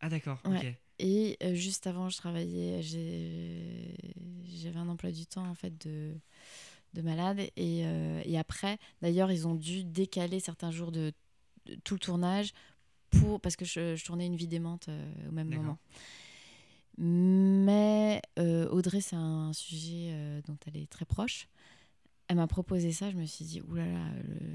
Ah, 0.00 0.08
d'accord, 0.08 0.40
Ouais. 0.46 0.58
ok. 0.58 0.66
Et 1.00 1.36
euh, 1.42 1.54
juste 1.54 1.86
avant, 1.86 2.08
je 2.08 2.16
travaillais, 2.16 2.80
j'avais 2.82 4.78
un 4.78 4.88
emploi 4.88 5.10
du 5.10 5.26
temps 5.26 5.46
en 5.48 5.54
fait 5.54 5.76
de, 5.86 6.14
de 6.94 7.02
malade. 7.02 7.40
Et, 7.56 7.80
et 8.24 8.38
après, 8.38 8.78
d'ailleurs, 9.02 9.30
ils 9.32 9.46
ont 9.46 9.54
dû 9.54 9.84
décaler 9.84 10.40
certains 10.40 10.70
jours 10.70 10.92
de, 10.92 11.12
de 11.66 11.74
tout 11.84 11.94
le 11.94 12.00
tournage 12.00 12.52
pour, 13.10 13.40
parce 13.40 13.56
que 13.56 13.64
je, 13.64 13.94
je 13.96 14.04
tournais 14.04 14.26
une 14.26 14.36
vie 14.36 14.48
démente 14.48 14.88
au 15.28 15.32
même 15.32 15.48
moment. 15.54 15.78
Mais 16.98 18.22
euh, 18.38 18.68
Audrey, 18.70 19.00
c'est 19.00 19.16
un 19.16 19.52
sujet 19.52 20.08
euh, 20.12 20.40
dont 20.46 20.56
elle 20.66 20.76
est 20.76 20.88
très 20.90 21.04
proche. 21.04 21.48
Elle 22.28 22.36
m'a 22.36 22.46
proposé 22.46 22.92
ça, 22.92 23.10
je 23.10 23.16
me 23.16 23.26
suis 23.26 23.44
dit, 23.44 23.60
oulala, 23.60 24.06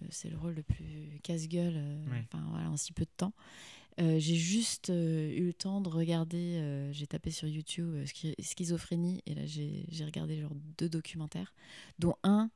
c'est 0.09 0.29
le 0.29 0.37
rôle 0.37 0.55
le 0.55 0.63
plus 0.63 1.19
casse-gueule 1.21 1.75
euh, 1.75 2.05
Ouais. 2.09 2.25
voilà, 2.49 2.69
en 2.71 2.77
si 2.77 2.93
peu 2.93 3.03
de 3.05 3.09
temps. 3.15 3.33
Euh, 4.01 4.17
j'ai 4.17 4.35
juste 4.35 4.89
eu 4.89 5.45
le 5.45 5.53
temps 5.53 5.81
de 5.81 5.89
regarder, 5.89 6.89
j'ai 6.91 7.05
tapé 7.05 7.31
sur 7.31 7.47
YouTube 7.47 7.93
schi- 8.05 8.33
schizophrénie 8.41 9.21
et 9.25 9.35
là 9.35 9.45
j'ai 9.45 9.85
j'ai 9.89 10.05
regardé 10.05 10.39
genre 10.39 10.53
deux 10.77 10.87
documentaires, 10.89 11.53
dont 11.99 12.15
un, 12.23 12.49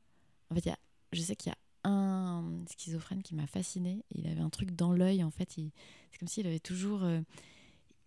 en 0.50 0.56
fait, 0.56 0.66
y 0.66 0.70
a, 0.70 0.80
je 1.12 1.22
sais 1.22 1.36
qu'il 1.36 1.52
y 1.52 1.54
a 1.54 1.58
un 1.90 2.64
schizophrène 2.78 3.22
qui 3.22 3.36
m'a 3.36 3.46
fasciné. 3.46 4.04
Il 4.16 4.26
avait 4.28 4.40
un 4.42 4.50
truc 4.50 4.72
dans 4.72 4.94
l'œil, 4.94 5.22
en 5.24 5.32
fait, 5.32 5.52
c'est 5.52 6.18
comme 6.18 6.30
s'il 6.30 6.48
avait 6.48 6.60
toujours, 6.60 7.04
euh, 7.04 7.20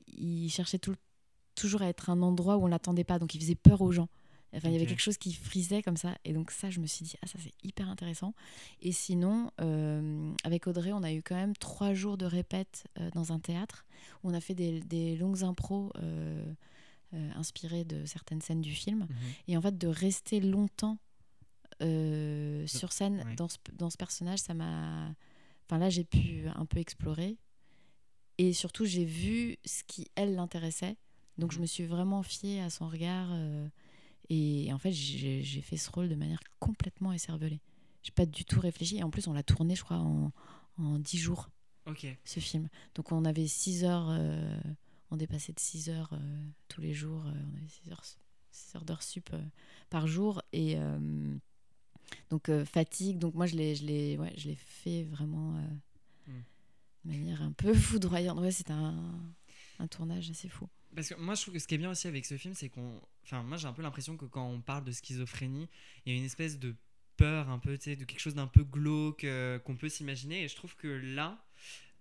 il 0.08 0.48
cherchait 0.48 0.78
tout, 0.78 0.92
le- 0.92 0.96
toujours 1.56 1.82
à 1.82 1.88
être 1.88 2.10
un 2.10 2.22
endroit 2.22 2.56
où 2.56 2.64
on 2.64 2.66
l'attendait 2.68 3.04
pas, 3.04 3.18
donc 3.18 3.34
il 3.34 3.40
faisait 3.40 3.56
peur 3.56 3.80
aux 3.80 3.92
gens. 3.92 4.08
Enfin, 4.54 4.68
il 4.68 4.72
y 4.72 4.76
avait 4.76 4.86
quelque 4.86 5.02
chose 5.02 5.18
qui 5.18 5.34
frisait 5.34 5.82
comme 5.82 5.96
ça. 5.96 6.16
Et 6.24 6.32
donc, 6.32 6.50
ça, 6.50 6.70
je 6.70 6.80
me 6.80 6.86
suis 6.86 7.04
dit, 7.04 7.16
ah, 7.22 7.26
ça, 7.26 7.38
c'est 7.42 7.52
hyper 7.62 7.90
intéressant. 7.90 8.32
Et 8.80 8.92
sinon, 8.92 9.50
euh, 9.60 10.32
avec 10.44 10.66
Audrey, 10.66 10.92
on 10.92 11.02
a 11.02 11.12
eu 11.12 11.22
quand 11.22 11.34
même 11.34 11.54
trois 11.56 11.92
jours 11.92 12.16
de 12.16 12.24
répète 12.24 12.86
euh, 12.98 13.10
dans 13.10 13.32
un 13.32 13.38
théâtre 13.38 13.84
où 14.22 14.30
on 14.30 14.34
a 14.34 14.40
fait 14.40 14.54
des, 14.54 14.80
des 14.80 15.16
longues 15.16 15.42
impros 15.42 15.92
euh, 15.98 16.54
inspirées 17.12 17.84
de 17.84 18.06
certaines 18.06 18.40
scènes 18.40 18.62
du 18.62 18.72
film. 18.72 19.00
Mhm. 19.00 19.16
Et 19.48 19.56
en 19.56 19.60
fait, 19.60 19.76
de 19.76 19.88
rester 19.88 20.40
longtemps 20.40 20.98
sur 21.78 22.92
scène 22.92 23.22
ouais. 23.26 23.34
dans, 23.36 23.48
ce, 23.48 23.58
dans 23.74 23.90
ce 23.90 23.98
personnage, 23.98 24.38
ça 24.38 24.54
m'a. 24.54 25.10
Enfin, 25.66 25.78
là, 25.78 25.90
j'ai 25.90 26.04
pu 26.04 26.46
un 26.54 26.64
peu 26.64 26.78
explorer. 26.78 27.36
Et 28.38 28.52
surtout, 28.54 28.86
j'ai 28.86 29.04
vu 29.04 29.56
ce 29.66 29.82
qui, 29.84 30.08
elle, 30.14 30.34
l'intéressait. 30.34 30.96
Donc, 31.38 31.52
je 31.52 31.56
Mhm. 31.56 31.62
me 31.62 31.66
suis 31.66 31.84
vraiment 31.86 32.22
fiée 32.22 32.60
à 32.60 32.70
son 32.70 32.88
regard. 32.88 33.28
euh, 33.32 33.68
et 34.28 34.72
en 34.72 34.78
fait, 34.78 34.92
j'ai 34.92 35.42
fait 35.62 35.76
ce 35.76 35.90
rôle 35.90 36.08
de 36.08 36.14
manière 36.16 36.40
complètement 36.58 37.12
écervelée. 37.12 37.60
J'ai 38.02 38.10
pas 38.12 38.26
du 38.26 38.44
tout 38.44 38.60
réfléchi. 38.60 38.96
Et 38.98 39.02
en 39.02 39.10
plus, 39.10 39.28
on 39.28 39.32
l'a 39.32 39.42
tourné, 39.42 39.74
je 39.76 39.84
crois, 39.84 39.98
en, 39.98 40.32
en 40.78 40.98
10 40.98 41.18
jours, 41.18 41.50
Ok. 41.86 42.06
ce 42.24 42.40
film. 42.40 42.68
Donc, 42.94 43.12
on 43.12 43.24
avait 43.24 43.46
6 43.46 43.84
heures. 43.84 44.08
euh, 44.10 44.58
on 45.10 45.16
dépassait 45.16 45.52
de 45.52 45.60
6 45.60 45.88
heures 45.90 46.10
euh, 46.14 46.44
tous 46.68 46.80
les 46.80 46.92
jours. 46.94 47.22
on 47.24 47.56
avait 47.56 47.68
6 47.68 47.90
heures, 47.90 48.02
6 48.50 48.74
heures 48.74 48.84
d'heures 48.84 49.02
sup 49.04 49.30
par 49.90 50.06
jour. 50.08 50.42
Et 50.52 50.76
donc, 52.30 52.50
fatigue. 52.64 53.18
Donc, 53.18 53.34
moi, 53.34 53.46
je 53.46 53.54
l'ai, 53.56 53.74
je 53.76 53.84
l'ai, 53.84 54.16
ouais, 54.18 54.32
je 54.36 54.48
l'ai 54.48 54.56
fait 54.56 55.04
vraiment 55.04 55.52
Mm. 56.26 56.40
de 57.04 57.08
manière 57.10 57.42
un 57.42 57.52
peu 57.52 57.72
foudroyante. 57.74 58.38
Ouais, 58.40 58.50
c'était 58.50 58.72
un, 58.72 59.12
un 59.78 59.86
tournage 59.86 60.28
assez 60.30 60.48
fou. 60.48 60.68
Parce 60.96 61.10
que 61.10 61.14
moi, 61.14 61.34
je 61.36 61.42
trouve 61.42 61.54
que 61.54 61.60
ce 61.60 61.68
qui 61.68 61.74
est 61.76 61.78
bien 61.78 61.90
aussi 61.90 62.08
avec 62.08 62.24
ce 62.26 62.36
film, 62.36 62.54
c'est 62.54 62.68
qu'on. 62.70 63.00
Enfin, 63.24 63.42
moi, 63.44 63.56
j'ai 63.56 63.68
un 63.68 63.72
peu 63.72 63.82
l'impression 63.82 64.16
que 64.16 64.24
quand 64.24 64.48
on 64.48 64.60
parle 64.60 64.82
de 64.82 64.90
schizophrénie, 64.92 65.68
il 66.04 66.12
y 66.12 66.16
a 66.16 66.18
une 66.18 66.24
espèce 66.24 66.58
de 66.58 66.74
peur, 67.16 67.48
un 67.50 67.58
peu, 67.60 67.76
tu 67.78 67.84
sais, 67.84 67.96
de 67.96 68.04
quelque 68.04 68.18
chose 68.20 68.34
d'un 68.34 68.46
peu 68.48 68.64
glauque 68.64 69.22
euh, 69.24 69.58
qu'on 69.60 69.76
peut 69.76 69.88
s'imaginer. 69.88 70.42
Et 70.44 70.48
je 70.48 70.56
trouve 70.56 70.74
que 70.74 70.88
là. 70.88 71.38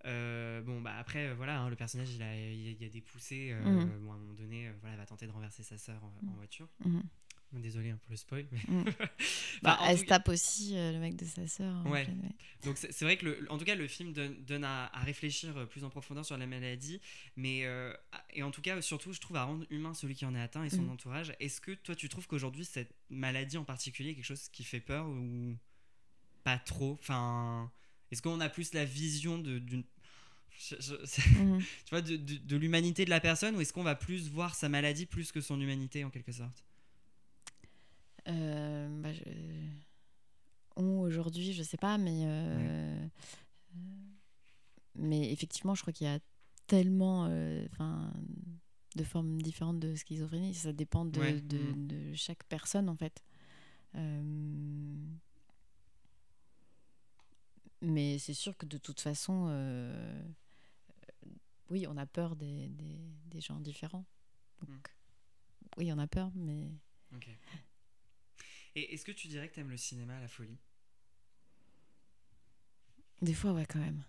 euh, 0.06 0.62
bon, 0.62 0.82
bah 0.82 0.96
après, 1.00 1.30
euh, 1.30 1.34
voilà, 1.36 1.60
hein, 1.62 1.70
le 1.70 1.76
personnage, 1.76 2.12
il, 2.14 2.22
a, 2.22 2.36
il, 2.52 2.82
y 2.82 2.86
a- 2.86 2.90
des 2.90 3.02
poussées. 3.02 3.50
euh, 3.52 3.62
Mhm. 3.64 4.00
bon, 4.04 4.12
à 4.12 4.16
un 4.16 4.20
moment 4.20 4.34
donné, 4.36 4.72
voilà, 4.80 4.94
elle 4.94 5.00
va 5.00 5.06
tenter 5.08 5.26
de 5.26 5.32
renverser 5.32 5.64
sa 5.64 5.78
sœur 5.80 6.04
en 6.04 6.14
Mhm. 6.22 6.36
voiture. 6.36 6.68
Mhm. 6.86 7.04
Désolé 7.60 7.90
hein, 7.92 8.00
pour 8.04 8.12
le 8.12 8.18
spoil. 8.18 8.46
Mais... 8.52 8.60
Mm. 8.68 8.86
Enfin, 8.90 9.08
Bah, 9.64 9.80
elle 9.88 9.98
se 9.98 10.04
tape 10.04 10.28
aussi 10.30 10.76
euh, 10.78 10.92
le 10.92 11.00
mec 11.00 11.16
de 11.16 11.26
sa 11.26 11.48
sœur. 11.48 11.86
Ouais. 11.88 12.06
Donc 12.64 12.78
c'est 12.78 13.02
vrai 13.02 13.18
que, 13.18 13.26
le- 13.26 13.52
en 13.52 13.58
tout 13.58 13.66
cas, 13.66 13.76
le 13.76 13.88
film 13.88 14.12
donne, 14.14 14.36
donne 14.44 14.64
à, 14.64 14.88
à 14.94 15.00
réfléchir 15.04 15.56
euh, 15.58 15.66
plus 15.66 15.84
en 15.84 15.90
profondeur 15.90 16.26
sur 16.26 16.38
la 16.38 16.46
maladie, 16.46 17.00
mais 17.36 17.62
euh, 17.66 17.94
et 18.34 18.44
en 18.44 18.52
tout 18.52 18.62
cas, 18.62 18.82
surtout, 18.82 19.14
je 19.14 19.20
trouve 19.22 19.38
à 19.38 19.44
rendre 19.46 19.66
humain 19.70 19.94
celui 19.94 20.14
qui 20.16 20.26
en 20.26 20.36
est 20.36 20.42
atteint 20.42 20.64
et 20.66 20.70
son 20.70 20.84
Mm. 20.84 20.90
entourage. 20.92 21.34
Est-ce 21.40 21.62
que 21.62 21.72
toi, 21.72 21.96
tu 21.96 22.10
trouves 22.10 22.28
qu'aujourd'hui, 22.28 22.66
cette 22.66 22.94
maladie 23.10 23.58
en 23.58 23.64
particulier 23.64 24.10
est 24.12 24.16
quelque 24.16 24.26
chose 24.26 24.50
qui 24.50 24.64
fait 24.64 24.82
peur 24.82 25.08
ou 25.08 25.56
pas 26.44 26.58
trop? 26.60 26.94
Enfin, 27.00 27.72
est-ce 28.12 28.22
qu'on 28.22 28.40
a 28.42 28.50
plus 28.50 28.74
la 28.74 28.86
vision 28.86 29.40
de- 29.40 29.60
d'une 29.60 29.84
je- 30.58 30.76
je- 30.80 30.96
c'est- 31.06 31.28
Mhm. 31.40 31.60
tu 31.62 31.90
vois, 31.90 32.02
de, 32.02 32.16
de- 32.18 32.38
de 32.38 32.56
l'humanité 32.58 33.06
de 33.06 33.10
la 33.10 33.20
personne 33.20 33.56
ou 33.56 33.62
est-ce 33.62 33.74
qu'on 33.74 33.84
va 33.84 33.96
plus 33.96 34.30
voir 34.30 34.56
sa 34.56 34.70
maladie 34.70 35.06
plus 35.06 35.32
que 35.32 35.42
son 35.42 35.60
humanité 35.60 36.04
en 36.04 36.10
quelque 36.10 36.32
sorte? 36.32 36.64
Bah, 38.26 39.14
je- 39.14 39.22
On, 40.78 41.00
aujourd'hui, 41.00 41.54
je 41.54 41.64
sais 41.64 41.78
pas, 41.78 41.98
mais. 41.98 42.24
euh, 42.26 43.00
euh, 43.00 43.08
Mais 44.96 45.32
effectivement, 45.32 45.76
je 45.76 45.82
crois 45.82 45.94
qu'il 45.94 46.08
y 46.08 46.10
a 46.10 46.20
tellement 46.68 47.28
euh, 47.30 47.66
'fin, 47.78 48.14
de 48.96 49.04
formes 49.04 49.42
différentes 49.42 49.80
de 49.80 49.96
schizophrénie. 49.96 50.54
Ça 50.54 50.74
dépend 50.74 51.06
de, 51.06 51.20
Ouais, 51.20 51.42
de, 51.42 51.74
de 51.76 52.14
chaque 52.14 52.44
personne, 52.46 52.90
en 52.90 52.96
fait. 52.96 53.24
Euh, 53.96 54.24
Mais 57.82 58.18
c'est 58.20 58.34
sûr 58.34 58.58
que 58.58 58.66
de 58.66 58.78
toute 58.78 59.00
façon, 59.00 59.46
euh, 59.50 60.24
oui, 61.70 61.86
on 61.88 61.98
a 61.98 62.06
peur 62.06 62.36
des, 62.36 62.70
des, 62.70 63.00
des 63.28 63.42
gens 63.42 63.60
différents. 63.60 64.06
Donc, 64.62 64.70
Mm. 64.70 64.82
oui, 65.78 65.92
on 65.94 65.98
a 66.00 66.08
peur, 66.08 66.32
mais. 66.36 66.72
Ok. 67.16 67.30
Et 68.76 68.94
est-ce 68.94 69.06
que 69.06 69.12
tu 69.12 69.28
dirais 69.28 69.48
que 69.50 69.54
tu 69.54 69.60
aimes 69.62 69.70
le 69.70 69.78
cinéma 69.78 70.18
à 70.18 70.22
la 70.22 70.28
folie? 70.28 70.58
Des 73.22 73.34
fois, 73.34 73.54
ouais, 73.54 73.66
quand 73.66 73.80
même. 73.80 74.04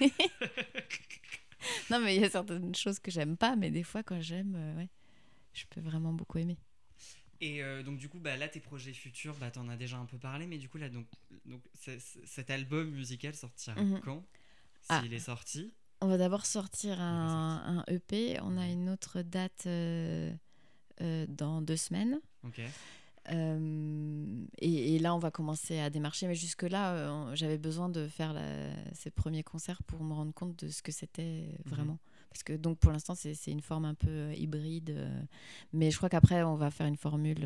Ouais. 0.00 0.10
Non, 1.90 2.00
mais 2.00 2.16
il 2.16 2.22
y 2.22 2.24
a 2.24 2.30
certaines 2.30 2.74
choses 2.74 2.98
que 3.00 3.10
j'aime 3.10 3.36
pas, 3.36 3.54
mais 3.56 3.70
des 3.70 3.82
fois, 3.82 4.02
quand 4.02 4.20
j'aime, 4.20 4.54
euh, 4.56 4.76
ouais, 4.76 4.88
je 5.52 5.64
peux 5.68 5.80
vraiment 5.80 6.12
beaucoup 6.12 6.38
aimer. 6.38 6.56
Et 7.42 7.62
euh, 7.62 7.82
donc 7.82 7.98
du 7.98 8.08
coup, 8.08 8.18
bah, 8.18 8.36
là, 8.36 8.48
tes 8.48 8.60
projets 8.60 8.92
futurs, 8.92 9.34
bah, 9.36 9.50
t'en 9.50 9.68
as 9.68 9.76
déjà 9.76 9.98
un 9.98 10.06
peu 10.06 10.18
parlé, 10.18 10.46
mais 10.46 10.58
du 10.58 10.68
coup, 10.68 10.78
là, 10.78 10.88
donc, 10.88 11.06
donc 11.46 11.62
cet 12.24 12.50
album 12.50 12.90
musical 12.90 13.34
sortira 13.34 13.74
Mhm. 13.80 14.00
quand? 14.00 14.24
Ah. 14.88 15.00
S'il 15.02 15.12
est 15.12 15.18
sorti? 15.20 15.72
On 16.00 16.08
va 16.08 16.16
d'abord 16.16 16.46
sortir 16.46 16.98
un, 17.00 17.84
un 17.86 17.92
EP. 17.92 18.38
On 18.42 18.56
a 18.56 18.66
une 18.66 18.88
autre 18.88 19.20
date 19.22 19.64
euh, 19.66 20.32
dans 21.28 21.60
deux 21.60 21.76
semaines. 21.76 22.20
Ok. 22.42 22.60
Euh, 23.30 24.44
et, 24.58 24.94
et 24.94 24.98
là, 24.98 25.14
on 25.14 25.18
va 25.18 25.30
commencer 25.30 25.78
à 25.78 25.90
démarcher. 25.90 26.26
Mais 26.26 26.34
jusque-là, 26.34 26.94
euh, 26.94 27.34
j'avais 27.34 27.58
besoin 27.58 27.88
de 27.88 28.08
faire 28.08 28.32
la- 28.32 28.70
ces 28.94 29.10
premiers 29.10 29.42
concerts 29.42 29.82
pour 29.82 30.02
me 30.02 30.12
rendre 30.14 30.32
compte 30.32 30.64
de 30.64 30.68
ce 30.70 30.82
que 30.82 30.92
c'était 30.92 31.42
Mhm. 31.64 31.70
vraiment. 31.70 31.98
Parce 32.30 32.44
que 32.44 32.52
donc 32.52 32.78
pour 32.78 32.92
l'instant, 32.92 33.14
c'est 33.16 33.34
une 33.50 33.60
forme 33.60 33.84
un 33.84 33.94
peu 33.94 34.08
euh, 34.08 34.34
hybride. 34.34 34.90
euh, 34.90 35.22
mais 35.72 35.90
je 35.90 35.96
crois 35.96 36.08
qu'après, 36.08 36.42
on 36.44 36.54
va 36.54 36.70
faire 36.70 36.86
une 36.86 36.96
formule. 36.96 37.40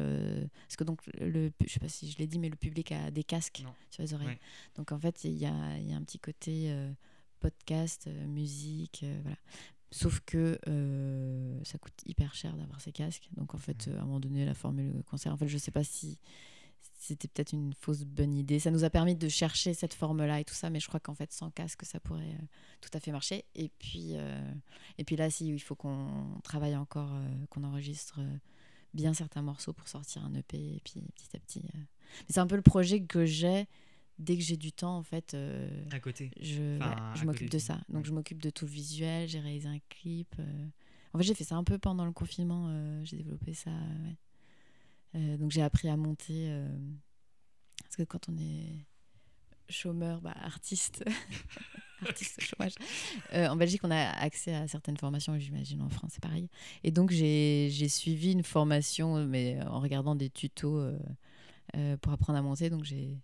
parce 0.67 0.77
que 0.77 0.85
donc, 0.85 1.01
le, 1.21 1.51
je 1.67 1.73
sais 1.73 1.81
pas 1.81 1.89
si 1.89 2.11
je 2.11 2.19
l'ai 2.19 2.27
dit, 2.27 2.39
mais 2.39 2.49
le 2.51 2.57
public 2.57 2.93
a 2.93 3.11
des 3.11 3.25
casques 3.25 3.63
Non. 3.65 3.73
sur 3.91 4.03
les 4.03 4.13
oreilles. 4.15 4.27
Ouais. 4.29 4.41
Donc 4.77 4.93
en 4.93 4.99
fait, 4.99 5.25
il 5.25 5.37
y 5.39 5.47
a, 5.47 5.79
il 5.79 5.89
y 5.91 5.93
a 5.93 5.97
un 5.97 6.03
petit 6.03 6.19
côté 6.19 6.73
podcast, 7.41 8.09
musique, 8.27 9.01
euh, 9.05 9.19
voilà. 9.23 9.37
Sauf 9.95 10.19
que 10.27 10.59
euh, 10.67 11.57
ça 11.63 11.79
coûte 11.79 11.95
hyper 12.05 12.35
cher 12.35 12.57
d'avoir 12.57 12.81
ces 12.81 12.91
casques. 12.91 13.29
Donc 13.37 13.55
en 13.55 13.59
fait, 13.59 13.87
euh, 13.87 13.97
à 13.97 14.03
un 14.03 14.07
moment 14.07 14.19
donné, 14.19 14.45
la 14.45 14.53
formule 14.53 15.05
concert, 15.09 15.33
en 15.33 15.37
fait, 15.37 15.47
je 15.47 15.57
sais 15.57 15.71
pas 15.71 15.85
si 15.85 16.19
c'était 16.99 17.29
peut-être 17.29 17.53
une 17.53 17.73
fausse 17.75 18.03
bonne 18.03 18.35
idée. 18.35 18.59
Ça 18.59 18.73
nous 18.73 18.83
a 18.83 18.91
permis 18.91 19.15
de 19.15 19.29
chercher 19.29 19.73
cette 19.73 19.95
forme-là 19.95 20.41
et 20.41 20.45
tout 20.45 20.53
ça, 20.53 20.69
mais 20.69 20.81
je 20.81 20.89
crois 20.89 20.99
qu'en 20.99 21.15
fait, 21.15 21.33
sans 21.33 21.53
casque, 21.53 21.85
ça 21.85 22.01
pourrait 22.01 22.25
euh, 22.25 22.47
tout 22.81 22.91
à 22.93 22.99
fait 22.99 23.13
marcher. 23.13 23.45
Et 23.55 23.69
puis, 23.79 24.15
euh, 24.15 24.53
et 24.99 25.05
puis 25.05 25.15
là, 25.15 25.31
si, 25.31 25.47
il 25.47 25.61
faut 25.61 25.77
qu'on 25.77 26.41
travaille 26.43 26.75
encore, 26.75 27.13
qu'on 27.51 27.63
enregistre 27.63 28.19
bien 28.95 29.15
certains 29.15 29.43
morceaux 29.43 29.75
pour 29.75 29.87
sortir 29.87 30.25
un 30.25 30.35
EP, 30.35 30.57
et 30.57 30.81
puis 30.85 31.03
petit 31.15 31.37
à 31.37 31.39
petit. 31.39 31.63
Mais 31.73 31.87
c'est 32.31 32.41
un 32.41 32.49
peu 32.49 32.57
le 32.57 32.63
projet 32.63 33.05
que 33.05 33.25
j'ai 33.25 33.69
dès 34.19 34.37
que 34.37 34.43
j'ai 34.43 34.57
du 34.57 34.73
temps, 34.73 34.97
en 34.97 35.03
fait. 35.03 35.35
euh, 35.35 35.69
À 35.91 36.01
côté. 36.01 36.31
je, 36.41 36.77
Enfin, 36.79 36.91
ouais, 36.91 36.97
à 36.97 37.15
je 37.15 37.21
côté 37.21 37.27
m'occupe 37.27 37.51
de 37.51 37.59
ça. 37.59 37.75
Donc 37.89 37.99
ouais. 37.99 38.05
je 38.05 38.13
m'occupe 38.13 38.43
de 38.43 38.51
tout 38.51 38.65
le 38.67 38.71
visuel, 38.71 39.29
j'ai 39.29 39.41
réalisé 39.41 39.69
un 39.69 39.79
clip. 39.89 40.35
euh. 40.39 40.67
En 41.13 41.19
fait, 41.19 41.25
j'ai 41.25 41.35
fait 41.35 41.45
ça 41.45 41.57
un 41.57 41.65
peu 41.65 41.79
pendant 41.79 42.05
le 42.05 42.13
confinement, 42.13 42.67
euh, 42.69 43.05
j'ai 43.05 43.17
développé 43.17 43.55
ça. 43.55 43.71
ouais. 45.15 45.37
Donc 45.39 45.51
j'ai 45.53 45.63
appris 45.63 45.89
à 45.89 45.97
monter. 45.97 46.53
parce 47.85 47.95
que 47.97 48.03
quand 48.03 48.29
on 48.29 48.37
est 48.37 48.85
chômeur, 49.69 50.21
bah, 50.21 50.35
artiste, 50.43 51.05
artiste 52.03 52.39
au 52.39 52.45
chômage, 52.45 52.73
en 53.33 53.55
Belgique, 53.55 53.83
on 53.85 53.91
a 53.93 53.97
accès 54.11 54.53
à 54.55 54.67
certaines 54.67 54.97
formations, 54.97 55.39
j'imagine 55.39 55.83
en 55.83 55.89
France, 55.89 56.11
c'est 56.15 56.23
pareil. 56.23 56.49
Et 56.83 56.91
donc 56.91 57.11
j'ai 57.13 57.71
suivi 57.89 58.33
une 58.33 58.43
formation, 58.43 59.25
mais 59.25 59.63
en 59.63 59.79
regardant 59.79 60.17
des 60.17 60.31
tutos 60.31 60.83
pour 62.01 62.13
apprendre 62.13 62.39
à 62.41 62.43
monter. 62.43 62.69
Donc 62.69 62.83
j'ai 62.83 63.17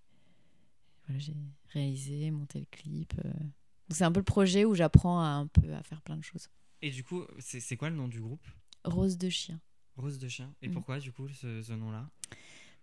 j'ai 1.19 1.35
réalisé, 1.73 2.31
monté 2.31 2.61
le 2.61 2.67
clip. 2.71 3.15
euh. 3.25 3.31
Donc 3.33 3.97
c'est 3.97 4.05
un 4.05 4.13
peu 4.13 4.21
le 4.21 4.25
projet 4.25 4.65
où 4.65 4.75
j'apprends 4.75 5.21
à 5.21 5.27
un 5.29 5.47
peu 5.47 5.73
à 5.75 5.83
faire 5.83 6.01
plein 6.03 6.17
de 6.17 6.23
choses. 6.25 6.49
Et 6.83 6.91
du 6.91 7.05
coup, 7.05 7.25
c'est 7.39 7.77
quoi 7.77 7.91
le 7.91 7.97
nom 7.97 8.09
du 8.09 8.21
groupe? 8.21 8.47
Rose 8.85 9.19
de 9.19 9.29
chien. 9.29 9.61
Rose 9.97 10.19
de 10.19 10.29
chien. 10.29 10.55
Et 10.63 10.69
Mhm. 10.69 10.75
pourquoi, 10.75 10.99
du 10.99 11.13
coup, 11.13 11.29
ce, 11.29 11.61
ce 11.63 11.73
nom-là? 11.73 12.09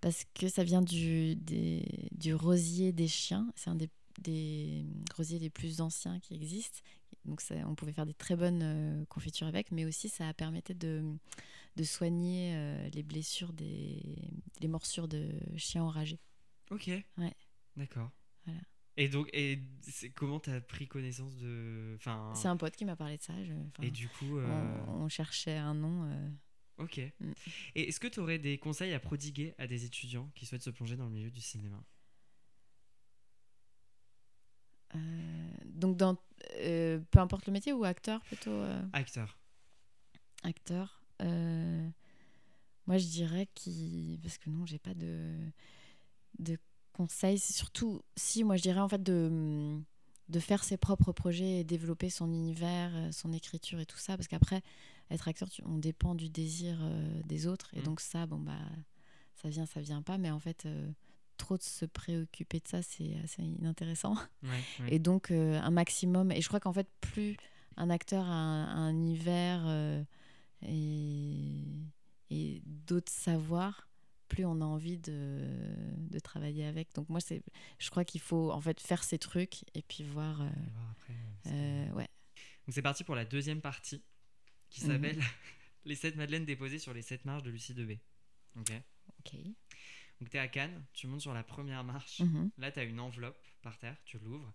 Parce 0.01 0.25
que 0.35 0.47
ça 0.47 0.63
vient 0.63 0.81
du, 0.83 1.35
des- 1.35 2.09
du 2.11 2.35
rosier 2.35 2.91
des 2.91 3.07
chiens. 3.07 3.51
C'est 3.55 3.69
un 3.71 3.75
des, 3.75 3.89
des 4.19 4.85
rosiers 5.15 5.39
les 5.39 5.49
plus 5.49 5.81
anciens 5.81 6.19
qui 6.19 6.35
existent. 6.35 6.79
Donc 7.25 7.41
ça- 7.41 7.55
on 7.67 7.73
pouvait 7.73 7.93
faire 7.93 8.05
des 8.05 8.13
très 8.13 8.35
bonnes 8.35 8.61
euh, 8.61 9.05
confitures 9.05 9.47
avec, 9.47 9.71
mais 9.71 9.85
aussi 9.85 10.07
ça 10.09 10.31
permettait 10.35 10.75
de, 10.75 11.03
de 11.75 11.83
soigner 11.83 12.53
euh, 12.55 12.89
les 12.93 13.01
blessures, 13.03 13.51
des, 13.53 14.01
les 14.59 14.67
morsures 14.67 15.07
de 15.07 15.31
chiens 15.55 15.83
enragés. 15.83 16.19
Ok. 16.69 16.87
Ouais. 17.17 17.33
D'accord. 17.75 18.11
Voilà. 18.47 18.61
Et 18.99 19.09
donc, 19.09 19.29
et 19.31 19.61
c'est 19.81 20.09
comment 20.09 20.39
t'as 20.39 20.59
pris 20.59 20.87
connaissance 20.87 21.35
de. 21.37 21.93
Enfin. 21.97 22.33
C'est 22.35 22.47
un 22.47 22.57
pote 22.57 22.75
qui 22.75 22.83
m'a 22.85 22.95
parlé 22.95 23.17
de 23.17 23.21
ça. 23.21 23.33
je- 23.43 23.53
enfin, 23.53 23.83
Et 23.83 23.91
du 23.91 24.07
coup. 24.07 24.39
euh, 24.39 24.83
on, 24.87 25.03
on 25.03 25.09
cherchait 25.09 25.55
un 25.57 25.75
nom. 25.75 26.05
euh, 26.09 26.29
Ok. 26.79 26.99
Mm. 27.19 27.31
Et 27.75 27.89
est-ce 27.89 27.99
que 27.99 28.07
tu 28.07 28.19
aurais 28.19 28.39
des 28.39 28.57
conseils 28.57 28.93
à 28.93 28.99
prodiguer 28.99 29.53
à 29.59 29.67
des 29.67 29.85
étudiants 29.85 30.31
qui 30.33 30.45
souhaitent 30.47 30.63
se 30.63 30.71
plonger 30.71 30.95
dans 30.95 31.05
le 31.05 31.11
milieu 31.11 31.29
du 31.29 31.41
cinéma? 31.41 31.83
Euh, 34.95 35.49
donc, 35.65 35.97
dans, 35.97 36.17
euh, 36.55 36.99
peu 37.11 37.19
importe 37.19 37.45
le 37.47 37.53
métier 37.53 37.73
ou 37.73 37.83
acteur 37.83 38.21
plutôt 38.23 38.51
euh, 38.51 38.81
Acteur. 38.93 39.37
Acteur. 40.43 41.03
euh, 41.21 41.89
moi, 42.85 42.97
je 42.97 43.05
dirais 43.07 43.47
qu'il. 43.53 44.19
Parce 44.21 44.37
que 44.37 44.49
non, 44.49 44.65
j'ai 44.65 44.79
pas 44.79 44.93
de, 44.93 45.35
de 46.39 46.57
conseils. 46.97 47.39
C'est 47.39 47.53
surtout 47.53 48.01
si, 48.15 48.43
moi, 48.43 48.55
je 48.57 48.63
dirais 48.63 48.79
en 48.81 48.89
fait 48.89 49.01
de, 49.03 49.77
de 50.29 50.39
faire 50.39 50.63
ses 50.63 50.77
propres 50.77 51.11
projets 51.13 51.59
et 51.59 51.63
développer 51.63 52.09
son 52.09 52.27
univers, 52.33 52.91
euh, 52.95 53.11
son 53.11 53.31
écriture 53.33 53.79
et 53.79 53.85
tout 53.85 53.97
ça. 53.97 54.17
Parce 54.17 54.27
qu'après, 54.27 54.61
être 55.11 55.27
acteur, 55.27 55.49
tu- 55.49 55.61
on 55.65 55.77
dépend 55.77 56.15
du 56.15 56.29
désir 56.29 56.77
euh, 56.81 57.21
des 57.25 57.47
autres. 57.47 57.69
Et 57.75 57.79
Mm. 57.81 57.83
donc, 57.83 57.99
ça, 58.01 58.25
bon, 58.25 58.39
bah, 58.39 58.57
ça 59.35 59.49
vient, 59.49 59.65
ça 59.65 59.79
vient 59.81 60.01
pas. 60.01 60.17
Mais 60.17 60.31
en 60.31 60.39
fait. 60.39 60.65
euh, 60.65 60.89
trop 61.39 61.55
de 61.55 61.61
se 61.61 61.85
préoccuper 61.85 62.59
de 62.59 62.67
ça, 62.67 62.81
c'est 62.81 63.15
assez 63.23 63.43
inintéressant. 63.43 64.15
Ouais, 64.41 64.49
ouais. 64.79 64.87
Et 64.95 64.97
donc, 64.97 65.29
euh, 65.29 65.61
un 65.61 65.69
maximum. 65.69 66.31
Et 66.31 66.41
je 66.41 66.47
crois 66.47 66.59
qu'en 66.59 66.73
fait, 66.73 66.87
plus 66.99 67.37
un 67.77 67.91
acteur 67.91 68.25
a 68.25 68.33
un, 68.33 68.87
un 68.87 68.89
univers 68.89 69.67
et, 70.63 71.63
et 72.31 72.61
d'autres 72.65 73.11
savoirs, 73.11 73.87
plus 74.27 74.45
on 74.45 74.61
a 74.61 74.65
envie 74.65 74.97
de, 74.97 75.47
de 75.97 76.19
travailler 76.19 76.65
avec. 76.65 76.93
Donc, 76.95 77.09
moi, 77.09 77.19
c'est, 77.19 77.41
je 77.79 77.89
crois 77.89 78.05
qu'il 78.05 78.21
faut 78.21 78.51
en 78.51 78.61
fait 78.61 78.79
faire 78.79 79.03
ces 79.03 79.17
trucs 79.19 79.63
et 79.73 79.81
puis 79.81 80.03
voir. 80.03 80.41
euh, 80.41 80.49
voir 80.73 80.89
après, 80.91 81.13
euh, 81.47 81.49
euh, 81.51 81.91
ouais. 81.93 82.07
Donc 82.65 82.73
c'est 82.73 82.81
parti 82.81 83.03
pour 83.03 83.15
la 83.15 83.25
deuxième 83.25 83.61
partie 83.61 84.03
qui 84.69 84.81
Mhm. 84.83 84.87
s'appelle 84.91 85.19
Les 85.85 85.95
7 85.95 86.17
madeleines 86.17 86.43
déposées 86.45 86.79
sur 86.79 86.93
les 86.93 87.01
7 87.01 87.23
marches 87.23 87.43
de 87.43 87.49
Lucie 87.49 87.73
Debé. 87.73 87.99
Ok. 88.59 88.71
Ok. 89.19 89.35
Donc 90.19 90.29
tu 90.29 90.35
es 90.35 90.39
à 90.39 90.47
Cannes, 90.49 90.83
tu 90.93 91.07
montes 91.07 91.21
sur 91.21 91.33
la 91.33 91.43
première 91.43 91.83
marche. 91.85 92.19
Mhm. 92.19 92.51
Là, 92.57 92.71
tu 92.71 92.79
as 92.79 92.83
une 92.83 92.99
enveloppe 92.99 93.37
par 93.61 93.77
terre, 93.77 93.95
tu 94.03 94.19
l'ouvres. 94.19 94.51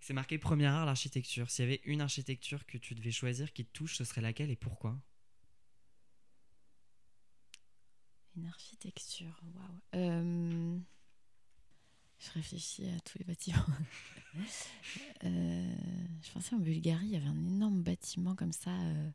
C'est 0.00 0.14
marqué 0.14 0.38
premier 0.38 0.66
art, 0.66 0.86
l'architecture. 0.86 1.50
S'il 1.50 1.64
y 1.64 1.68
avait 1.68 1.80
une 1.84 2.00
architecture 2.00 2.64
que 2.66 2.78
tu 2.78 2.94
devais 2.94 3.10
choisir 3.10 3.52
qui 3.52 3.64
te 3.66 3.72
touche, 3.72 3.96
ce 3.96 4.04
serait 4.04 4.20
laquelle 4.22 4.50
et 4.50 4.56
pourquoi? 4.56 4.98
Une 8.36 8.46
architecture, 8.46 9.40
waouh. 9.54 10.00
Euh, 10.00 10.78
Je 12.18 12.30
réfléchis 12.32 12.88
à 12.88 13.00
tous 13.00 13.18
les 13.18 13.24
bâtiments. 13.24 13.58
Euh, 15.22 15.74
Je 16.22 16.32
pensais 16.32 16.56
en 16.56 16.58
Bulgarie, 16.58 17.06
il 17.06 17.12
y 17.12 17.16
avait 17.16 17.28
un 17.28 17.46
énorme 17.46 17.82
bâtiment 17.84 18.34
comme 18.34 18.50
ça, 18.52 18.72
euh, 18.72 19.10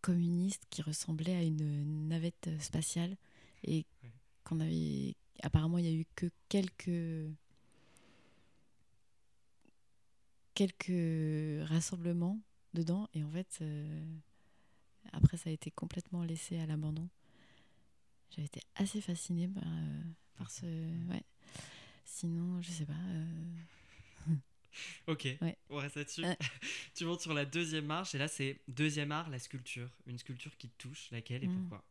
communiste, 0.00 0.64
qui 0.68 0.82
ressemblait 0.82 1.36
à 1.36 1.44
une 1.44 2.08
navette 2.08 2.50
spatiale. 2.60 3.16
Et 3.62 3.86
Ouais. 4.02 4.10
qu'on 4.42 4.58
avait. 4.58 5.14
Apparemment, 5.44 5.78
il 5.78 5.84
y 5.84 5.88
a 5.88 5.92
eu 5.92 6.06
que 6.16 6.26
quelques. 6.48 6.90
quelques 10.54 11.68
rassemblements 11.68 12.38
dedans. 12.74 13.08
Et 13.14 13.22
en 13.22 13.30
fait, 13.30 13.58
euh, 13.62 14.04
après, 15.12 15.36
ça 15.36 15.50
a 15.50 15.52
été 15.52 15.70
complètement 15.70 16.24
laissé 16.24 16.58
à 16.58 16.66
l'abandon. 16.66 17.08
J'avais 18.30 18.46
été 18.46 18.60
assez 18.76 19.00
fascinée 19.00 19.48
par, 19.48 19.64
euh, 19.66 20.02
par 20.36 20.50
ce. 20.50 20.64
Ouais. 21.08 21.22
Sinon, 22.04 22.60
je 22.62 22.70
sais 22.70 22.86
pas. 22.86 22.92
euh, 22.92 23.54
Ok, 25.08 25.26
Ouais. 25.42 25.56
on 25.68 25.76
reste 25.76 25.96
là-dessus. 25.96 26.22
Ouais. 26.22 26.38
tu 26.94 27.04
montes 27.04 27.20
sur 27.20 27.34
la 27.34 27.44
deuxième 27.44 27.86
marche 27.86 28.14
et 28.14 28.18
là, 28.18 28.28
c'est 28.28 28.60
deuxième 28.68 29.10
art, 29.12 29.28
la 29.30 29.38
sculpture. 29.38 29.90
Une 30.06 30.18
sculpture 30.18 30.56
qui 30.56 30.68
te 30.68 30.76
touche, 30.78 31.10
laquelle 31.10 31.42
et 31.44 31.48
Mm. 31.48 31.60
pourquoi? 31.60 31.84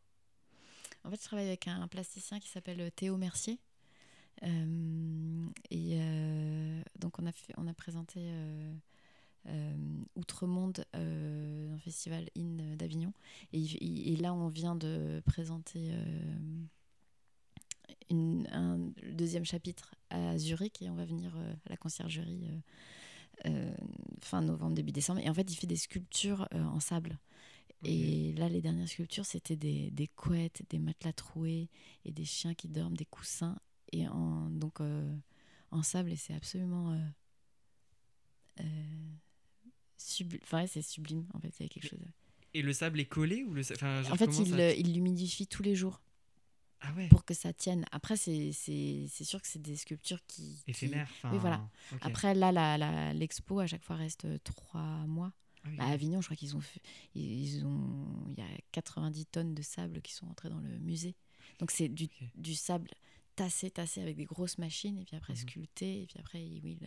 En 1.04 1.10
fait, 1.10 1.16
je 1.16 1.24
travaille 1.24 1.46
avec 1.48 1.66
un 1.68 1.86
plasticien 1.88 2.40
qui 2.40 2.48
s'appelle 2.48 2.90
Théo 2.92 3.16
Mercier. 3.16 3.58
Euh, 4.42 5.46
et 5.70 5.98
euh, 6.00 6.82
donc, 6.98 7.18
on 7.18 7.26
a, 7.26 7.32
fait, 7.32 7.52
on 7.56 7.66
a 7.66 7.74
présenté 7.74 8.20
euh, 8.20 8.72
euh, 8.72 8.74
Outre-Monde 10.16 10.84
euh, 10.94 11.72
le 11.72 11.78
festival 11.78 12.28
IN 12.36 12.76
d'Avignon. 12.76 13.12
Et, 13.52 14.16
là, 14.16 14.34
on 14.34 14.48
vient 14.48 14.76
de 14.76 15.22
présenter 15.24 15.90
euh, 15.92 16.64
une- 18.10 18.46
un 18.52 18.76
le 19.02 19.14
deuxième 19.14 19.44
chapitre 19.44 19.94
à 20.10 20.36
Zurich 20.38 20.82
et 20.82 20.90
on 20.90 20.94
va 20.94 21.04
venir 21.04 21.32
euh, 21.36 21.54
à 21.66 21.70
la 21.70 21.76
conciergerie 21.76 22.44
euh, 22.44 22.60
euh, 23.46 23.74
fin 24.20 24.42
novembre, 24.42 24.74
début 24.74 24.92
décembre. 24.92 25.20
Et 25.20 25.30
en 25.30 25.34
fait, 25.34 25.50
il 25.50 25.56
fait 25.56 25.66
des 25.66 25.76
sculptures 25.76 26.46
euh, 26.54 26.62
en 26.64 26.80
sable. 26.80 27.18
Et 27.82 28.34
là, 28.34 28.50
les 28.50 28.60
dernières 28.60 28.88
sculptures, 28.88 29.24
c'était 29.24 29.56
des, 29.56 29.90
des 29.90 30.06
couettes, 30.08 30.62
des 30.68 30.78
matelas 30.78 31.14
troués 31.14 31.70
et 32.04 32.12
des 32.12 32.26
chiens 32.26 32.52
qui 32.54 32.68
dorment, 32.68 32.96
des 32.96 33.06
coussins. 33.06 33.58
Et 33.92 34.06
en, 34.06 34.50
donc 34.50 34.80
euh, 34.80 35.16
en 35.70 35.82
sable, 35.82 36.12
et 36.12 36.16
c'est 36.16 36.34
absolument. 36.34 36.94
Enfin, 40.42 40.62
ouais, 40.62 40.66
c'est 40.66 40.82
sublime, 40.82 41.26
en 41.34 41.40
fait, 41.40 41.52
il 41.58 41.62
y 41.64 41.66
a 41.66 41.68
quelque 41.68 41.88
chose. 41.88 41.98
Et 42.54 42.62
le 42.62 42.72
sable 42.72 42.98
est 43.00 43.04
collé 43.06 43.44
ou 43.44 43.54
le 43.54 43.62
enfin, 43.72 44.02
En 44.10 44.16
fait, 44.16 44.26
il 44.38 44.46
ça- 44.50 44.74
l'humidifie 44.74 45.46
tous 45.46 45.62
les 45.62 45.74
jours 45.76 46.00
Ah 46.80 46.92
ouais, 46.94 47.08
pour 47.08 47.24
que 47.24 47.34
ça 47.34 47.52
tienne. 47.52 47.84
Après, 47.92 48.16
c'est 48.16 48.52
sûr 48.52 49.40
que 49.40 49.46
c'est 49.46 49.62
des 49.62 49.76
sculptures 49.76 50.18
qui. 50.26 50.56
qui- 50.64 50.70
éphémère. 50.70 51.08
enfin, 51.12 51.30
Oui, 51.32 51.38
voilà. 51.38 51.68
Après, 52.00 52.34
là, 52.34 53.12
l'expo, 53.12 53.60
à 53.60 53.66
chaque 53.66 53.84
fois, 53.84 53.96
reste 53.96 54.24
euh, 54.24 54.38
trois 54.44 55.06
mois. 55.06 55.32
Ah 55.62 55.68
oui. 55.70 55.76
Bah, 55.76 55.84
à 55.84 55.90
Avignon, 55.90 56.20
je 56.22 56.26
crois 56.26 56.36
qu'ils 56.36 56.56
ont 56.56 56.60
fait, 56.62 56.80
ils 57.14 57.64
ont, 57.66 58.06
il 58.30 58.38
y 58.38 58.46
a 58.46 58.48
90 58.72 59.26
tonnes 59.26 59.54
de 59.54 59.60
sable 59.62 60.00
qui 60.00 60.14
sont 60.14 60.26
entrées 60.26 60.48
dans 60.48 60.58
le 60.60 60.78
musée. 60.78 61.14
Donc 61.58 61.70
c'est 61.70 61.88
du, 61.88 62.08
du 62.34 62.54
sable 62.54 62.88
tassé, 63.36 63.70
tassé 63.70 64.00
avec 64.00 64.16
des 64.16 64.24
grosses 64.24 64.56
machines 64.56 64.96
et 64.98 65.04
puis 65.04 65.16
après 65.16 65.34
Mhm. 65.34 65.38
sculpté 65.38 66.02
et 66.02 66.06
puis 66.06 66.16
après 66.18 66.42
il, 66.42 66.64
il, 66.64 66.78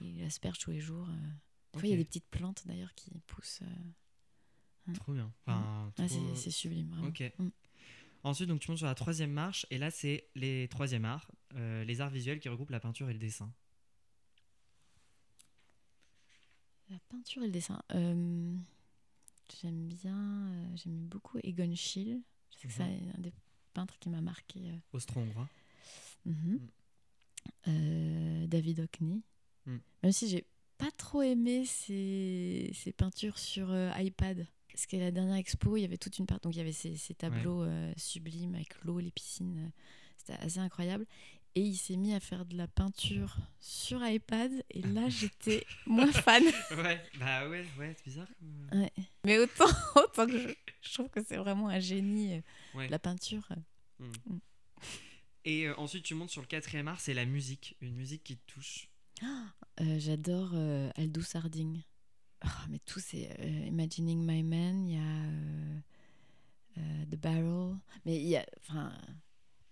il 0.00 0.24
asperge 0.24 0.58
tous 0.58 0.72
les 0.72 0.80
jours. 0.80 1.08
euh. 1.08 1.30
Des 1.72 1.78
fois, 1.78 1.88
il 1.88 1.90
y 1.92 1.94
a 1.94 1.98
des 1.98 2.04
petites 2.04 2.28
plantes 2.30 2.66
d'ailleurs 2.66 2.94
qui 2.94 3.10
poussent. 3.26 3.60
euh. 3.62 4.92
Trop 4.94 5.12
bien. 5.12 5.32
Enfin, 5.46 5.92
Ah, 5.98 6.08
trop- 6.08 6.08
c'est- 6.08 6.34
c'est 6.42 6.50
sublime, 6.50 6.88
vraiment. 6.90 7.08
Ok. 7.08 7.22
Mm. 7.38 7.48
Ensuite, 8.24 8.48
donc, 8.48 8.60
tu 8.60 8.70
montes 8.70 8.78
sur 8.78 8.86
la 8.88 8.94
troisième 8.94 9.30
marche, 9.32 9.66
et 9.70 9.78
là, 9.78 9.90
c'est 9.90 10.28
les 10.34 10.66
troisième 10.68 11.04
arts, 11.04 11.30
euh, 11.54 11.84
les 11.84 12.00
arts 12.00 12.10
visuels 12.10 12.40
qui 12.40 12.48
regroupent 12.48 12.70
la 12.70 12.80
peinture 12.80 13.08
et 13.08 13.12
le 13.12 13.18
dessin. 13.18 13.52
La 16.90 16.98
peinture 17.08 17.42
et 17.42 17.46
le 17.46 17.52
dessin. 17.52 17.80
Euh, 17.92 18.56
j'aime 19.60 19.86
bien, 19.88 20.16
euh, 20.52 20.76
j'aime 20.76 21.06
beaucoup 21.06 21.38
Egon 21.44 21.74
Schiele. 21.76 22.20
Je 22.50 22.56
sais 22.58 22.68
que 22.68 22.72
Mhm. 22.72 23.00
c'est 23.12 23.16
un 23.18 23.20
des 23.20 23.32
peintres 23.74 23.96
qui 24.00 24.08
m'a 24.08 24.20
marqué. 24.20 24.72
Austro-hongrois. 24.92 25.48
Mhm. 26.26 26.60
Euh, 27.68 28.46
David 28.48 28.80
Hockney. 28.80 29.22
Mm. 29.66 29.76
Même 30.02 30.12
si 30.12 30.28
j'ai 30.28 30.46
pas 30.80 30.90
trop 30.96 31.22
aimé 31.22 31.64
ses, 31.66 32.70
ses 32.74 32.92
peintures 32.92 33.38
sur 33.38 33.70
euh, 33.70 33.90
iPad. 33.98 34.46
Parce 34.72 34.86
que 34.86 34.96
la 34.96 35.10
dernière 35.10 35.36
expo, 35.36 35.76
il 35.76 35.82
y 35.82 35.84
avait 35.84 35.98
toute 35.98 36.18
une 36.18 36.26
part. 36.26 36.40
Donc 36.40 36.54
il 36.54 36.58
y 36.58 36.60
avait 36.62 36.72
ces, 36.72 36.96
ces 36.96 37.14
tableaux 37.14 37.62
euh, 37.62 37.92
sublimes 37.96 38.54
avec 38.54 38.82
l'eau, 38.84 38.98
les 38.98 39.10
piscines. 39.10 39.66
euh, 39.66 39.70
C'était 40.16 40.34
assez 40.44 40.58
incroyable. 40.58 41.06
Et 41.56 41.62
il 41.62 41.74
s'est 41.76 41.96
mis 41.96 42.14
à 42.14 42.20
faire 42.20 42.44
de 42.46 42.56
la 42.56 42.68
peinture 42.68 43.36
sur 43.58 44.06
iPad. 44.06 44.52
Et 44.70 44.82
là, 44.82 45.08
j'étais 45.08 45.66
moins 45.86 46.10
fan. 46.12 46.44
ouais, 46.76 47.02
bah 47.18 47.48
ouais, 47.48 47.64
ouais, 47.78 47.94
c'est 47.96 48.04
bizarre. 48.04 48.28
comme- 48.38 48.80
Ouais. 48.80 48.92
Mais 49.24 49.38
autant, 49.38 49.64
autant 49.96 50.26
que 50.26 50.38
je, 50.38 50.48
je 50.82 50.94
trouve 50.94 51.08
que 51.08 51.22
c'est 51.24 51.36
vraiment 51.36 51.68
un 51.68 51.80
génie, 51.80 52.40
Ouais. 52.74 52.88
la 52.88 52.98
peinture. 53.00 53.48
Et 55.44 55.66
euh, 55.66 55.74
ensuite, 55.78 56.04
tu 56.04 56.14
montes 56.14 56.30
sur 56.30 56.42
le 56.42 56.46
quatrième 56.46 56.86
art, 56.88 57.00
c'est 57.00 57.14
la 57.14 57.24
musique. 57.24 57.76
Une 57.80 57.94
musique 57.94 58.22
qui 58.22 58.36
te 58.36 58.52
touche. 58.52 58.88
Euh, 59.80 59.98
J'adore 59.98 60.50
euh, 60.52 60.90
Aldous 60.96 61.34
Harding. 61.34 61.82
Ah, 62.42 62.66
mais 62.68 62.80
tout, 62.80 63.00
c'est 63.00 63.34
euh, 63.40 63.66
Imagining 63.66 64.22
My 64.26 64.42
Man, 64.42 64.86
il 64.86 64.94
y 64.94 64.98
a 64.98 65.02
The 67.06 67.16
Barrel. 67.16 67.78
Mais 68.04 68.16
il 68.16 68.28
y 68.28 68.36
a. 68.36 68.44
Enfin, 68.58 68.92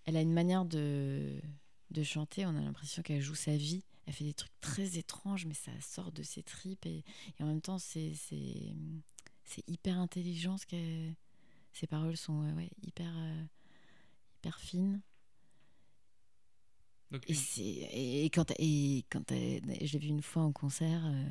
elle 0.07 0.17
a 0.17 0.23
une 0.23 0.33
manière 0.33 0.65
de, 0.65 1.43
de 1.91 2.03
chanter, 2.03 2.47
on 2.47 2.57
a 2.57 2.63
l'impression 2.63 3.03
qu'elle 3.03 3.21
joue 3.21 3.35
sa 3.35 3.55
vie. 3.55 3.85
Elle 4.07 4.15
fait 4.15 4.25
des 4.25 4.33
trucs 4.33 4.59
très 4.63 4.97
étranges, 4.97 5.45
mais 5.45 5.53
ça 5.53 5.73
sort 5.83 6.11
de 6.11 6.23
ses 6.23 6.43
tripes. 6.43 6.87
Et, 6.87 7.05
en 7.41 7.47
même 7.47 7.61
temps, 7.61 7.79
c'est 7.79 8.15
hyper 9.67 9.99
intelligent. 9.99 10.57
Ce 10.57 10.65
ses 11.75 11.87
paroles 11.87 12.17
sont 12.17 12.51
ouais, 12.55 12.71
hyper, 12.83 13.13
hyper 14.39 14.59
fines. 14.59 15.03
Donc, 17.11 17.23
Et, 17.29 17.35
et, 17.59 18.25
et 18.27 18.31
quand, 18.31 18.53
et 18.59 19.05
quand 19.11 19.33
l'ai 19.93 19.99
vue 19.99 20.09
une 20.09 20.23
fois 20.23 20.43
en 20.43 20.53
concert, 20.53 21.07
euh, 21.07 21.25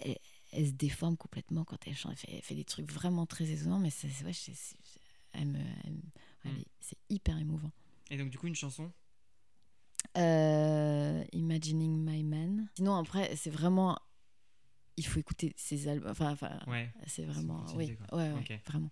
elle, 0.00 0.18
elle 0.52 0.66
se 0.66 0.72
déforme 0.72 1.16
complètement 1.16 1.64
quand 1.64 1.78
elle 1.86 1.94
chante. 1.94 2.12
Elle 2.12 2.18
fait, 2.18 2.32
elle 2.36 2.42
fait 2.42 2.54
des 2.54 2.64
trucs 2.64 2.90
vraiment 2.90 3.24
très 3.26 3.48
étonnants, 3.50 3.78
mais 3.78 3.90
c'est, 3.90 4.08
ouais, 4.24 4.32
Mm. 6.44 6.62
c'est 6.80 6.98
hyper 7.08 7.38
émouvant. 7.38 7.70
et 8.10 8.16
donc, 8.18 8.30
du 8.30 8.38
coup, 8.38 8.46
une 8.48 8.54
chanson? 8.56 8.92
Euh, 10.18 11.24
Imagining 11.32 11.96
My 12.04 12.22
Man. 12.22 12.68
Sinon, 12.76 12.96
après, 12.96 13.34
c'est 13.36 13.50
vraiment. 13.50 13.98
Il 14.96 15.06
faut 15.06 15.18
écouter 15.20 15.54
ses 15.56 15.88
albums. 15.88 16.10
Enfin, 16.10 16.32
enfin 16.32 16.58
Ouais. 16.66 16.92
c'est 17.06 17.24
vraiment. 17.24 17.64
Oui, 17.76 17.96
ouais, 18.12 18.32
ouais, 18.32 18.60
vraiment. 18.66 18.90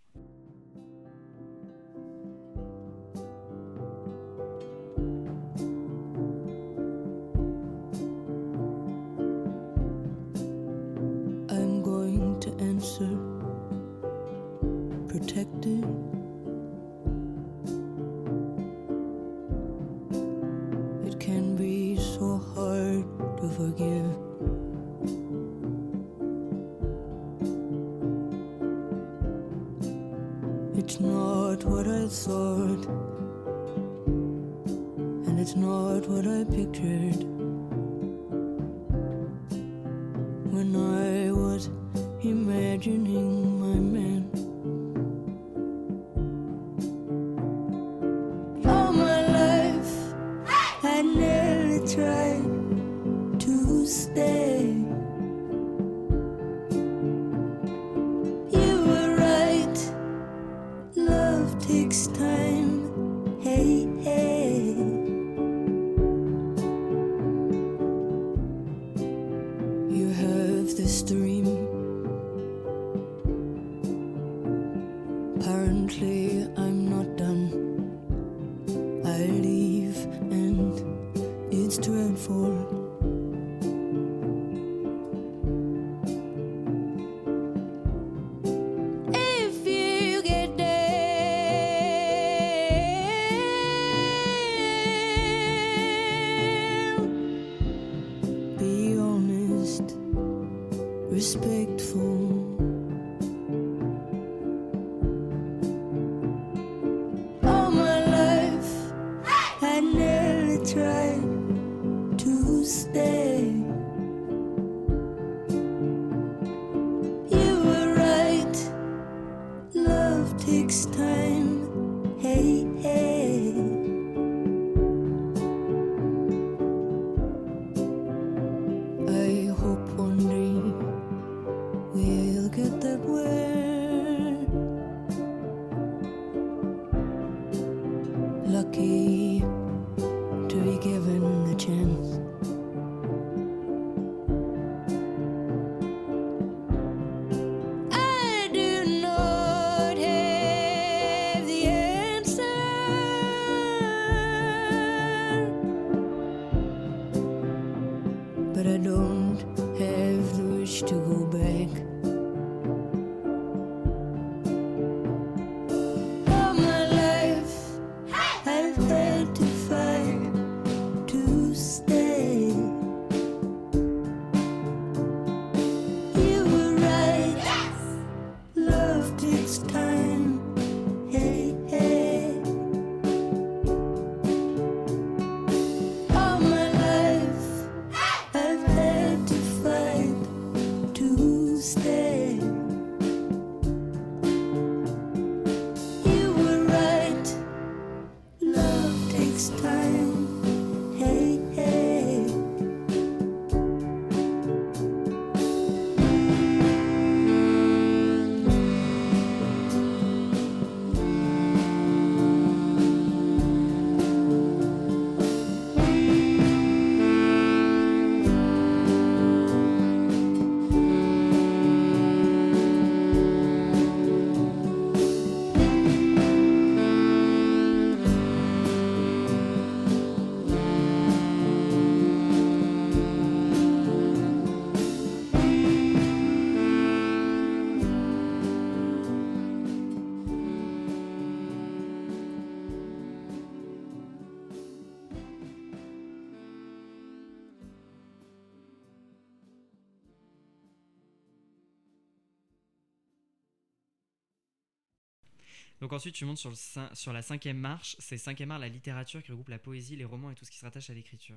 Donc 255.91 255.97
ensuite, 255.97 256.15
tu 256.15 256.25
montes 256.25 256.39
sur, 256.39 256.51
le 256.51 256.55
cin- 256.55 256.95
sur 256.95 257.13
la 257.13 257.21
cinquième 257.21 257.59
marche. 257.59 257.97
C'est 257.99 258.17
cinquième 258.17 258.51
marche, 258.51 258.61
la 258.61 258.69
littérature 258.69 259.21
qui 259.25 259.33
regroupe 259.33 259.49
la 259.49 259.59
poésie, 259.59 259.97
les 259.97 260.05
romans 260.05 260.31
et 260.31 260.37
tout 260.37 260.45
ce 260.45 260.51
qui 260.53 260.57
se 260.59 260.65
rattache 260.65 260.89
à 260.89 260.95
l'écriture. 260.95 261.37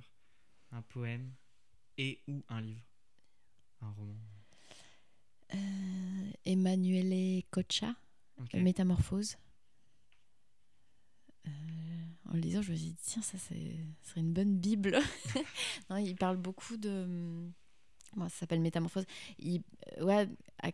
Un 0.71 0.83
poème 0.83 1.33
et 1.97 2.21
ou 2.27 2.43
un 2.49 2.61
livre. 2.61 2.85
Un 3.81 3.89
roman. 3.89 4.15
Euh, 5.55 6.31
Emanuele 6.45 7.41
Cocha, 7.49 7.95
Ok. 8.39 8.53
Métamorphose. 8.53 9.37
Euh, 11.47 11.49
en 12.29 12.33
le 12.33 12.39
lisant, 12.39 12.61
je 12.61 12.73
me 12.73 12.77
suis 12.77 12.89
dit, 12.89 12.95
tiens, 13.01 13.23
ça, 13.23 13.39
ce 13.39 13.55
serait 14.03 14.21
une 14.21 14.33
bonne 14.33 14.55
Bible. 14.59 14.99
non, 15.89 15.97
il 15.97 16.15
parle 16.15 16.37
beaucoup 16.37 16.77
de. 16.77 17.49
Bon, 18.15 18.29
ça 18.29 18.35
s'appelle 18.41 18.61
Métamorphose. 18.61 19.05
Il, 19.39 19.63
euh, 19.97 20.03
ouais, 20.05 20.29
à- 20.61 20.69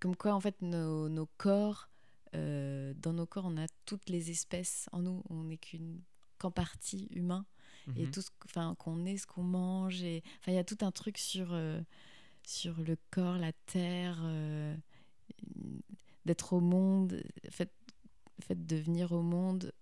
comme 0.00 0.16
quoi, 0.16 0.32
en 0.34 0.40
fait, 0.40 0.62
nos, 0.62 1.10
nos 1.10 1.26
corps, 1.36 1.90
euh, 2.36 2.94
dans 2.96 3.12
nos 3.12 3.26
corps, 3.26 3.46
on 3.46 3.56
a 3.56 3.66
toutes 3.86 4.08
les 4.08 4.30
espèces 4.30 4.88
en 4.92 5.00
nous. 5.02 5.22
On 5.30 5.44
n'est 5.44 5.56
qu'une 5.58 6.00
qu'en 6.38 6.50
partie 6.50 7.08
humain 7.10 7.46
et 7.96 8.04
Mhm. 8.04 8.10
tout 8.10 8.20
ce 8.20 8.30
enfin 8.44 8.74
qu'on 8.78 9.04
est 9.06 9.16
ce 9.16 9.26
qu'on 9.26 9.42
mange 9.42 10.02
et 10.02 10.22
enfin 10.40 10.52
il 10.52 10.54
y 10.54 10.58
a 10.58 10.64
tout 10.64 10.76
un 10.82 10.90
truc 10.92 11.16
sur 11.18 11.48
euh, 11.52 11.80
sur 12.44 12.76
le 12.82 12.96
corps 13.10 13.38
la 13.38 13.52
terre 13.66 14.18
euh, 14.22 14.76
d'être 16.26 16.52
au 16.52 16.60
monde 16.60 17.22
le 17.44 17.50
fait 17.50 17.72
fait 18.40 18.66
de 18.66 18.76
venir 18.76 19.12
au 19.12 19.22
monde 19.22 19.72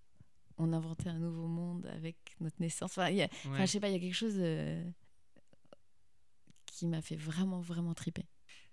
on 0.58 0.72
inventait 0.72 1.08
un 1.08 1.18
nouveau 1.18 1.48
monde 1.48 1.86
avec 1.86 2.16
notre 2.40 2.60
naissance 2.60 2.92
enfin 2.92 3.08
il 3.08 3.16
y 3.16 3.22
a- 3.22 3.28
enfin, 3.46 3.50
Ouais. 3.52 3.66
je 3.66 3.72
sais 3.72 3.80
pas 3.80 3.88
il 3.88 3.94
y 3.94 3.96
a 3.96 4.00
quelque 4.00 4.14
chose 4.14 4.38
qui 6.66 6.86
m'a 6.86 7.00
fait 7.02 7.16
vraiment 7.16 7.60
vraiment 7.60 7.94
triper 7.94 8.26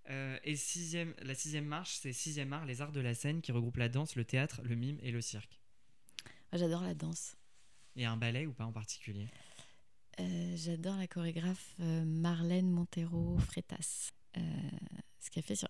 Euh, 0.09 0.37
et 0.43 0.55
sixième, 0.55 1.13
la 1.21 1.35
sixième 1.35 1.65
marche, 1.65 1.99
c'est 2.01 2.13
sixième 2.13 2.51
art, 2.53 2.65
les 2.65 2.81
arts 2.81 2.91
de 2.91 3.01
la 3.01 3.13
scène 3.13 3.41
qui 3.41 3.51
regroupe 3.51 3.77
la 3.77 3.89
danse, 3.89 4.15
le 4.15 4.25
théâtre, 4.25 4.61
le 4.63 4.75
mime 4.75 4.97
et 5.01 5.11
le 5.11 5.21
cirque. 5.21 5.59
J'adore 6.53 6.81
la 6.81 6.93
danse 6.93 7.37
Et 7.95 8.05
un 8.05 8.17
ballet 8.17 8.45
ou 8.45 8.53
pas 8.53 8.65
en 8.65 8.73
particulier? 8.73 9.29
Euh, 10.19 10.53
j'adore 10.55 10.97
la 10.97 11.07
chorégraphe 11.07 11.75
euh, 11.79 12.03
Marlène 12.05 12.69
Montero 12.69 13.37
Freitas. 13.39 14.11
Euh, 14.37 14.41
ce 15.19 15.29
qu'elle 15.29 15.43
fait 15.43 15.55
sur. 15.55 15.69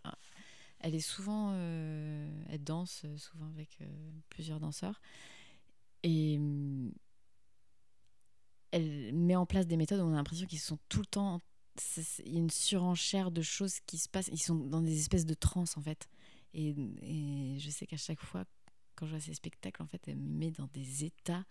Elle 0.80 0.96
est 0.96 1.00
souvent. 1.00 1.54
elle 1.54 2.64
danse 2.64 3.06
souvent 3.18 3.48
avec 3.50 3.78
plusieurs 4.30 4.60
danseurs. 4.60 5.00
Et. 6.04 6.38
hum, 6.38 6.92
Elle 8.72 9.14
met 9.14 9.36
en 9.36 9.46
place 9.46 9.68
des 9.68 9.78
méthodes 9.78 10.00
où 10.00 10.04
on 10.04 10.14
a 10.14 10.16
l'impression 10.16 10.48
qu'ils 10.48 10.60
sont 10.60 10.80
tout 10.90 11.02
le 11.02 11.06
temps. 11.06 11.42
Il 12.26 12.34
y 12.34 12.36
a 12.36 12.40
une 12.40 12.50
surenchère 12.50 13.32
de 13.32 13.42
choses 13.42 13.80
qui 13.86 13.98
se 13.98 14.10
passent. 14.10 14.30
Ils 14.32 14.42
sont 14.42 14.56
dans 14.56 14.82
des 14.82 15.00
espèces 15.00 15.26
de 15.26 15.34
transe 15.34 15.78
en 15.78 15.82
fait. 15.82 16.10
Et, 16.54 16.76
et 17.02 17.60
je 17.60 17.70
sais 17.70 17.88
qu'à 17.88 17.98
chaque 17.98 18.20
fois, 18.22 18.44
quand 18.96 19.06
je 19.06 19.12
vois 19.12 19.20
ces 19.22 19.34
spectacles, 19.34 19.82
en 19.82 19.88
fait, 19.88 20.02
elle 20.08 20.18
me 20.18 20.30
met 20.38 20.52
dans 20.52 20.68
des 20.74 21.06
états 21.06 21.46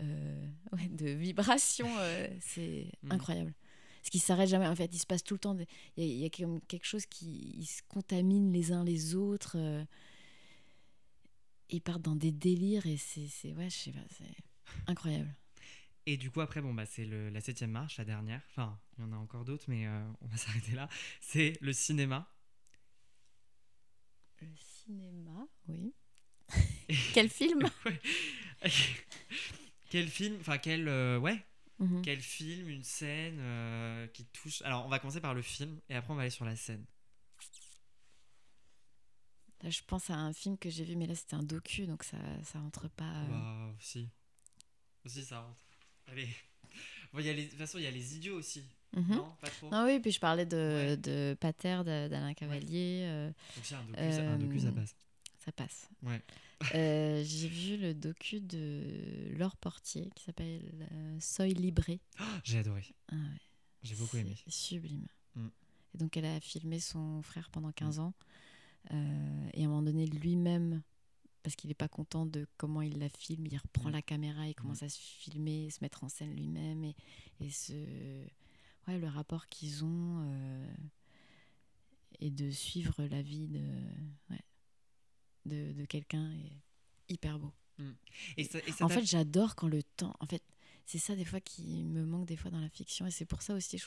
euh, 0.00 0.48
ouais, 0.72 0.88
de 0.88 1.10
vibration. 1.10 1.86
euh, 1.98 2.28
c'est 2.40 2.90
Mhm. 3.02 3.12
incroyable. 3.12 3.54
Ce 4.02 4.10
qui 4.10 4.18
s'arrête 4.18 4.48
jamais. 4.48 4.66
En 4.66 4.74
fait, 4.74 4.92
il 4.92 4.98
se 4.98 5.06
passe 5.06 5.22
tout 5.22 5.34
le 5.34 5.38
temps. 5.40 5.54
des- 5.54 5.66
Il 5.96 6.04
y, 6.04 6.06
a- 6.06 6.12
il 6.14 6.18
y 6.20 6.24
a 6.24 6.30
comme 6.30 6.60
quelque 6.62 6.86
chose 6.86 7.06
qui 7.06 7.52
ils 7.56 7.66
se 7.66 7.82
contamine 7.88 8.52
les 8.52 8.72
uns 8.72 8.82
les 8.84 9.14
autres. 9.14 9.56
euh, 9.56 9.84
ils 11.70 11.80
partent 11.80 12.02
dans 12.02 12.16
des 12.16 12.32
délires 12.32 12.86
et 12.86 12.96
c'est, 12.96 13.28
c'est 13.28 13.52
ouais, 13.54 13.70
je 13.70 13.76
sais 13.76 13.92
pas, 13.92 14.04
c'est 14.10 14.34
incroyable. 14.88 15.34
Et 16.06 16.16
du 16.16 16.30
coup, 16.30 16.40
après, 16.40 16.60
bon, 16.60 16.74
bah, 16.74 16.84
c'est 16.86 17.04
la 17.04 17.40
septième 17.40 17.70
marche, 17.70 17.98
la 17.98 18.04
dernière. 18.04 18.42
Enfin, 18.50 18.80
il 18.98 19.02
y 19.02 19.04
en 19.06 19.12
a 19.12 19.16
encore 19.16 19.44
d'autres, 19.44 19.66
mais 19.68 19.86
euh, 19.86 20.04
on 20.20 20.26
va 20.26 20.36
s'arrêter 20.38 20.72
là. 20.72 20.88
C'est 21.20 21.56
le 21.60 21.72
cinéma. 21.72 22.28
Le 24.40 24.48
cinéma, 24.56 25.46
oui. 25.68 25.94
Quel 27.14 27.28
film 27.30 27.70
quel 29.90 30.08
film, 30.08 30.36
enfin, 30.40 30.58
quel, 30.58 30.88
euh, 30.88 31.18
ouais, 31.18 31.44
Mhm. 31.78 32.02
quel 32.02 32.20
film, 32.20 32.68
une 32.68 32.84
scène 32.84 33.38
euh, 33.40 34.06
qui 34.08 34.24
touche. 34.26 34.62
Alors, 34.62 34.86
on 34.86 34.88
va 34.88 34.98
commencer 34.98 35.20
par 35.20 35.34
le 35.34 35.42
film 35.42 35.80
et 35.88 35.94
après, 35.96 36.12
on 36.12 36.16
va 36.16 36.22
aller 36.22 36.30
sur 36.30 36.44
la 36.44 36.54
scène. 36.56 36.84
Là, 39.62 39.70
je 39.70 39.80
pense 39.86 40.08
à 40.10 40.14
un 40.14 40.32
film 40.32 40.56
que 40.58 40.70
j'ai 40.70 40.84
vu, 40.84 40.96
mais 40.96 41.06
là 41.06 41.14
c'était 41.14 41.34
un 41.34 41.42
docu, 41.42 41.86
donc 41.86 42.04
ça, 42.04 42.16
ça 42.44 42.58
rentre 42.60 42.88
pas. 42.88 43.24
Bah, 43.24 43.74
si. 43.80 44.08
Si, 45.06 45.24
ça 45.24 45.40
rentre. 45.40 45.60
Allez. 46.10 46.28
Bon, 47.12 47.20
y 47.20 47.28
a 47.28 47.32
les- 47.32 47.44
de 47.44 47.48
toute 47.50 47.58
façon, 47.58 47.78
il 47.78 47.84
y 47.84 47.86
a 47.86 47.90
les 47.90 48.16
idiots 48.16 48.36
aussi. 48.36 48.62
mhm. 48.94 49.16
Non, 49.16 49.32
pas 49.40 49.48
trop. 49.48 49.70
Non, 49.70 49.84
oui, 49.84 50.00
puis 50.00 50.10
je 50.12 50.20
parlais 50.20 50.46
de, 50.46 50.56
Ouais. 50.56 50.96
de 50.96 51.36
Pater 51.38 51.82
d'Alain 51.84 52.32
Cavalier. 52.34 53.02
euh, 53.04 53.30
Donc, 53.56 53.64
si, 53.64 53.74
un 53.74 53.82
docu, 53.84 54.12
ça- 54.12 54.30
un 54.32 54.38
docu, 54.38 54.60
ça 54.60 54.68
Euh, 54.68 54.72
passe. 54.72 54.94
ça 55.44 55.52
passe. 55.52 55.88
Ouais. 56.02 56.22
Euh, 56.74 57.22
j'ai 57.24 57.48
vu 57.48 57.76
le 57.76 57.92
docu 57.92 58.40
de 58.40 59.32
Laure 59.36 59.56
Portier 59.56 60.08
qui 60.14 60.24
s'appelle 60.24 60.62
Soy 61.20 61.52
Libré. 61.54 62.00
J'ai 62.44 62.58
adoré. 62.58 62.84
Ah 63.10 63.16
ouais, 63.16 63.20
J'ai 63.82 63.94
beaucoup 63.96 64.12
c'est 64.16 64.20
aimé. 64.20 64.36
Sublime. 64.46 65.06
Mm. 65.34 65.48
Et 65.94 65.98
donc 65.98 66.16
elle 66.16 66.24
a 66.24 66.40
filmé 66.40 66.78
son 66.80 67.20
frère 67.22 67.50
pendant 67.50 67.72
15 67.72 67.98
ans. 67.98 68.14
Euh, 68.92 69.48
et 69.54 69.62
à 69.62 69.66
un 69.66 69.68
moment 69.68 69.82
donné, 69.82 70.06
lui-même, 70.06 70.82
parce 71.42 71.56
qu'il 71.56 71.68
n'est 71.68 71.74
pas 71.74 71.88
content 71.88 72.24
de 72.26 72.46
comment 72.56 72.82
il 72.82 72.98
la 72.98 73.08
filme, 73.08 73.46
il 73.46 73.56
reprend 73.58 73.88
Mm. 73.88 73.92
la 73.92 74.02
caméra, 74.02 74.48
il 74.48 74.54
commence 74.54 74.82
à 74.82 74.88
se 74.88 74.98
filmer, 74.98 75.70
se 75.70 75.78
mettre 75.82 76.04
en 76.04 76.08
scène 76.08 76.34
lui-même. 76.34 76.84
Et, 76.84 76.94
et 77.40 77.50
ce, 77.50 77.72
ouais, 78.88 78.98
le 78.98 79.08
rapport 79.08 79.48
qu'ils 79.48 79.84
ont 79.84 80.22
euh, 80.24 80.74
et 82.20 82.30
de 82.30 82.50
suivre 82.50 83.02
la 83.04 83.22
vie 83.22 83.48
de, 83.48 83.60
ouais, 84.30 84.40
de, 85.46 85.72
de 85.72 85.84
quelqu'un 85.84 86.32
est 86.32 87.12
hyper 87.12 87.38
beau. 87.38 87.52
Et 88.36 88.44
ça, 88.44 88.58
et 88.64 88.70
ça 88.70 88.84
En 88.84 88.88
fait, 88.88 89.04
j'adore 89.04 89.56
quand 89.56 89.66
le 89.66 89.82
temps. 89.82 90.14
En 90.20 90.26
fait, 90.26 90.42
c'est 90.86 90.98
ça 90.98 91.16
des 91.16 91.24
fois 91.24 91.40
qui 91.40 91.82
me 91.82 92.04
manque 92.04 92.26
des 92.26 92.36
fois 92.36 92.50
dans 92.52 92.60
la 92.60 92.68
fiction, 92.68 93.06
et 93.06 93.10
c'est 93.10 93.24
pour 93.24 93.42
ça 93.42 93.54
aussi, 93.54 93.78
je, 93.78 93.86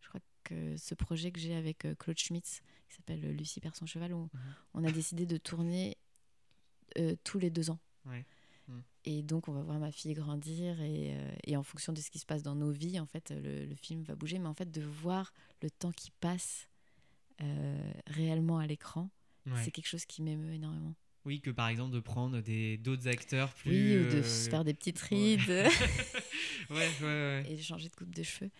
je 0.00 0.08
crois 0.08 0.20
que 0.42 0.76
ce 0.76 0.94
projet 0.96 1.30
que 1.30 1.38
j'ai 1.38 1.54
avec 1.54 1.84
euh, 1.84 1.94
Claude 1.94 2.18
Schmitz, 2.18 2.60
qui 2.88 2.96
s'appelle 2.96 3.24
euh, 3.24 3.32
Lucie 3.32 3.60
perd 3.60 3.76
son 3.76 3.86
cheval, 3.86 4.12
où 4.14 4.22
Mhm. 4.32 4.40
on 4.74 4.84
a 4.84 4.90
décidé 4.90 5.26
de 5.26 5.36
tourner 5.36 5.96
euh, 6.98 7.14
tous 7.24 7.38
les 7.38 7.50
deux 7.50 7.70
ans. 7.70 7.78
Ouais. 8.06 8.24
Mhm. 8.68 8.82
Et 9.04 9.22
donc, 9.22 9.48
on 9.48 9.52
va 9.52 9.62
voir 9.62 9.78
ma 9.78 9.90
fille 9.92 10.14
grandir, 10.14 10.80
et, 10.80 11.14
euh, 11.16 11.30
et 11.46 11.56
en 11.56 11.62
fonction 11.62 11.92
de 11.92 12.00
ce 12.00 12.10
qui 12.10 12.18
se 12.18 12.26
passe 12.26 12.42
dans 12.42 12.54
nos 12.54 12.70
vies, 12.70 13.00
en 13.00 13.06
fait, 13.06 13.30
le, 13.30 13.64
le 13.66 13.74
film 13.74 14.02
va 14.02 14.14
bouger, 14.14 14.38
mais 14.38 14.48
en 14.48 14.54
fait, 14.54 14.70
de 14.70 14.82
voir 14.82 15.32
le 15.62 15.70
temps 15.70 15.92
qui 15.92 16.10
passe 16.20 16.68
euh, 17.42 17.92
réellement 18.06 18.58
à 18.58 18.66
l'écran, 18.66 19.10
Ouais. 19.46 19.52
c'est 19.64 19.70
quelque 19.70 19.86
chose 19.88 20.04
qui 20.04 20.20
m'émeut 20.22 20.52
énormément. 20.52 20.94
Oui, 21.24 21.40
que 21.40 21.50
par 21.50 21.68
exemple 21.68 21.94
de 21.94 22.00
prendre 22.00 22.40
des 22.42 22.76
d'autres 22.76 23.08
acteurs 23.08 23.52
plus. 23.54 23.70
Oui, 23.70 24.06
ou 24.06 24.10
de 24.10 24.16
euh, 24.18 24.22
se 24.22 24.50
faire 24.50 24.64
des 24.64 24.74
petites 24.74 25.00
ouais. 25.10 25.36
rides 25.36 25.48
ouais, 26.70 26.76
ouais, 26.76 27.02
ouais. 27.02 27.44
et 27.48 27.56
de 27.56 27.62
changer 27.62 27.88
de 27.88 27.96
coupe 27.96 28.14
de 28.14 28.22
cheveux. 28.22 28.50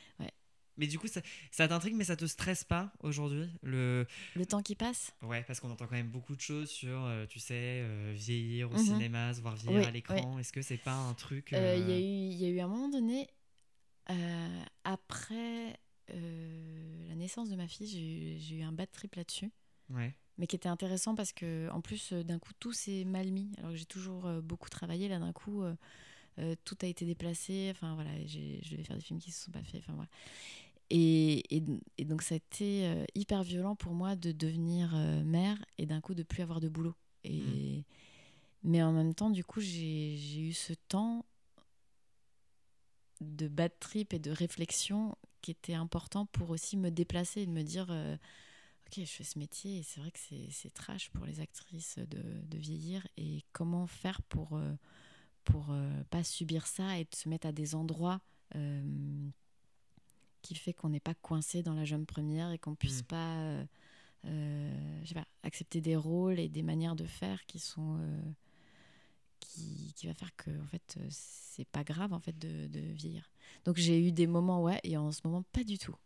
Mais 0.81 0.87
du 0.87 0.99
coup, 0.99 1.07
ça, 1.09 1.20
ça 1.51 1.68
t'intrigue, 1.68 1.95
mais 1.95 2.05
ça 2.05 2.16
te 2.16 2.24
stresse 2.24 2.64
pas 2.64 2.91
aujourd'hui 3.01 3.47
le... 3.62 4.07
Le 4.35 4.47
temps 4.47 4.62
qui 4.62 4.74
passe 4.74 5.12
Ouais, 5.22 5.45
parce 5.47 5.61
qu'on 5.61 5.70
entend 5.70 5.87
quand 5.87 5.95
même 5.95 6.09
beaucoup 6.09 6.35
de 6.35 6.41
choses 6.41 6.70
sur, 6.70 7.05
euh, 7.05 7.26
tu 7.26 7.39
sais, 7.39 7.83
euh, 7.85 8.14
vieillir 8.16 8.70
au 8.70 8.74
Mhm. 8.74 8.78
cinéma, 8.78 9.35
se 9.35 9.43
voir 9.43 9.57
vieillir 9.57 9.81
Oui, 9.83 9.87
à 9.87 9.91
l'écran. 9.91 10.39
Est-ce 10.39 10.53
que 10.55 10.62
c'est 10.62 10.78
pas 10.78 10.95
un 10.95 11.12
truc. 11.12 11.53
Euh, 11.53 11.76
Il 11.76 11.83
euh, 11.83 11.87
y, 11.87 11.93
a 11.93 11.99
eu- 11.99 12.33
y 12.35 12.45
a 12.47 12.49
eu 12.49 12.61
un 12.61 12.68
moment 12.68 12.89
donné, 12.89 13.28
après 14.85 15.78
la 16.09 17.14
naissance 17.14 17.51
de 17.51 17.57
ma 17.57 17.68
fille, 17.68 17.87
j'ai 18.41 18.57
eu- 18.57 18.62
un 18.62 18.72
bad 18.72 18.91
trip 18.91 19.14
là-dessus, 19.16 19.51
Ouais. 19.91 20.14
mais 20.39 20.47
qui 20.47 20.57
était 20.57 20.68
intéressant 20.68 21.14
parce 21.14 21.33
que, 21.33 21.68
en 21.72 21.81
plus, 21.83 22.12
d'un 22.12 22.39
coup, 22.39 22.53
tout 22.59 22.72
s'est 22.72 23.05
mal 23.05 23.31
mis. 23.31 23.51
Alors 23.59 23.70
que 23.72 23.76
j'ai 23.76 23.85
toujours 23.85 24.28
beaucoup 24.43 24.70
travaillé, 24.70 25.09
là, 25.09 25.18
d'un 25.18 25.33
coup, 25.33 25.62
tout 26.64 26.78
a 26.83 26.87
été 26.87 27.05
déplacé. 27.05 27.68
Enfin, 27.70 27.95
voilà, 27.95 28.11
je 28.26 28.70
devais 28.70 28.83
faire 28.83 28.97
des 28.97 29.03
films 29.03 29.18
qui 29.20 29.28
ne 29.31 29.35
se 29.35 29.45
sont 29.45 29.51
pas 29.53 29.62
faits. 29.62 29.83
Enfin, 29.85 29.93
voilà. 29.93 30.09
Et, 30.91 31.57
et, 31.57 31.62
et 31.99 32.05
donc, 32.05 32.22
ça 32.22 32.34
a 32.34 32.36
été 32.36 32.86
euh, 32.86 33.05
hyper 33.14 33.43
violent 33.43 33.76
pour 33.76 33.93
moi 33.93 34.16
de 34.16 34.32
devenir 34.32 34.93
euh, 34.95 35.22
mère 35.24 35.57
et 35.78 35.86
d'un 35.86 36.01
coup 36.01 36.14
de 36.14 36.22
plus 36.22 36.43
avoir 36.43 36.61
de 36.61 36.68
boulot. 36.68 36.95
Et, 37.24 37.84
Mais 38.62 38.82
en 38.82 38.93
même 38.93 39.14
temps, 39.14 39.30
du 39.30 39.45
coup, 39.45 39.61
j'ai 39.61 40.41
eu 40.41 40.53
ce 40.53 40.72
temps 40.88 41.24
de 43.20 43.49
bad 43.49 43.72
trip 43.80 44.14
et 44.14 44.18
de 44.18 44.30
réflexion 44.30 45.14
qui 45.43 45.51
était 45.51 45.74
important 45.74 46.26
pour 46.26 46.51
aussi 46.51 46.76
me 46.76 46.91
déplacer 46.91 47.43
et 47.43 47.47
de 47.47 47.53
me 47.53 47.62
dire 47.62 47.86
euh, 47.91 48.16
Ok, 48.86 49.05
je 49.05 49.11
fais 49.11 49.24
ce 49.24 49.38
métier 49.38 49.78
et 49.78 49.82
c'est 49.82 50.01
vrai 50.01 50.11
que 50.11 50.18
c'est 50.51 50.74
trash 50.74 51.11
pour 51.11 51.24
les 51.24 51.41
actrices 51.41 51.99
de, 51.99 52.22
de 52.43 52.59
vieillir. 52.59 53.07
Et 53.16 53.45
comment 53.53 53.86
faire 53.86 54.20
pour, 54.22 54.59
pour 55.45 55.68
euh, 55.70 56.03
pas 56.11 56.24
subir 56.24 56.66
ça 56.66 56.99
et 56.99 57.05
de 57.05 57.14
se 57.14 57.28
mettre 57.28 57.47
à 57.47 57.53
des 57.53 57.74
endroits 57.74 58.20
euh, 58.57 59.30
qui 60.43 60.55
fait 60.55 60.72
qu'on 60.72 60.88
n'est 60.91 61.01
pas 61.01 61.14
coincé 61.14 61.62
dans 61.62 61.74
la 61.74 61.84
jeune 61.84 62.07
première 62.07 62.51
et 62.53 62.59
qu'on 62.59 62.74
puisse 62.74 63.03
Mm. 63.03 63.07
pas, 63.07 63.36
euh, 63.41 63.64
euh, 64.26 65.01
je 65.03 65.09
sais 65.09 65.14
pas 65.14 65.26
accepter 65.43 65.80
des 65.80 65.97
rôles 65.97 66.38
et 66.38 66.49
des 66.49 66.62
manières 66.62 66.97
de 66.97 67.05
faire 67.07 67.45
qui 67.47 67.59
sont 67.59 67.97
euh, 68.01 68.20
qui, 69.41 69.93
qui 69.97 70.07
va 70.07 70.14
faire 70.14 70.35
que 70.36 70.51
en 70.60 70.66
fait 70.66 70.98
c'est 71.09 71.66
pas 71.69 71.85
grave 71.85 72.12
en 72.12 72.20
fait 72.20 72.39
de, 72.39 72.66
de 72.66 72.81
vieillir. 72.81 73.31
Donc 73.65 73.77
j'ai 73.77 73.98
eu 74.06 74.12
des 74.12 74.27
moments 74.27 74.62
ouais 74.62 74.81
et 74.85 74.97
en 74.97 75.12
ce 75.12 75.20
moment 75.24 75.43
pas 75.52 75.65
du 75.65 75.78
tout. 75.78 75.97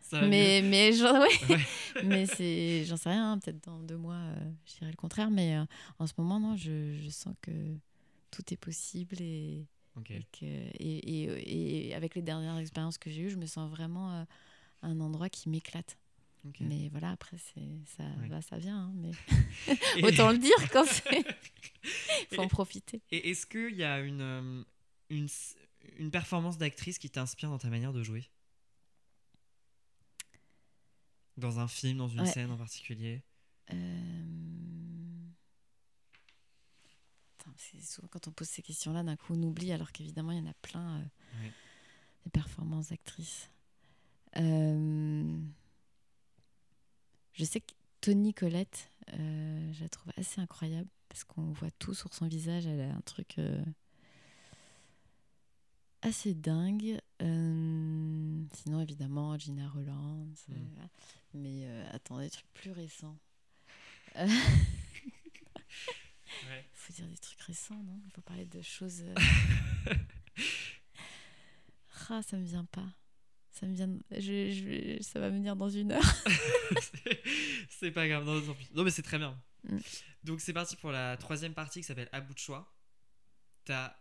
Ça 0.00 0.22
Mais 0.28 0.60
mais 0.62 0.92
j'en 0.92 1.20
ouais. 1.20 1.28
Ouais. 1.48 1.64
mais 2.04 2.26
c'est 2.26 2.84
j'en 2.84 2.96
sais 2.96 3.10
rien 3.10 3.32
hein, 3.32 3.38
peut-être 3.38 3.62
dans 3.64 3.78
deux 3.80 3.96
mois 3.96 4.20
je 4.66 4.74
dirais 4.78 4.90
le 4.90 4.96
contraire 4.96 5.30
mais 5.30 5.56
en 5.98 6.06
ce 6.06 6.12
moment 6.18 6.40
non 6.40 6.56
je, 6.56 6.98
je 7.02 7.08
sens 7.10 7.34
que 7.40 7.50
tout 8.30 8.42
est 8.52 8.56
possible 8.56 9.16
et 9.20 9.64
et, 10.10 10.24
que, 10.32 10.44
et, 10.44 10.72
et, 10.78 11.88
et 11.88 11.94
avec 11.94 12.14
les 12.14 12.22
dernières 12.22 12.58
expériences 12.58 12.98
que 12.98 13.10
j'ai 13.10 13.22
eues, 13.22 13.30
je 13.30 13.36
me 13.36 13.46
sens 13.46 13.70
vraiment 13.70 14.12
euh, 14.12 14.24
un 14.82 15.00
endroit 15.00 15.28
qui 15.28 15.48
m'éclate. 15.48 15.98
Mais 16.60 16.88
voilà, 16.90 17.10
après, 17.12 17.36
ça 17.38 18.02
Ouais. 18.20 18.28
va, 18.28 18.42
ça 18.42 18.58
vient. 18.58 18.76
hein, 18.76 18.92
mais 18.96 19.12
autant 20.02 20.32
le 20.32 20.38
dire 20.38 20.70
quand 20.72 20.84
c'est. 20.84 21.24
Il 21.84 22.26
faut 22.36 22.42
en 22.42 22.48
profiter. 22.48 23.00
Et 23.12 23.30
est-ce 23.30 23.46
qu'il 23.46 23.76
y 23.76 23.84
a 23.84 24.00
une, 24.00 24.20
euh, 24.20 24.64
une, 25.10 25.28
une 25.98 26.10
performance 26.10 26.58
d'actrice 26.58 26.98
qui 26.98 27.10
t'inspire 27.10 27.48
dans 27.50 27.58
ta 27.58 27.68
manière 27.68 27.92
de 27.92 28.02
jouer? 28.02 28.24
Dans 31.36 31.60
un 31.60 31.68
film, 31.68 31.98
dans 31.98 32.08
une 32.08 32.20
Ouais. 32.20 32.26
scène 32.26 32.50
en 32.50 32.56
particulier? 32.56 33.22
Euh, 33.72 34.51
c'est 37.56 37.80
souvent 37.82 38.08
quand 38.08 38.28
on 38.28 38.32
pose 38.32 38.48
ces 38.48 38.62
questions-là, 38.62 39.02
d'un 39.02 39.16
coup, 39.16 39.34
on 39.34 39.42
oublie, 39.42 39.72
alors 39.72 39.92
qu'évidemment, 39.92 40.32
il 40.32 40.38
y 40.38 40.40
en 40.40 40.50
a 40.50 40.54
plein 40.62 41.00
euh, 41.00 41.48
des 42.24 42.30
performances 42.30 42.88
d'actrices. 42.88 43.50
Euh, 44.36 45.38
Je 47.34 47.44
sais 47.44 47.60
que 47.60 47.72
Tony 48.00 48.34
Colette, 48.34 48.90
euh, 49.14 49.72
je 49.72 49.82
la 49.82 49.88
trouve 49.88 50.12
assez 50.16 50.40
incroyable 50.40 50.88
parce 51.08 51.24
qu'on 51.24 51.52
voit 51.52 51.70
tout 51.78 51.94
sur 51.94 52.12
son 52.14 52.26
visage. 52.26 52.66
Elle 52.66 52.80
a 52.80 52.94
un 52.94 53.00
truc 53.02 53.38
euh, 53.38 53.62
assez 56.02 56.34
dingue. 56.34 56.98
Sinon, 57.20 58.80
évidemment, 58.80 59.38
Gina 59.38 59.68
Roland. 59.68 60.26
Mm. 60.48 60.54
Mais 61.34 61.66
attends, 61.92 62.18
des 62.18 62.30
trucs 62.30 62.52
plus 62.54 62.72
récents. 62.72 63.16
Ouais. 66.82 66.86
faut 66.86 66.92
dire 66.92 67.08
des 67.08 67.18
trucs 67.18 67.40
récents, 67.42 67.82
non? 67.82 68.00
Il 68.06 68.10
faut 68.12 68.22
parler 68.22 68.46
de 68.46 68.60
choses. 68.62 69.02
euh, 69.02 69.14
Ah, 72.08 72.22
ça 72.22 72.36
me 72.36 72.44
vient 72.44 72.64
pas. 72.64 72.86
Ça 73.50 73.66
me 73.66 73.74
vient. 73.74 73.88
Je, 74.10 74.50
je- 74.50 75.02
ça 75.02 75.20
va 75.20 75.30
me 75.30 75.36
venir 75.36 75.56
dans 75.56 75.68
une 75.68 75.92
heure. 75.92 76.02
c'est 77.70 77.90
pas 77.90 78.08
grave, 78.08 78.24
non, 78.74 78.84
mais 78.84 78.90
c'est 78.90 79.02
très 79.02 79.18
bien. 79.18 79.40
Mm. 79.64 79.78
Donc 80.24 80.40
c'est 80.40 80.52
parti 80.52 80.76
pour 80.76 80.90
la 80.90 81.16
troisième 81.16 81.54
partie 81.54 81.80
qui 81.80 81.84
s'appelle 81.86 82.08
À 82.12 82.20
bout 82.20 82.34
de 82.34 82.38
choix. 82.38 82.74
T'as 83.64 83.96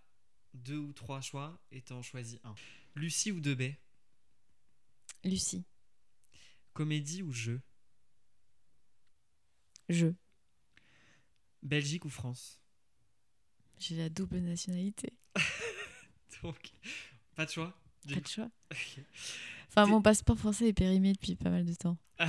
deux 0.53 0.77
ou 0.77 0.93
trois 0.93 1.21
choix 1.21 1.61
et 1.71 1.81
t'en 1.81 2.01
choisis 2.01 2.39
un. 2.43 2.55
Lucie 2.95 3.31
ou 3.31 3.39
Debay 3.39 3.79
Lucie, 5.23 5.63
Comédie 6.73 7.21
ou 7.21 7.31
jeu? 7.31 7.61
Je. 9.89 10.07
Belgique 11.61 12.05
ou 12.05 12.09
France? 12.09 12.60
J'ai 13.81 13.95
la 13.95 14.09
double 14.09 14.37
nationalité. 14.37 15.11
Donc, 16.43 16.71
pas 17.33 17.47
de 17.47 17.51
choix 17.51 17.75
Pas 18.07 18.19
de 18.19 18.27
choix. 18.27 18.51
Enfin, 19.69 19.85
mon 19.85 20.01
passeport 20.01 20.37
français 20.37 20.67
est 20.67 20.73
périmé 20.73 21.13
depuis 21.13 21.37
pas 21.37 21.49
mal 21.49 21.65
de 21.65 21.73
temps. 21.73 21.97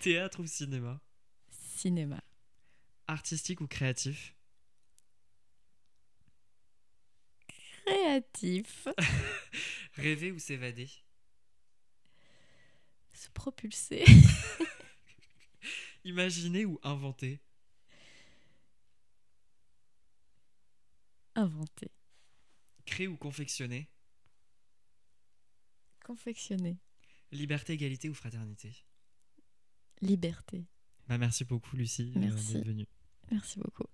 Théâtre 0.00 0.40
ou 0.40 0.46
cinéma? 0.46 1.00
Cinéma. 1.48 2.20
Artistique 3.06 3.60
ou 3.60 3.68
créatif? 3.68 4.34
Créatif. 7.86 8.88
Rêver 9.94 10.32
ou 10.32 10.40
s'évader? 10.40 10.90
Se 13.12 13.30
propulser. 13.30 14.04
Imaginer 16.04 16.64
ou 16.64 16.80
inventer? 16.82 17.40
Inventer. 21.36 21.90
Créer 22.86 23.08
ou 23.08 23.16
confectionner? 23.16 23.90
Confectionner. 26.04 26.78
Liberté, 27.30 27.74
égalité 27.74 28.08
ou 28.08 28.14
fraternité? 28.14 28.84
Liberté. 30.00 30.66
bah, 31.08 31.18
Merci 31.18 31.44
beaucoup 31.44 31.76
Lucie 31.76 32.12
euh, 32.16 32.20
Merci. 32.20 32.54
d'être 32.54 32.66
venue. 32.66 32.86
Merci 33.30 33.58
beaucoup. 33.58 33.86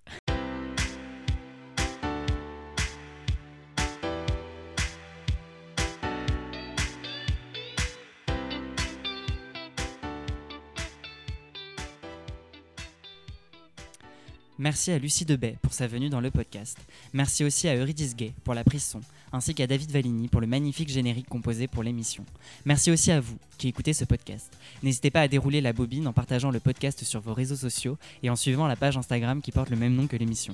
Merci 14.63 14.91
à 14.93 14.97
Lucie 14.97 15.25
Debay 15.25 15.57
pour 15.61 15.73
sa 15.73 15.87
venue 15.87 16.07
dans 16.07 16.21
le 16.21 16.31
podcast. 16.31 16.77
Merci 17.11 17.43
aussi 17.43 17.67
à 17.67 17.75
Eurydice 17.75 18.15
Gay 18.15 18.31
pour 18.45 18.53
la 18.53 18.63
prise 18.63 18.85
son, 18.85 19.01
ainsi 19.33 19.53
qu'à 19.53 19.67
David 19.67 19.91
Valigny 19.91 20.29
pour 20.29 20.39
le 20.39 20.47
magnifique 20.47 20.87
générique 20.87 21.27
composé 21.27 21.67
pour 21.67 21.83
l'émission. 21.83 22.23
Merci 22.63 22.89
aussi 22.89 23.11
à 23.11 23.19
vous 23.19 23.37
qui 23.57 23.67
écoutez 23.67 23.91
ce 23.91 24.05
podcast. 24.05 24.57
N'hésitez 24.81 25.11
pas 25.11 25.19
à 25.19 25.27
dérouler 25.27 25.59
la 25.59 25.73
bobine 25.73 26.07
en 26.07 26.13
partageant 26.13 26.49
le 26.49 26.61
podcast 26.61 27.03
sur 27.03 27.19
vos 27.19 27.33
réseaux 27.33 27.57
sociaux 27.57 27.97
et 28.23 28.29
en 28.29 28.37
suivant 28.37 28.65
la 28.65 28.77
page 28.77 28.95
Instagram 28.95 29.41
qui 29.41 29.51
porte 29.51 29.69
le 29.69 29.75
même 29.75 29.95
nom 29.95 30.07
que 30.07 30.15
l'émission. 30.15 30.53